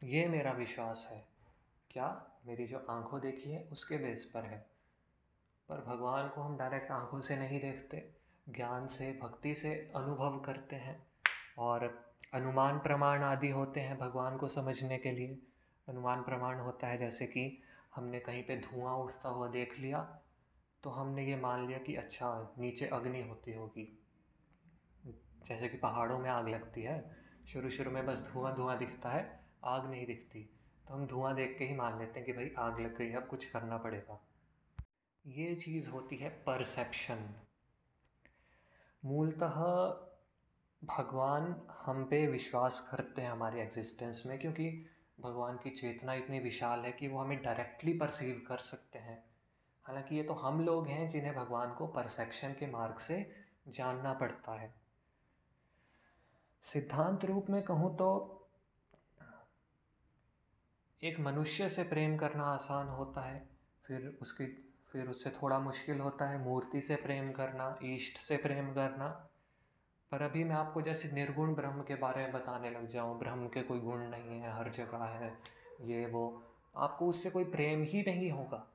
ये 0.00 0.26
मेरा 0.28 0.52
विश्वास 0.52 1.06
है। 1.10 1.24
क्या 1.90 2.08
मेरी 2.46 2.66
जो 2.66 2.84
आँखों 2.90 3.20
देखी 3.20 3.50
है, 3.50 3.62
उसके 3.72 3.96
बेस 3.96 4.24
पर 4.24 4.44
है? 4.44 4.58
पर 5.68 5.80
भगवान 5.86 6.28
को 6.28 6.40
हम 6.40 6.56
डायरेक्ट 6.58 6.90
आँखों 6.90 7.20
से 7.20 7.36
नहीं 7.36 7.60
देखते। 7.60 8.17
ज्ञान 8.48 8.86
से, 8.86 9.12
भक्ति 9.22 9.54
से 9.54 9.74
अनुभव 9.96 10.38
करते 10.38 10.76
हैं 10.76 10.96
और 11.58 11.84
अनुमान 12.34 12.78
प्रमाण 12.78 13.22
आदि 13.22 13.50
होते 13.50 13.80
हैं 13.80 13.98
भगवान 13.98 14.36
को 14.36 14.48
समझने 14.48 14.98
के 14.98 15.10
लिए। 15.12 15.38
अनुमान 15.88 16.22
प्रमाण 16.22 16.58
होता 16.58 16.86
है 16.86 16.98
जैसे 16.98 17.26
कि 17.26 17.62
हमने 17.94 18.20
कहीं 18.20 18.42
पे 18.42 18.56
धुआँ 18.56 18.94
उठता 18.96 19.28
हुआ 19.28 19.48
देख 19.48 19.78
लिया 19.80 20.00
तो 20.82 20.90
हमने 20.90 21.24
ये 21.26 21.36
मान 21.36 21.66
लिया 21.66 21.78
कि 21.78 21.94
अच्छा 21.94 22.54
नीचे 22.58 22.86
अग्नि 22.86 23.22
होती 23.22 23.52
होगी। 23.52 23.84
जैसे 25.48 25.68
कि 25.68 25.76
पहाड़ों 25.76 26.18
में 26.18 26.28
आग 26.30 26.48
लगती 26.48 26.82
है, 26.82 27.16
शुरू 27.48 27.70
शुरू 27.70 27.90
में 27.90 28.06
बस 28.06 28.30
धुआँ 28.32 28.54
धुआँ 28.56 28.78
दिखता 28.78 29.10
है, 29.10 29.40
आग 29.64 29.90
नहीं 29.90 30.06
दिखती। 30.06 30.42
तो 30.88 30.94
हम 30.94 31.06
धुआँ 31.06 31.34
देख 31.34 31.56
के 31.58 31.64
ही 31.64 31.74
मान 31.74 31.98
लेते 31.98 32.18
हैं 32.20 32.26
कि 32.26 32.32
भाई 32.32 32.50
आग 32.58 32.80
लग 32.80 32.96
गई 32.98 33.12
अब 33.12 33.26
कुछ 33.26 33.44
करना 33.44 33.76
पड़ेगा। 33.76 34.20
ये 35.24 35.54
चीज़ 35.54 35.88
होती 35.88 36.16
है 36.16 36.28
परसेप्शन 36.46 37.28
मूलतः 39.02 39.56
भगवान 40.82 41.54
हम 41.76 42.04
पे 42.04 42.26
विश्वास 42.26 42.78
करते 42.90 43.22
हैं 43.22 43.30
हमारे 43.30 43.62
एग्जिस्टेंस 43.62 44.22
में, 44.26 44.38
क्योंकि 44.38 44.70
भगवान 45.20 45.56
की 45.56 45.70
चेतना 45.70 46.14
इतनी 46.14 46.38
विशाल 46.38 46.80
है 46.80 46.92
कि 46.92 47.08
वो 47.08 47.18
हमें 47.18 47.42
डायरेक्टली 47.42 47.92
परसीव 47.92 48.42
कर 48.48 48.56
सकते 48.56 48.98
हैं। 48.98 49.22
हालाँकि 49.86 50.16
ये 50.16 50.22
तो 50.22 50.34
हम 50.34 50.60
लोग 50.60 50.88
हैं 50.88 51.08
जिन्हें 51.10 51.34
भगवान 51.34 51.74
को 51.74 51.86
परसेप्शन 51.86 52.52
के 52.52 52.66
मार्ग 52.66 52.98
से 52.98 53.20
जानना 53.68 54.12
पड़ता 54.12 54.60
है। 54.60 54.72
सिद्धांत 56.64 57.24
रूप 57.24 57.50
में 57.50 57.62
कहूँ 57.62 57.94
तो 57.96 58.34
एक 61.02 61.20
मनुष्य 61.20 61.68
से 61.68 61.82
प्रेम 61.82 62.16
करना 62.16 62.44
आसान 62.44 62.88
होता 62.88 63.20
है, 63.20 63.48
फिर 63.84 64.18
उसकी 64.22 64.44
फिर 64.92 65.08
उससे 65.08 65.30
थोड़ा 65.30 65.58
मुश्किल 65.58 66.00
होता 66.00 66.28
है, 66.28 66.38
मूर्ति 66.38 66.80
से 66.80 66.96
प्रेम 66.96 67.32
करना, 67.32 67.78
ईष्ट 67.84 68.18
से 68.18 68.36
प्रेम 68.36 68.72
करना। 68.72 69.08
पर 70.12 70.22
अभी 70.22 70.44
मैं 70.44 70.56
आपको 70.56 70.82
जैसे 70.82 71.10
निर्गुण 71.12 71.54
ब्रह्म 71.54 71.82
के 71.82 71.94
बारे 71.94 72.22
में 72.22 72.32
बताने 72.32 72.70
लग 72.70 72.88
जाऊँ, 72.88 73.18
ब्रह्म 73.18 73.46
के 73.48 73.62
कोई 73.62 73.80
गुण 73.80 73.98
नहीं 73.98 74.40
है, 74.40 74.56
हर 74.56 74.70
जगह 74.70 75.04
है, 75.04 75.38
ये, 75.80 76.06
वो, 76.06 76.42
आपको 76.76 77.06
उससे 77.06 77.30
कोई 77.30 77.44
प्रेम 77.44 77.82
ही 77.82 78.02
नहीं 78.02 78.30
होगा। 78.30 78.66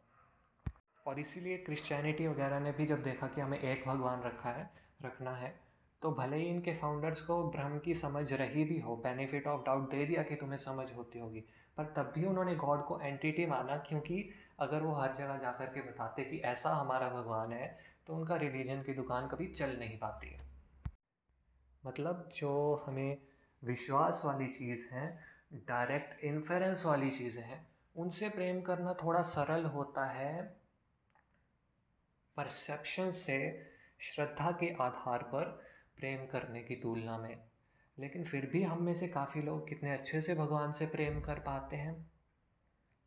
और 1.07 1.19
इसीलिए 1.19 1.57
क्रिश्चियनिटी 1.57 2.27
वगैरह 2.27 2.59
ने 2.59 2.71
भी 2.71 2.85
जब 2.85 3.03
देखा 3.03 3.27
कि 3.27 3.41
हमें 3.41 3.59
एक 3.59 3.83
भगवान 3.87 4.21
रखा 4.21 4.49
है, 4.49 4.69
रखना 5.05 5.31
है 5.31 5.63
तो 6.01 6.11
भले 6.11 6.37
ही 6.37 6.43
इनके 6.43 6.73
फाउंडर्स 6.73 7.21
को 7.21 7.51
ब्रह्म 7.51 7.79
की 7.79 7.93
समझ 7.93 8.33
रही 8.33 8.63
भी 8.63 8.79
हो 8.79 8.95
बेनिफिट 8.95 9.47
ऑफ़ 9.47 9.65
डाउट 9.65 9.89
दे 9.91 10.05
दिया 10.05 10.23
कि 10.23 10.35
तुम्हें 10.35 10.57
समझ 10.57 10.93
होती 10.95 11.19
होगी, 11.19 11.39
पर 11.77 11.85
तब 11.85 12.11
भी 12.15 12.25
उन्होंने 12.25 12.55
गॉड 12.55 12.85
को 12.85 12.99
एंटिटी 12.99 13.45
माना, 13.45 13.77
क्योंकि 13.77 14.29
अगर 14.59 14.81
वो 14.81 14.93
हर 14.93 15.13
जगह 15.13 15.37
जा 15.37 15.51
कर 15.51 15.65
के 15.65 15.81
बताते 15.81 16.23
कि 16.23 16.37
ऐसा 16.37 16.69
हमारा 16.69 17.09
भगवान 17.09 17.53
है 17.53 17.79
तो 18.07 18.15
उनका 18.15 18.35
रिलीजन 18.35 18.83
की 18.83 18.93
दुकान 18.93 19.27
कभी 19.27 19.47
चल 19.47 19.79
नहीं 19.79 19.99
पाती 19.99 20.37
मतलब 21.85 22.29
जो 22.35 22.83
हमें 22.87 23.17
विश्वास 23.63 24.21
वाली 24.25 24.47
चीज़ 24.47 24.87
है 24.87 25.33
डायरेक्ट 25.53 26.23
इन्फेरेंस 26.23 26.85
वाली 26.85 27.11
चीज़ें 27.11 27.43
हैं, 27.43 27.67
उनसे 27.95 28.29
प्रेम 28.29 28.61
करना 28.61 28.93
थोड़ा 28.93 29.21
सरल 29.21 29.65
होता 29.65 30.05
है। 30.05 30.43
परसेप्शन 32.37 33.11
से, 33.11 33.65
श्रद्धा 33.99 34.51
के 34.51 34.73
आधार 34.73 35.23
पर 35.23 35.43
प्रेम 35.97 36.25
करने 36.25 36.63
की 36.63 36.75
तुलना 36.75 37.17
में। 37.17 37.43
लेकिन 37.99 38.23
फिर 38.23 38.45
भी 38.45 38.63
हम 38.63 38.83
में 38.83 38.95
से 38.95 39.07
काफ़ी 39.07 39.41
लोग 39.41 39.69
कितने 39.69 39.91
अच्छे 39.91 40.21
से 40.21 40.35
भगवान 40.35 40.71
से 40.71 40.85
प्रेम 40.85 41.21
कर 41.21 41.39
पाते 41.39 41.75
हैं। 41.75 42.12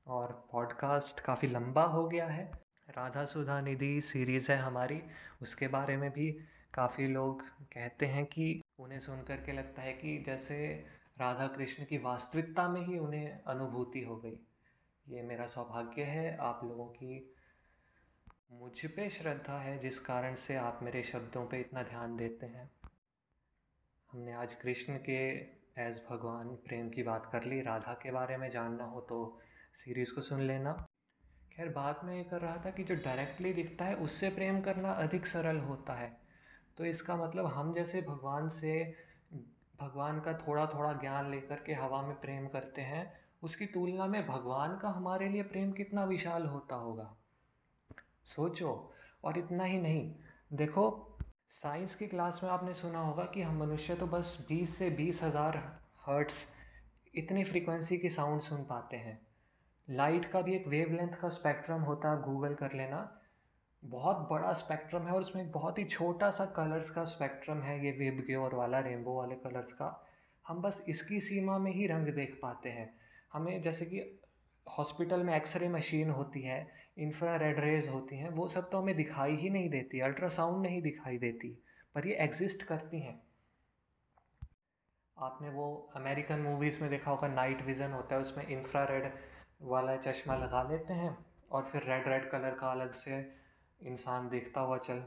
और 0.07 0.49
पॉडकास्ट 0.53 1.21
काफ़ी 1.21 1.49
लंबा 1.49 1.83
हो 1.83 2.09
गया 2.09 2.27
है। 2.27 2.53
राधा 2.89 3.25
सुधा 3.25 3.61
निधि 3.61 4.01
सीरीज़ 4.01 4.53
है 4.53 4.59
हमारी। 4.59 5.03
उसके 5.43 5.69
बारे 5.69 5.97
में 5.97 6.11
भी 6.11 6.41
काफ़ी 6.75 7.09
लोग 7.09 7.49
कहते 7.49 8.07
हैं 8.07 8.27
कि 8.27 8.63
उन्हें 8.79 9.01
सुन 9.01 9.23
कर 9.23 9.37
के 9.37 9.53
लगता 9.53 9.83
है 9.83 9.93
कि 9.93 10.19
जैसे 10.19 10.85
राधा 11.19 11.47
कृष्ण 11.47 11.85
की 11.85 11.99
वास्तविकता 11.99 12.69
में 12.69 12.81
ही 12.81 12.99
उन्हें 12.99 13.43
अनुभूति 13.43 14.01
हो 14.01 14.17
गई। 14.17 14.41
ये 15.09 15.23
मेरा 15.23 15.47
सौभाग्य 15.47 16.03
है। 16.03 16.37
आप 16.37 16.61
लोगों 16.65 16.87
की 16.87 17.35
मुझ 18.53 18.87
पे 18.87 19.11
श्रद्धा 19.11 19.59
है, 19.59 19.79
जिस 19.79 19.99
कारण 19.99 20.35
से 20.35 20.57
आप 20.57 20.81
मेरे 20.83 21.03
शब्दों 21.03 21.47
पे 21.47 21.61
इतना 21.61 21.83
ध्यान 21.83 22.17
देते 22.17 22.47
हैं। 22.47 22.71
हमने 24.13 24.33
आज 24.33 24.55
कृष्ण 24.55 24.99
के 24.99 25.41
एज 25.83 26.03
भगवान 26.11 26.49
प्रेम 26.49 26.91
की 26.91 27.03
बात 27.03 27.27
कर 27.33 27.45
ली। 27.45 27.61
राधा 27.61 27.95
के 27.95 28.11
बारे 28.11 28.37
में 28.37 28.51
जानना 28.51 28.85
हो 28.85 29.01
तो 29.01 29.41
सीरीज़ 29.77 30.14
को 30.14 30.20
सुन 30.20 30.41
लेना। 30.41 30.72
खैर 31.53 31.68
बात 31.68 32.01
में 32.05 32.16
ये 32.16 32.24
कर 32.24 32.41
रहा 32.41 32.57
था 32.57 32.70
कि 32.70 32.85
जो 32.85 32.95
डायरेक्टली 32.95 33.53
दिखता 33.53 33.85
है, 33.85 33.95
उससे 33.95 34.31
प्रेम 34.31 34.61
करना 34.61 34.93
अधिक 34.93 35.27
सरल 35.27 35.59
होता 35.59 35.93
है। 35.93 36.20
तो 36.79 36.85
इसका 36.85 37.16
मतलब 37.16 37.47
हम 37.47 37.74
जैसे 37.74 38.01
भगवान 38.03 38.49
से, 38.49 38.95
भगवान 39.81 40.20
का 40.20 40.33
थोड़ा 40.33 40.66
थोड़ा 40.66 40.93
ज्ञान 40.93 41.31
लेकर 41.31 41.57
के 41.57 41.74
हवा 41.74 42.03
में 42.03 42.20
प्रेम 42.20 42.47
करते 42.47 42.83
हैं, 42.83 43.12
उसकी 43.43 43.66
तुलना 43.66 44.07
में 44.07 44.27
भगवान 44.27 44.79
का 44.79 44.89
हमारे 44.89 45.29
लिए 45.29 45.43
प्रेम 45.43 45.72
कितना 45.72 46.05
विशाल 46.05 46.47
होता 46.47 46.77
होगा। 46.77 47.16
सोचो, 48.37 48.95
और 49.24 49.39
इतना 49.39 49.64
ही 49.64 49.79
नहीं। 49.79 50.14
देखो 50.53 51.16
साइंस 51.51 51.95
की 51.95 52.07
क्लास 52.07 52.41
में 52.43 52.51
आपने 52.51 52.74
सुना 52.74 52.99
होगा 52.99 53.24
कि 53.24 53.43
हम 53.43 53.61
मनुष्य 53.61 53.95
तो 53.95 54.07
बस 54.07 54.47
20 54.49 54.77
से 54.79 54.91
बीस 54.91 55.22
हज़ार 55.22 55.57
हर्ट्स 56.07 56.47
इतनी 57.14 57.45
फ्रीक्वेंसी 57.45 57.99
की 57.99 58.11
साउंड 58.11 58.41
सुन 58.41 58.64
पाते 58.64 58.97
हैं। 58.97 59.26
लाइट 59.89 60.24
का 60.30 60.41
भी 60.43 60.55
एक 60.55 60.66
वेवलेंथ 60.68 61.14
का 61.16 61.28
स्पेक्ट्रम 61.28 61.80
होता 61.80 62.11
है 62.12 62.22
गूगल 62.22 62.55
कर 62.55 62.72
लेना। 62.72 62.99
बहुत 63.82 64.28
बड़ा 64.30 64.53
स्पेक्ट्रम 64.53 65.03
है 65.03 65.12
और 65.12 65.20
उसमें 65.20 65.43
एक 65.43 65.51
बहुत 65.53 65.78
ही 65.78 65.84
छोटा 65.84 66.30
सा 66.30 66.45
कलर्स 66.57 66.91
का 66.91 67.05
स्पेक्ट्रम 67.05 67.61
है 67.62 67.84
ये 67.84 67.91
वेब 67.91 68.22
ग्योर 68.26 68.55
वाला 68.55 68.78
रेनबो 68.80 69.16
वाले 69.16 69.34
कलर्स 69.34 69.72
का। 69.72 69.91
हम 70.45 70.62
बस 70.62 70.84
इसकी 70.89 71.20
सीमा 71.20 71.59
में 71.59 71.70
ही 71.72 71.87
रंग 71.87 72.09
देख 72.14 72.39
पाते 72.43 72.68
हैं। 72.68 72.89
हमें 73.32 73.61
जैसे 73.62 73.87
कि 73.87 74.01
हॉस्पिटल 74.66 75.22
में 75.22 75.34
एक्सरे 75.37 75.68
मशीन 75.68 76.11
होती 76.11 76.43
है 76.43 76.66
इंफ्रा 76.99 77.37
रेड 77.37 77.61
रेज 77.61 77.89
होती 77.89 78.16
हैं, 78.16 78.28
वो 78.28 78.49
सब 78.49 78.70
तो 78.70 78.78
हमें 78.78 78.97
दिखाई 78.97 79.37
ही 79.37 79.51
नहीं 79.51 79.68
देती 79.70 80.01
अल्ट्रासाउंड 80.01 80.62
नहीं 80.62 80.80
दिखाई 80.82 81.18
देती, 81.18 81.49
पर 81.95 82.07
ये 82.07 82.14
एग्जिस्ट 82.16 82.62
करती 82.62 83.01
हैं। 83.01 83.20
आपने 85.16 85.49
वो 85.49 85.93
अमेरिकन 85.97 86.41
मूवीज़ 86.41 86.80
में 86.80 86.91
देखा 86.91 87.11
होगा 87.11 87.28
नाइट 87.28 87.62
विज़न 87.62 87.93
होता 87.93 88.14
है, 88.14 88.20
उसमें 88.20 88.47
इंफ्रा 88.47 88.84
रेड 88.84 89.12
वाला 89.61 89.97
चश्मा 89.97 90.37
लगा 90.37 90.63
लेते 90.63 90.95
हैं 90.95 91.17
और 91.51 91.65
फिर 91.65 91.83
रेड 91.83 92.09
रेड 92.09 92.31
कलर 92.31 92.55
का 92.55 92.71
अलग 92.71 92.93
से 92.93 93.19
इंसान 93.81 94.29
दिखता 94.29 94.61
हुआ 94.61 94.79
चल, 94.79 95.03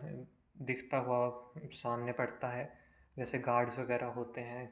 दिखता 0.61 0.97
हुआ 0.97 1.29
सामने 1.73 2.11
पड़ता 2.11 2.47
है। 2.47 2.71
जैसे 3.17 3.39
गार्ड्स 3.39 3.79
वगैरह 3.79 4.07
होते 4.07 4.41
हैं, 4.41 4.65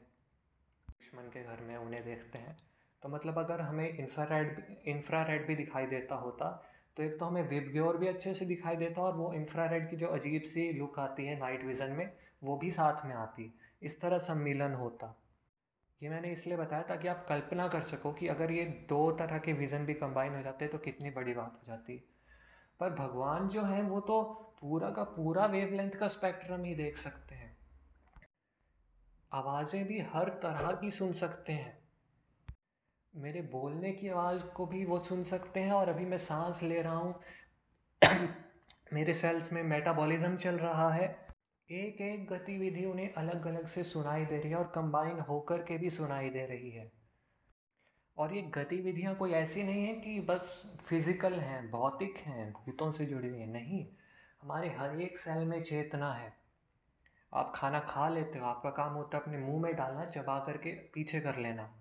दुश्मन 0.88 1.22
के 1.22 1.44
घर 1.44 1.60
में 1.60 1.76
उन्हें 1.76 2.04
देखते 2.04 2.38
हैं। 2.38 2.56
तो 3.02 3.08
मतलब 3.08 3.38
अगर 3.38 3.60
हमें 3.60 3.88
इंफ्रारेड 3.88 4.64
इंफ्रारेड 4.86 5.46
भी 5.46 5.54
दिखाई 5.54 5.86
देता 5.86 6.14
होता 6.14 6.50
तो 6.96 7.02
एक 7.02 7.18
तो 7.18 7.24
हमें 7.24 7.48
विबग्योर 7.48 7.96
भी 7.96 8.06
अच्छे 8.06 8.32
से 8.34 8.44
दिखाई 8.46 8.76
देता 8.76 9.02
और 9.02 9.12
वो 9.14 9.32
इंफ्रारेड 9.34 9.88
की 9.90 9.96
जो 9.96 10.06
अजीब 10.06 10.42
सी 10.42 10.70
लुक 10.72 10.98
आती 10.98 11.26
है 11.26 11.38
नाइट 11.38 11.64
विज़न 11.64 11.90
में, 11.90 12.10
वो 12.44 12.56
भी 12.56 12.70
साथ 12.70 13.04
में 13.06 13.14
आती। 13.14 13.54
इस 13.82 14.00
तरह 14.00 14.18
सम्मिलन 14.18 14.74
होता। 14.74 15.14
ये 16.02 16.08
मैंने 16.08 16.32
इसलिए 16.32 16.56
बताया 16.56 16.82
ताकि 16.82 17.08
आप 17.08 17.26
कल्पना 17.28 17.68
कर 17.68 17.82
सको 17.82 18.12
कि 18.12 18.28
अगर 18.28 18.50
ये 18.52 18.64
दो 18.64 19.12
तरह 19.12 19.38
के 19.38 19.52
विज़न 19.52 19.86
भी 19.86 19.94
कंबाइन 19.94 20.34
हो 20.34 20.42
जाते 20.42 20.68
तो 20.68 20.78
कितनी 20.78 21.10
बड़ी 21.10 21.34
बात 21.34 21.52
हो 21.54 21.62
जाती। 21.66 22.14
पर 22.80 22.90
भगवान 22.90 23.48
जो 23.48 23.62
है, 23.62 23.82
वो 23.82 24.00
तो 24.00 24.22
पूरा 24.60 24.90
का 24.90 25.04
पूरा 25.04 25.46
वेवलेंथ 25.46 25.90
का 25.90 26.08
स्पेक्ट्रम 26.08 26.64
ही 26.64 26.74
देख 26.74 26.96
सकते 26.96 27.34
हैं। 27.34 27.58
आवाज़ें 29.32 29.86
भी 29.86 30.00
हर 30.00 30.28
तरह 30.28 30.72
की 30.72 30.90
सुन 30.90 31.12
सकते 31.12 31.52
हैं। 31.52 31.88
मेरे 33.16 33.42
बोलने 33.42 33.92
की 33.92 34.08
आवाज़ 34.08 34.42
को 34.42 34.66
भी 34.66 34.84
वो 34.84 34.98
सुन 34.98 35.22
सकते 35.22 35.60
हैं 35.60 35.72
और 35.72 35.88
अभी 35.88 36.06
मैं 36.06 36.18
सांस 36.18 36.62
ले 36.62 36.82
रहा 36.82 36.96
हूँ। 36.96 37.20
मेरे 38.92 39.14
सेल्स 39.14 39.52
में 39.52 39.62
मेटाबॉलिज्म 39.62 40.36
चल 40.36 40.58
रहा 40.58 40.90
है। 40.90 41.27
एक 41.70 42.00
एक 42.00 42.26
गतिविधि 42.26 42.84
उन्हें 42.84 43.12
अलग 43.12 43.46
अलग 43.46 43.66
से 43.66 43.82
सुनाई 43.82 44.24
दे 44.24 44.38
रही 44.38 44.50
है 44.50 44.56
और 44.56 44.72
कंबाइन 44.74 45.20
होकर 45.20 45.58
के 45.58 45.78
भी 45.78 45.90
सुनाई 45.90 46.30
दे 46.30 46.46
रही 46.46 46.70
है। 46.70 46.92
और 48.16 48.34
ये 48.34 48.42
गतिविधियाँ 48.42 49.14
कोई 49.14 49.32
ऐसी 49.32 49.62
नहीं 49.62 49.84
है 49.86 49.94
कि 49.94 50.20
बस 50.20 50.62
फ़िज़िकल 50.80 51.32
हैं, 51.32 51.70
भौतिक 51.70 52.16
हैं, 52.16 52.52
भूतों 52.52 52.92
से 52.92 53.06
जुड़ी 53.06 53.28
हुई 53.28 53.38
हैं। 53.38 53.46
नहीं, 53.46 53.86
हमारे 54.42 54.68
हर 54.68 55.00
एक 55.00 55.18
सेल 55.18 55.44
में 55.44 55.62
चेतना 55.62 56.12
है। 56.12 56.32
आप 57.34 57.52
खाना 57.56 57.80
खा 57.80 58.08
लेते 58.08 58.38
हो, 58.38 58.46
आपका 58.46 58.70
काम 58.70 58.92
होता 58.92 59.16
है 59.16 59.22
अपने 59.22 59.38
मुँह 59.38 59.62
में 59.62 59.76
डालना, 59.76 60.04
चबा 60.04 60.38
करके 60.38 60.72
पीछे 60.72 61.20
कर 61.20 61.36
लेना। 61.36 61.74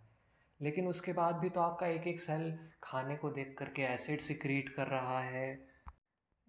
लेकिन 0.62 0.88
उसके 0.88 1.14
बाद 1.14 1.36
भी 1.36 1.50
तो 1.50 1.62
आपका 1.62 1.88
एक 1.88 2.08
एक 2.08 2.20
सेल 2.20 2.60
खाने 2.84 3.16
को 3.16 3.30
देख 3.30 3.56
करके 3.60 3.82
एसिड 3.82 4.20
सिक्रीट 4.20 4.70
कर 4.70 4.88
रहा 4.88 5.20
है। 5.22 5.77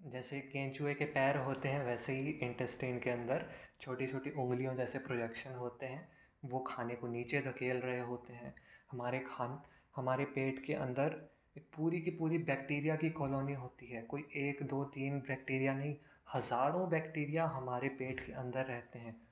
जैसे 0.00 0.40
केंचुए 0.40 0.94
के 0.94 1.04
पैर 1.04 1.36
होते 1.36 1.68
हैं 1.68 1.84
वैसे 1.84 2.12
ही 2.12 2.30
इंटेस्टाइन 2.30 2.98
के 2.98 3.10
अंदर 3.10 3.50
छोटी 3.80 4.06
छोटी 4.06 4.30
उंगलियों 4.30 4.76
जैसे 4.76 4.98
प्रोजेक्शन 4.98 5.52
होते 5.52 5.86
हैं, 5.86 6.08
वो 6.44 6.58
खाने 6.58 6.94
को 6.94 7.06
नीचे 7.06 7.40
धकेल 7.40 7.76
रहे 7.76 8.00
होते 8.00 8.32
हैं। 8.32 8.54
हमारे 8.90 9.18
खान, 9.18 9.62
हमारे 9.96 10.24
पेट 10.24 10.64
के 10.64 10.74
अंदर 10.74 11.30
एक 11.58 11.66
पूरी 11.76 12.00
की 12.00 12.10
पूरी 12.10 12.38
बैक्टीरिया 12.38 12.96
की 12.96 13.10
कॉलोनी 13.10 13.52
होती 13.52 13.86
है। 13.86 14.02
कोई 14.02 14.28
एक, 14.36 14.62
दो, 14.62 14.84
तीन 14.84 15.18
बैक्टीरिया 15.18 15.74
नहीं, 15.74 15.96
हज़ारों 16.34 16.88
बैक्टीरिया 16.90 17.44
हमारे 17.44 17.88
पेट 17.88 18.26
के 18.26 18.32
अंदर 18.32 18.64
रहते 18.64 18.98
हैं। 18.98 19.22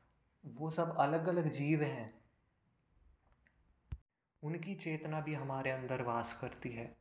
वो 0.45 0.71
सब 0.71 0.97
अलग 0.99 1.29
अलग 1.29 1.51
जीव 1.51 1.83
हैं। 1.83 2.15
उनकी 4.43 4.75
चेतना 4.75 5.21
भी 5.21 5.35
हमारे 5.35 5.71
अंदर 5.71 6.03
वास 6.03 6.39
करती 6.41 6.69
है। 6.69 6.97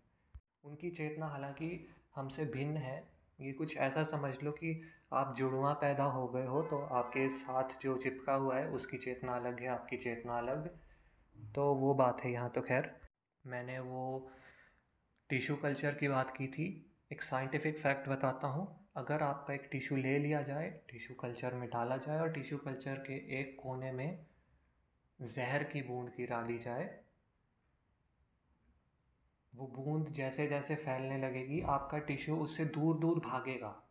उनकी 0.63 0.89
चेतना 0.89 1.25
हालाँकि 1.25 1.87
हमसे 2.15 2.45
भिन्न 2.45 2.77
है 2.77 3.14
ये 3.41 3.51
कुछ 3.51 3.77
ऐसा 3.77 4.03
समझ 4.03 4.43
लो 4.43 4.51
कि 4.51 4.81
आप 5.13 5.35
जुड़वा 5.37 5.73
पैदा 5.73 6.03
हो 6.03 6.27
गए 6.27 6.45
हो 6.45 6.61
तो 6.61 6.77
आपके 6.77 7.29
साथ 7.29 7.81
जो 7.81 7.95
चिपका 7.95 8.33
हुआ 8.33 8.57
है, 8.57 8.67
उसकी 8.67 8.97
चेतना 8.97 9.35
अलग 9.35 9.59
है, 9.59 9.67
आपकी 9.67 9.97
चेतना 9.97 10.37
अलग। 10.37 10.67
तो 11.55 11.73
वो 11.75 11.93
बात 11.93 12.21
है 12.23 12.31
यहाँ 12.31 12.49
तो 12.49 12.61
खैर। 12.61 12.95
मैंने 13.47 13.79
वो 13.79 14.31
टिश्यू 15.29 15.55
कल्चर 15.55 15.93
की 15.93 16.07
बात 16.07 16.37
की 16.37 16.47
थी। 16.47 16.93
एक 17.11 17.21
साइंटिफिक 17.21 17.79
फैक्ट 17.79 18.09
बताता 18.09 18.47
हूँ। 18.47 18.89
अगर 18.97 19.23
आपका 19.23 19.53
एक 19.53 19.69
टिश्यू 19.71 19.97
ले 19.97 20.19
लिया 20.19 20.41
जाए, 20.41 20.81
टिश्यू 20.91 21.15
कल्चर 21.15 21.53
में 21.53 21.69
डाला 21.69 21.97
जाए 21.97 22.19
और 22.19 22.31
टिश्यू 22.31 22.57
कल्चर 22.57 22.95
के 22.95 23.39
एक 23.39 23.57
कोने 23.63 23.91
में 23.91 24.25
जहर 25.21 25.63
की 25.63 25.81
बूंद 25.81 26.09
गिरा 26.09 26.41
दी 26.41 26.59
जाए 26.59 27.04
वो 29.55 29.67
बूंद 29.67 30.07
जैसे 30.13 30.47
जैसे 30.47 30.75
फैलने 30.75 31.17
लगेगी, 31.17 31.61
आपका 31.61 31.97
टिश्यू 31.97 32.35
उससे 32.37 32.65
दूर 32.65 32.97
दूर 32.97 33.19
भागेगा। 33.19 33.81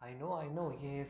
आई 0.00 0.14
नो 0.14 0.34
आई 0.36 0.48
नो 0.48 0.70
ये 0.82 1.00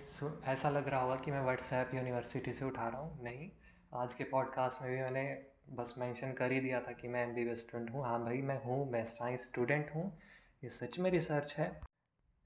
ऐसा 0.52 0.70
लग 0.70 0.88
रहा 0.88 1.00
होगा 1.00 1.16
कि 1.16 1.30
मैं 1.30 1.42
व्हाट्सएप 1.42 1.94
यूनिवर्सिटी 1.94 2.52
से 2.52 2.64
उठा 2.64 2.88
रहा 2.88 3.00
हूँ। 3.00 3.24
नहीं, 3.24 3.50
आज 3.94 4.14
के 4.14 4.24
पॉडकास्ट 4.24 4.82
में 4.82 4.90
भी 4.90 5.00
मैंने 5.02 5.24
बस 5.70 5.94
मेंशन 5.98 6.32
कर 6.32 6.52
ही 6.52 6.60
दिया 6.60 6.80
था 6.80 6.92
कि 6.92 7.08
मैं 7.08 7.22
एम 7.22 7.34
बी 7.34 7.54
स्टूडेंट 7.56 7.90
हूँ। 7.90 8.04
हाँ 8.04 8.22
भाई, 8.24 8.42
मैं 8.42 8.62
हूँ, 8.64 8.90
मैं 8.90 9.04
साइंस 9.04 9.40
स्टूडेंट 9.40 9.94
हूँ। 9.94 10.04
ये 10.64 10.70
सच 10.70 10.98
में 10.98 11.10
रिसर्च 11.10 11.54
है। 11.58 11.80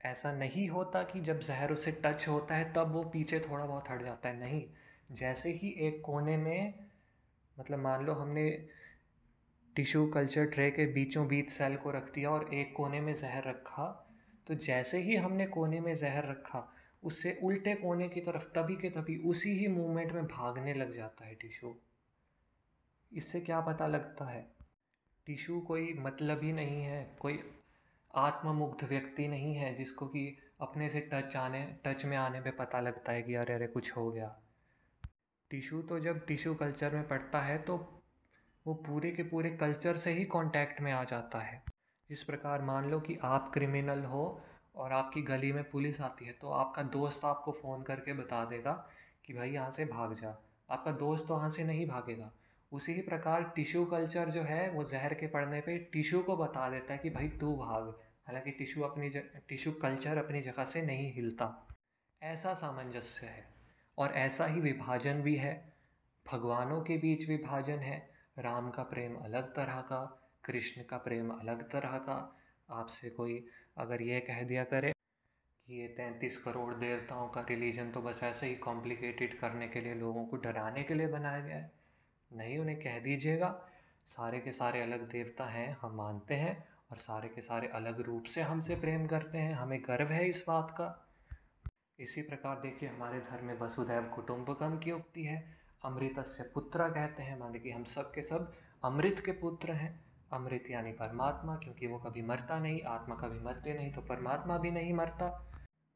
ऐसा 0.00 0.32
नहीं 0.32 0.68
होता 0.68 1.02
कि 1.02 1.20
जब 1.20 1.40
जहर 1.40 1.72
उससे 1.72 1.92
टच 2.04 2.28
होता 2.28 2.54
है, 2.54 2.72
तब 2.72 2.92
वो 2.92 3.02
पीछे 3.04 3.40
थोड़ा 3.40 3.64
बहुत 3.66 3.90
हट 3.90 4.02
जाता 4.02 4.28
है। 4.28 4.38
नहीं, 4.40 4.64
जैसे 5.12 5.50
ही 5.52 5.74
एक 5.86 6.02
कोने 6.04 6.36
में 6.36 6.74
मतलब 7.56 7.78
मान 7.78 8.04
लो 8.06 8.12
हमने 8.12 8.68
टिश्यू 9.76 10.06
कल्चर 10.06 10.46
ट्रे 10.46 10.70
के 10.70 10.86
बीचों 10.86 11.28
बीच 11.28 11.50
सेल 11.50 11.76
को 11.76 11.90
रख 11.90 12.14
दिया 12.14 12.30
और 12.30 12.54
एक 12.54 12.76
कोने 12.76 13.00
में 13.00 13.14
जहर 13.14 13.44
रखा। 13.44 14.08
तो 14.46 14.54
जैसे 14.54 14.98
ही 14.98 15.16
हमने 15.16 15.46
कोने 15.46 15.80
में 15.80 15.94
जहर 15.96 16.28
रखा, 16.28 16.74
उससे 17.04 17.40
उल्टे 17.42 17.74
कोने 17.74 18.08
की 18.08 18.20
तरफ़, 18.20 18.44
तभी 18.44 18.76
के 18.76 18.90
तभी 18.90 19.16
उसी 19.16 19.50
ही 19.50 19.68
मूवमेंट 19.68 20.12
में 20.12 20.26
भागने 20.26 20.74
लग 20.74 20.92
जाता 20.92 21.26
है 21.26 21.34
टिशू 21.34 21.74
इससे 23.12 23.40
क्या 23.40 23.60
पता 23.60 23.86
लगता 23.86 24.24
है? 24.24 24.46
टिशू 25.26 25.60
कोई 25.60 25.94
मतलब 25.98 26.42
ही 26.42 26.52
नहीं 26.52 26.82
है, 26.82 27.16
कोई 27.20 27.40
आत्ममुग्ध 28.14 28.88
व्यक्ति 28.88 29.28
नहीं 29.28 29.54
है 29.54 29.74
जिसको 29.74 30.06
कि 30.06 30.38
अपने 30.60 30.88
से 30.90 31.00
टच 31.00 31.36
आने, 31.36 31.76
टच 31.84 32.04
में 32.04 32.16
आने 32.16 32.40
पे 32.40 32.50
पता 32.50 32.80
लगता 32.80 33.12
है 33.12 33.22
कि 33.22 33.34
अरे 33.34 33.54
अरे 33.54 33.66
कुछ 33.66 33.96
हो 33.96 34.10
गया। 34.10 34.40
टिशू 35.50 35.82
तो 35.82 36.00
जब 36.00 36.26
टिशू 36.26 36.54
कल्चर 36.54 36.94
में 36.94 37.08
पड़ता 37.08 37.40
है 37.40 37.58
तो 37.58 37.95
वो 38.66 38.74
पूरे 38.74 39.10
के 39.10 39.22
पूरे 39.22 39.50
कल्चर 39.50 39.96
से 39.96 40.12
ही 40.12 40.24
कांटेक्ट 40.24 40.80
में 40.80 40.92
आ 40.92 41.04
जाता 41.04 41.38
है। 41.38 41.62
जिस 42.10 42.22
प्रकार 42.24 42.62
मान 42.62 42.90
लो 42.90 43.00
कि 43.00 43.18
आप 43.24 43.50
क्रिमिनल 43.54 44.04
हो 44.04 44.40
और 44.74 44.92
आपकी 44.92 45.22
गली 45.22 45.52
में 45.52 45.70
पुलिस 45.70 46.00
आती 46.00 46.24
है 46.24 46.32
तो 46.32 46.50
आपका 46.50 46.82
दोस्त 46.82 47.24
आपको 47.24 47.52
फ़ोन 47.52 47.82
करके 47.82 48.12
बता 48.12 48.44
देगा 48.44 48.72
कि 49.24 49.34
भाई 49.34 49.50
यहाँ 49.50 49.70
से 49.70 49.84
भाग 49.84 50.14
जा। 50.14 50.36
आपका 50.70 50.92
दोस्त 50.92 51.26
तो 51.28 51.34
वहाँ 51.34 51.50
से 51.50 51.64
नहीं 51.64 51.86
भागेगा। 51.88 52.30
उसी 52.72 52.92
ही 52.92 53.02
प्रकार 53.02 53.42
टिश्यू 53.56 53.84
कल्चर 53.84 54.30
जो 54.30 54.42
है, 54.42 54.70
वो 54.70 54.84
जहर 54.84 55.14
के 55.14 55.26
पड़ने 55.26 55.60
पे 55.60 55.78
टिश्यू 55.78 56.22
को 56.22 56.36
बता 56.36 56.70
देता 56.70 56.92
है 56.92 56.98
कि 56.98 57.10
भाई 57.10 57.28
तू 57.28 57.56
भाग। 57.56 57.88
हालाँकि 58.26 58.50
टिश्यू 58.50 58.84
अपनी 58.84 59.08
टिश्यू 59.48 59.72
कल्चर 59.72 60.18
अपनी 60.18 60.40
जगह 60.40 60.64
से 60.64 60.82
नहीं 60.82 61.12
हिलता। 61.12 61.68
ऐसा 62.22 62.54
सामंजस्य 62.54 63.26
है 63.26 63.44
और 63.98 64.12
ऐसा 64.12 64.46
ही 64.46 64.60
विभाजन 64.60 65.22
भी 65.22 65.36
है। 65.36 65.72
भगवानों 66.26 66.80
के 66.80 66.96
बीच 66.96 67.28
विभाजन 67.28 67.78
है। 67.78 68.15
राम 68.38 68.70
का 68.70 68.82
प्रेम 68.82 69.16
अलग 69.16 69.54
तरह 69.54 69.80
का, 69.80 70.20
कृष्ण 70.44 70.82
का 70.82 70.96
प्रेम 70.96 71.30
अलग 71.30 71.70
तरह 71.70 71.98
का। 71.98 72.36
आपसे 72.70 73.10
कोई 73.10 73.46
अगर 73.78 74.02
ये 74.02 74.20
कह 74.20 74.42
दिया 74.42 74.64
करे 74.64 74.92
कि 75.66 75.80
ये 75.80 75.88
तैंतीस 75.88 76.44
करोड़ 76.44 76.74
देवताओं 76.74 77.28
का 77.28 77.40
रिलीजन 77.40 77.90
तो 77.90 78.00
बस 78.00 78.22
ऐसे 78.22 78.46
ही 78.46 78.54
कॉम्प्लिकेटेड 78.54 79.38
करने 79.38 79.68
के 79.68 79.80
लिए, 79.80 79.94
लोगों 79.94 80.26
को 80.26 80.36
डराने 80.36 80.82
के 80.82 80.94
लिए 80.94 81.06
बनाया 81.06 81.40
गया 81.40 81.56
है। 81.56 81.72
नहीं, 82.32 82.58
उन्हें 82.58 82.78
कह 82.80 82.98
दीजिएगा। 82.98 83.68
सारे 84.08 84.40
के 84.40 84.52
सारे 84.52 84.82
अलग 84.82 85.10
देवता 85.10 85.44
हैं, 85.44 85.76
हम 85.80 85.96
मानते 85.96 86.34
हैं, 86.34 86.68
और 86.90 86.96
सारे 86.96 87.28
के 87.28 87.40
सारे 87.40 87.68
अलग 87.68 88.00
रूप 88.00 88.24
से 88.24 88.42
हमसे 88.42 88.76
प्रेम 88.76 89.06
करते 89.06 89.38
हैं। 89.38 89.54
हमें 89.54 89.82
गर्व 89.82 90.08
है 90.08 90.28
इस 90.28 90.44
बात 90.48 90.70
का। 90.70 91.08
इसी 91.98 92.22
प्रकार 92.22 92.60
देखिए, 92.60 92.88
हमारे 92.88 93.18
धर्म 93.20 93.46
में 93.46 93.58
वसुधैव 93.58 94.02
कुटुंबकम 94.02 94.78
की 94.78 94.90
उक्ति 94.90 95.24
है। 95.24 95.65
अमृत 95.86 96.24
से 96.26 96.42
पुत्र 96.42 96.90
कहते 96.90 97.22
हैं। 97.22 97.38
माने 97.38 97.58
कि 97.58 97.70
हम 97.70 97.84
सब 97.84 98.12
के 98.14 98.22
सब 98.22 98.52
अमृत 98.84 99.22
के 99.26 99.32
पुत्र 99.32 99.72
हैं। 99.72 100.04
अमृत 100.32 100.64
यानी 100.70 100.92
परमात्मा, 100.92 101.56
क्योंकि 101.56 101.86
वो 101.86 101.98
कभी 101.98 102.22
मरता 102.22 102.58
नहीं, 102.58 102.82
आत्मा 102.82 103.14
कभी 103.14 103.40
मरते 103.40 103.74
नहीं 103.74 103.92
तो 103.92 104.00
परमात्मा 104.00 104.58
भी 104.58 104.70
नहीं 104.70 104.92
मरता। 104.92 105.52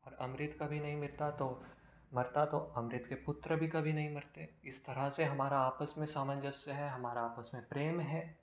और 0.06 0.12
अमृत 0.14 0.58
कभी 0.62 0.80
नहीं 0.80 0.96
मरता 0.96 1.30
तो 1.30 1.64
मरता 2.14 2.46
तो 2.46 2.58
अमृत 2.58 3.04
के 3.08 3.14
पुत्र 3.14 3.56
भी 3.56 3.68
कभी 3.68 3.92
नहीं 3.92 4.14
मरते। 4.14 4.50
इस 4.64 4.86
तरह 4.86 5.10
से 5.10 5.24
हमारा 5.24 5.58
आपस 5.58 5.94
में 5.98 6.06
सामंजस्य 6.06 6.72
है, 6.72 6.88
हमारा 6.88 7.20
आपस 7.20 7.50
में 7.54 7.68
प्रेम 7.68 8.00
है। 8.00 8.38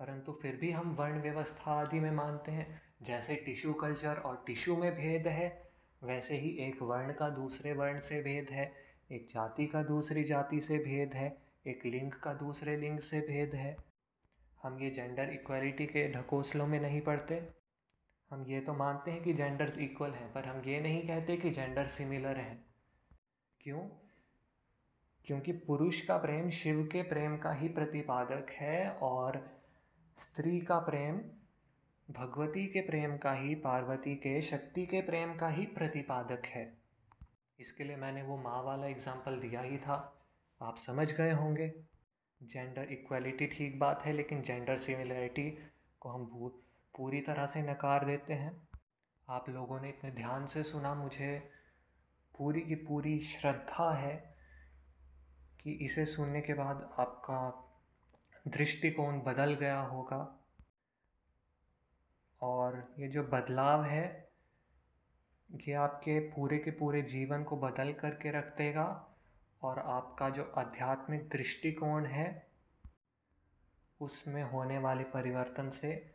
परंतु 0.00 0.38
फिर 0.42 0.56
भी 0.56 0.70
हम 0.70 0.94
वर्ण 0.94 1.22
व्यवस्था 1.22 1.72
आदि 1.72 2.00
में 2.00 2.10
मानते 2.10 2.52
हैं। 2.52 2.82
जैसे 3.02 3.36
टिश्यू 3.36 3.74
कल्चर 3.74 4.16
और 4.16 4.44
टिश्यू 4.46 4.76
में 4.76 4.96
भेद 4.96 5.26
है, 5.26 5.70
वैसे 6.02 6.36
ही 6.36 6.50
एक 6.50 6.82
वर्ण 6.82 7.12
का 7.12 7.28
दूसरे 7.28 7.72
वर्ण 7.72 7.98
से 7.98 8.22
भेद 8.22 8.50
है। 8.50 8.85
एक 9.12 9.28
जाति 9.34 9.66
का 9.66 9.82
दूसरी 9.82 10.24
जाति 10.24 10.60
से 10.60 10.78
भेद 10.78 11.14
है, 11.14 11.36
एक 11.66 11.86
लिंग 11.86 12.12
का 12.12 12.34
दूसरे 12.34 12.76
लिंग 12.76 12.98
से 12.98 13.20
भेद 13.20 13.54
है। 13.54 13.76
हम 14.62 14.78
ये 14.78 14.90
जेंडर 14.90 15.30
इक्वलिटी 15.30 15.86
के 15.86 16.12
ढकोसलों 16.12 16.66
में 16.66 16.80
नहीं 16.80 17.00
पढ़ते। 17.00 17.48
हम 18.30 18.46
ये 18.46 18.60
तो 18.60 18.72
मानते 18.72 19.10
हैं 19.10 19.22
कि 19.22 19.32
जेंडर्स 19.32 19.78
इक्वल 19.78 20.10
हैं, 20.10 20.32
पर 20.32 20.44
हम 20.44 20.62
ये 20.64 20.80
नहीं 20.80 21.06
कहते 21.06 21.36
कि 21.36 21.50
जेंडर 21.50 21.86
सिमिलर 21.86 22.36
हैं। 22.36 22.66
क्यों? 23.60 23.80
क्योंकि 25.24 25.52
पुरुष 25.52 26.06
का 26.06 26.16
प्रेम 26.16 26.50
शिव 26.50 26.88
के 26.92 27.02
प्रेम 27.02 27.36
का 27.36 27.52
ही 27.52 27.68
प्रतिपादक 27.68 28.46
है 28.50 28.90
और 28.90 29.60
स्त्री 30.16 30.60
का 30.60 30.78
प्रेम 30.78 31.20
भगवती 32.10 32.66
के 32.66 32.80
प्रेम 32.80 33.16
का 33.16 33.32
ही, 33.32 33.54
पार्वती 33.54 34.14
के 34.14 34.40
शक्ति 34.40 34.86
के 34.86 35.00
प्रेम 35.00 35.34
का 35.34 35.48
ही 35.48 35.66
प्रतिपादक 35.66 36.42
है। 36.46 36.85
इसके 37.58 37.84
लिए 37.84 37.96
मैंने 37.96 38.22
वो 38.22 38.36
माँ 38.36 38.62
वाला 38.62 38.86
एग्ज़ाम्पल 38.86 39.40
दिया 39.40 39.60
ही 39.60 39.78
था। 39.78 39.96
आप 40.60 40.76
समझ 40.76 41.12
गए 41.12 41.32
होंगे। 41.32 41.68
जेंडर 42.40 42.92
इक्वलिटी 42.92 43.46
ठीक 43.46 43.78
बात 43.78 44.02
है, 44.02 44.12
लेकिन 44.12 44.42
जेंडर 44.42 44.76
सिमिलरिटी 44.76 45.50
को 46.00 46.08
हम 46.08 46.24
पूरी 46.94 47.20
तरह 47.20 47.46
से 47.46 47.62
नकार 47.62 48.04
देते 48.04 48.34
हैं। 48.34 48.68
आप 49.28 49.48
लोगों 49.48 49.80
ने 49.80 49.88
इतने 49.88 50.10
ध्यान 50.10 50.46
से 50.46 50.62
सुना, 50.62 50.94
मुझे 50.94 51.50
पूरी 52.34 52.60
की 52.60 52.74
पूरी 52.74 53.18
श्रद्धा 53.20 53.92
है 53.94 54.36
कि 55.62 55.72
इसे 55.72 56.06
सुनने 56.06 56.40
के 56.40 56.54
बाद 56.54 56.90
आपका 56.98 57.62
दृष्टिकोण 58.48 59.20
बदल 59.20 59.54
गया 59.54 59.80
होगा। 59.80 60.18
और 62.40 62.94
ये 62.98 63.08
जो 63.08 63.22
बदलाव 63.22 63.84
है 63.84 64.25
ये 65.50 65.72
आपके 65.72 66.18
पूरे 66.20 66.58
के 66.58 66.70
पूरे 66.70 67.02
जीवन 67.02 67.44
को 67.44 67.56
बदल 67.56 67.92
करके 67.92 68.30
रख 68.30 68.56
देगा 68.56 69.16
और 69.62 69.78
आपका 69.78 70.30
जो 70.30 70.52
आध्यात्मिक 70.58 71.28
दृष्टिकोण 71.28 72.06
है, 72.06 72.46
उसमें 74.00 74.42
होने 74.42 74.78
वाले 74.78 75.04
परिवर्तन 75.04 75.70
से 75.70 76.14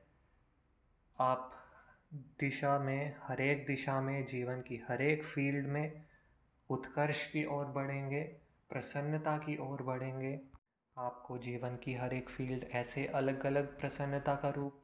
आप 1.20 1.58
दिशा 2.14 2.80
में 2.80 3.16
हर 3.24 3.42
एक 3.42 3.66
दिशा 3.66 4.02
में, 4.02 4.26
जीवन 4.26 4.62
की 4.62 4.82
हर 4.90 5.02
एक 5.02 5.24
फ़ील्ड 5.24 5.68
में 5.68 6.06
उत्कर्ष 6.70 7.32
की 7.32 7.46
ओर 7.46 7.66
बढ़ेंगे, 7.66 8.22
प्रसन्नता 8.70 9.38
की 9.38 9.58
ओर 9.58 9.82
बढ़ेंगे। 9.84 10.42
आपको 10.98 11.38
जीवन 11.38 11.76
की 11.76 11.94
हर 11.94 12.14
एक 12.14 12.30
फ़ील्ड 12.30 12.64
ऐसे 12.64 13.06
अलग 13.06 13.46
अलग 13.46 13.80
प्रसन्नता 13.80 14.36
का 14.36 14.50
रूप, 14.50 14.82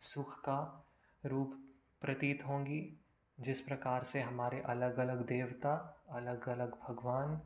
सुख 0.00 0.38
का 0.40 0.86
रूप 1.26 1.74
प्रतीत 2.00 2.42
होंगी। 2.46 3.03
जिस 3.38 3.60
प्रकार 3.60 4.04
से 4.04 4.20
हमारे 4.20 4.60
अलग 4.60 4.98
अलग 4.98 5.26
देवता 5.26 5.72
अलग 6.10 6.48
अलग 6.48 6.72
भगवान, 6.80 7.36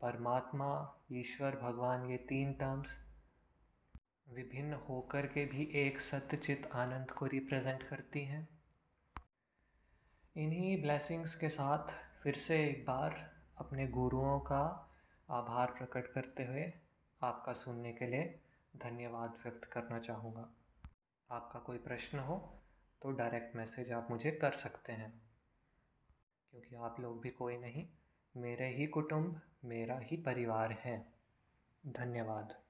परमात्मा, 0.00 0.96
ईश्वर 1.12 1.56
भगवान, 1.56 2.10
ये 2.10 2.16
तीन 2.16 2.52
टर्म्स 2.52 2.98
विभिन्न 4.28 4.74
होकर 4.88 5.26
के 5.26 5.44
भी 5.44 5.70
एक 5.74 6.00
सत्यचित 6.00 6.68
आनंद 6.74 7.10
को 7.10 7.26
रिप्रेजेंट 7.26 7.82
करती 7.82 8.24
हैं। 8.24 8.48
इन्हीं 10.36 10.80
ब्लेसिंग्स 10.82 11.34
के 11.34 11.48
साथ 11.48 11.92
फिर 12.22 12.34
से 12.34 12.64
एक 12.64 12.84
बार 12.86 13.18
अपने 13.58 13.86
गुरुओं 13.88 14.38
का 14.40 14.62
आभार 15.30 15.74
प्रकट 15.78 16.12
करते 16.12 16.44
हुए 16.44 16.72
आपका 17.20 17.52
सुनने 17.52 17.92
के 17.92 18.06
लिए 18.06 18.40
धन्यवाद 18.76 19.38
व्यक्त 19.42 19.64
करना 19.64 19.98
चाहूँगा। 19.98 20.48
आपका 21.30 21.58
कोई 21.58 21.78
प्रश्न 21.78 22.18
हो 22.18 22.38
तो 23.02 23.10
डायरेक्ट 23.10 23.56
मैसेज 23.56 23.92
आप 23.92 24.10
मुझे 24.10 24.30
कर 24.30 24.52
सकते 24.52 24.92
हैं। 24.92 25.23
क्योंकि 26.54 26.76
आप 26.76 26.96
लोग 27.00 27.20
भी 27.20 27.28
कोई 27.28 27.56
नहीं 27.56 27.86
मेरे 28.36 28.68
ही 28.68 28.86
कुटुंब 28.86 29.40
मेरा 29.64 29.98
ही 29.98 30.16
परिवार 30.16 30.72
है। 30.72 31.12
धन्यवाद। 31.86 32.63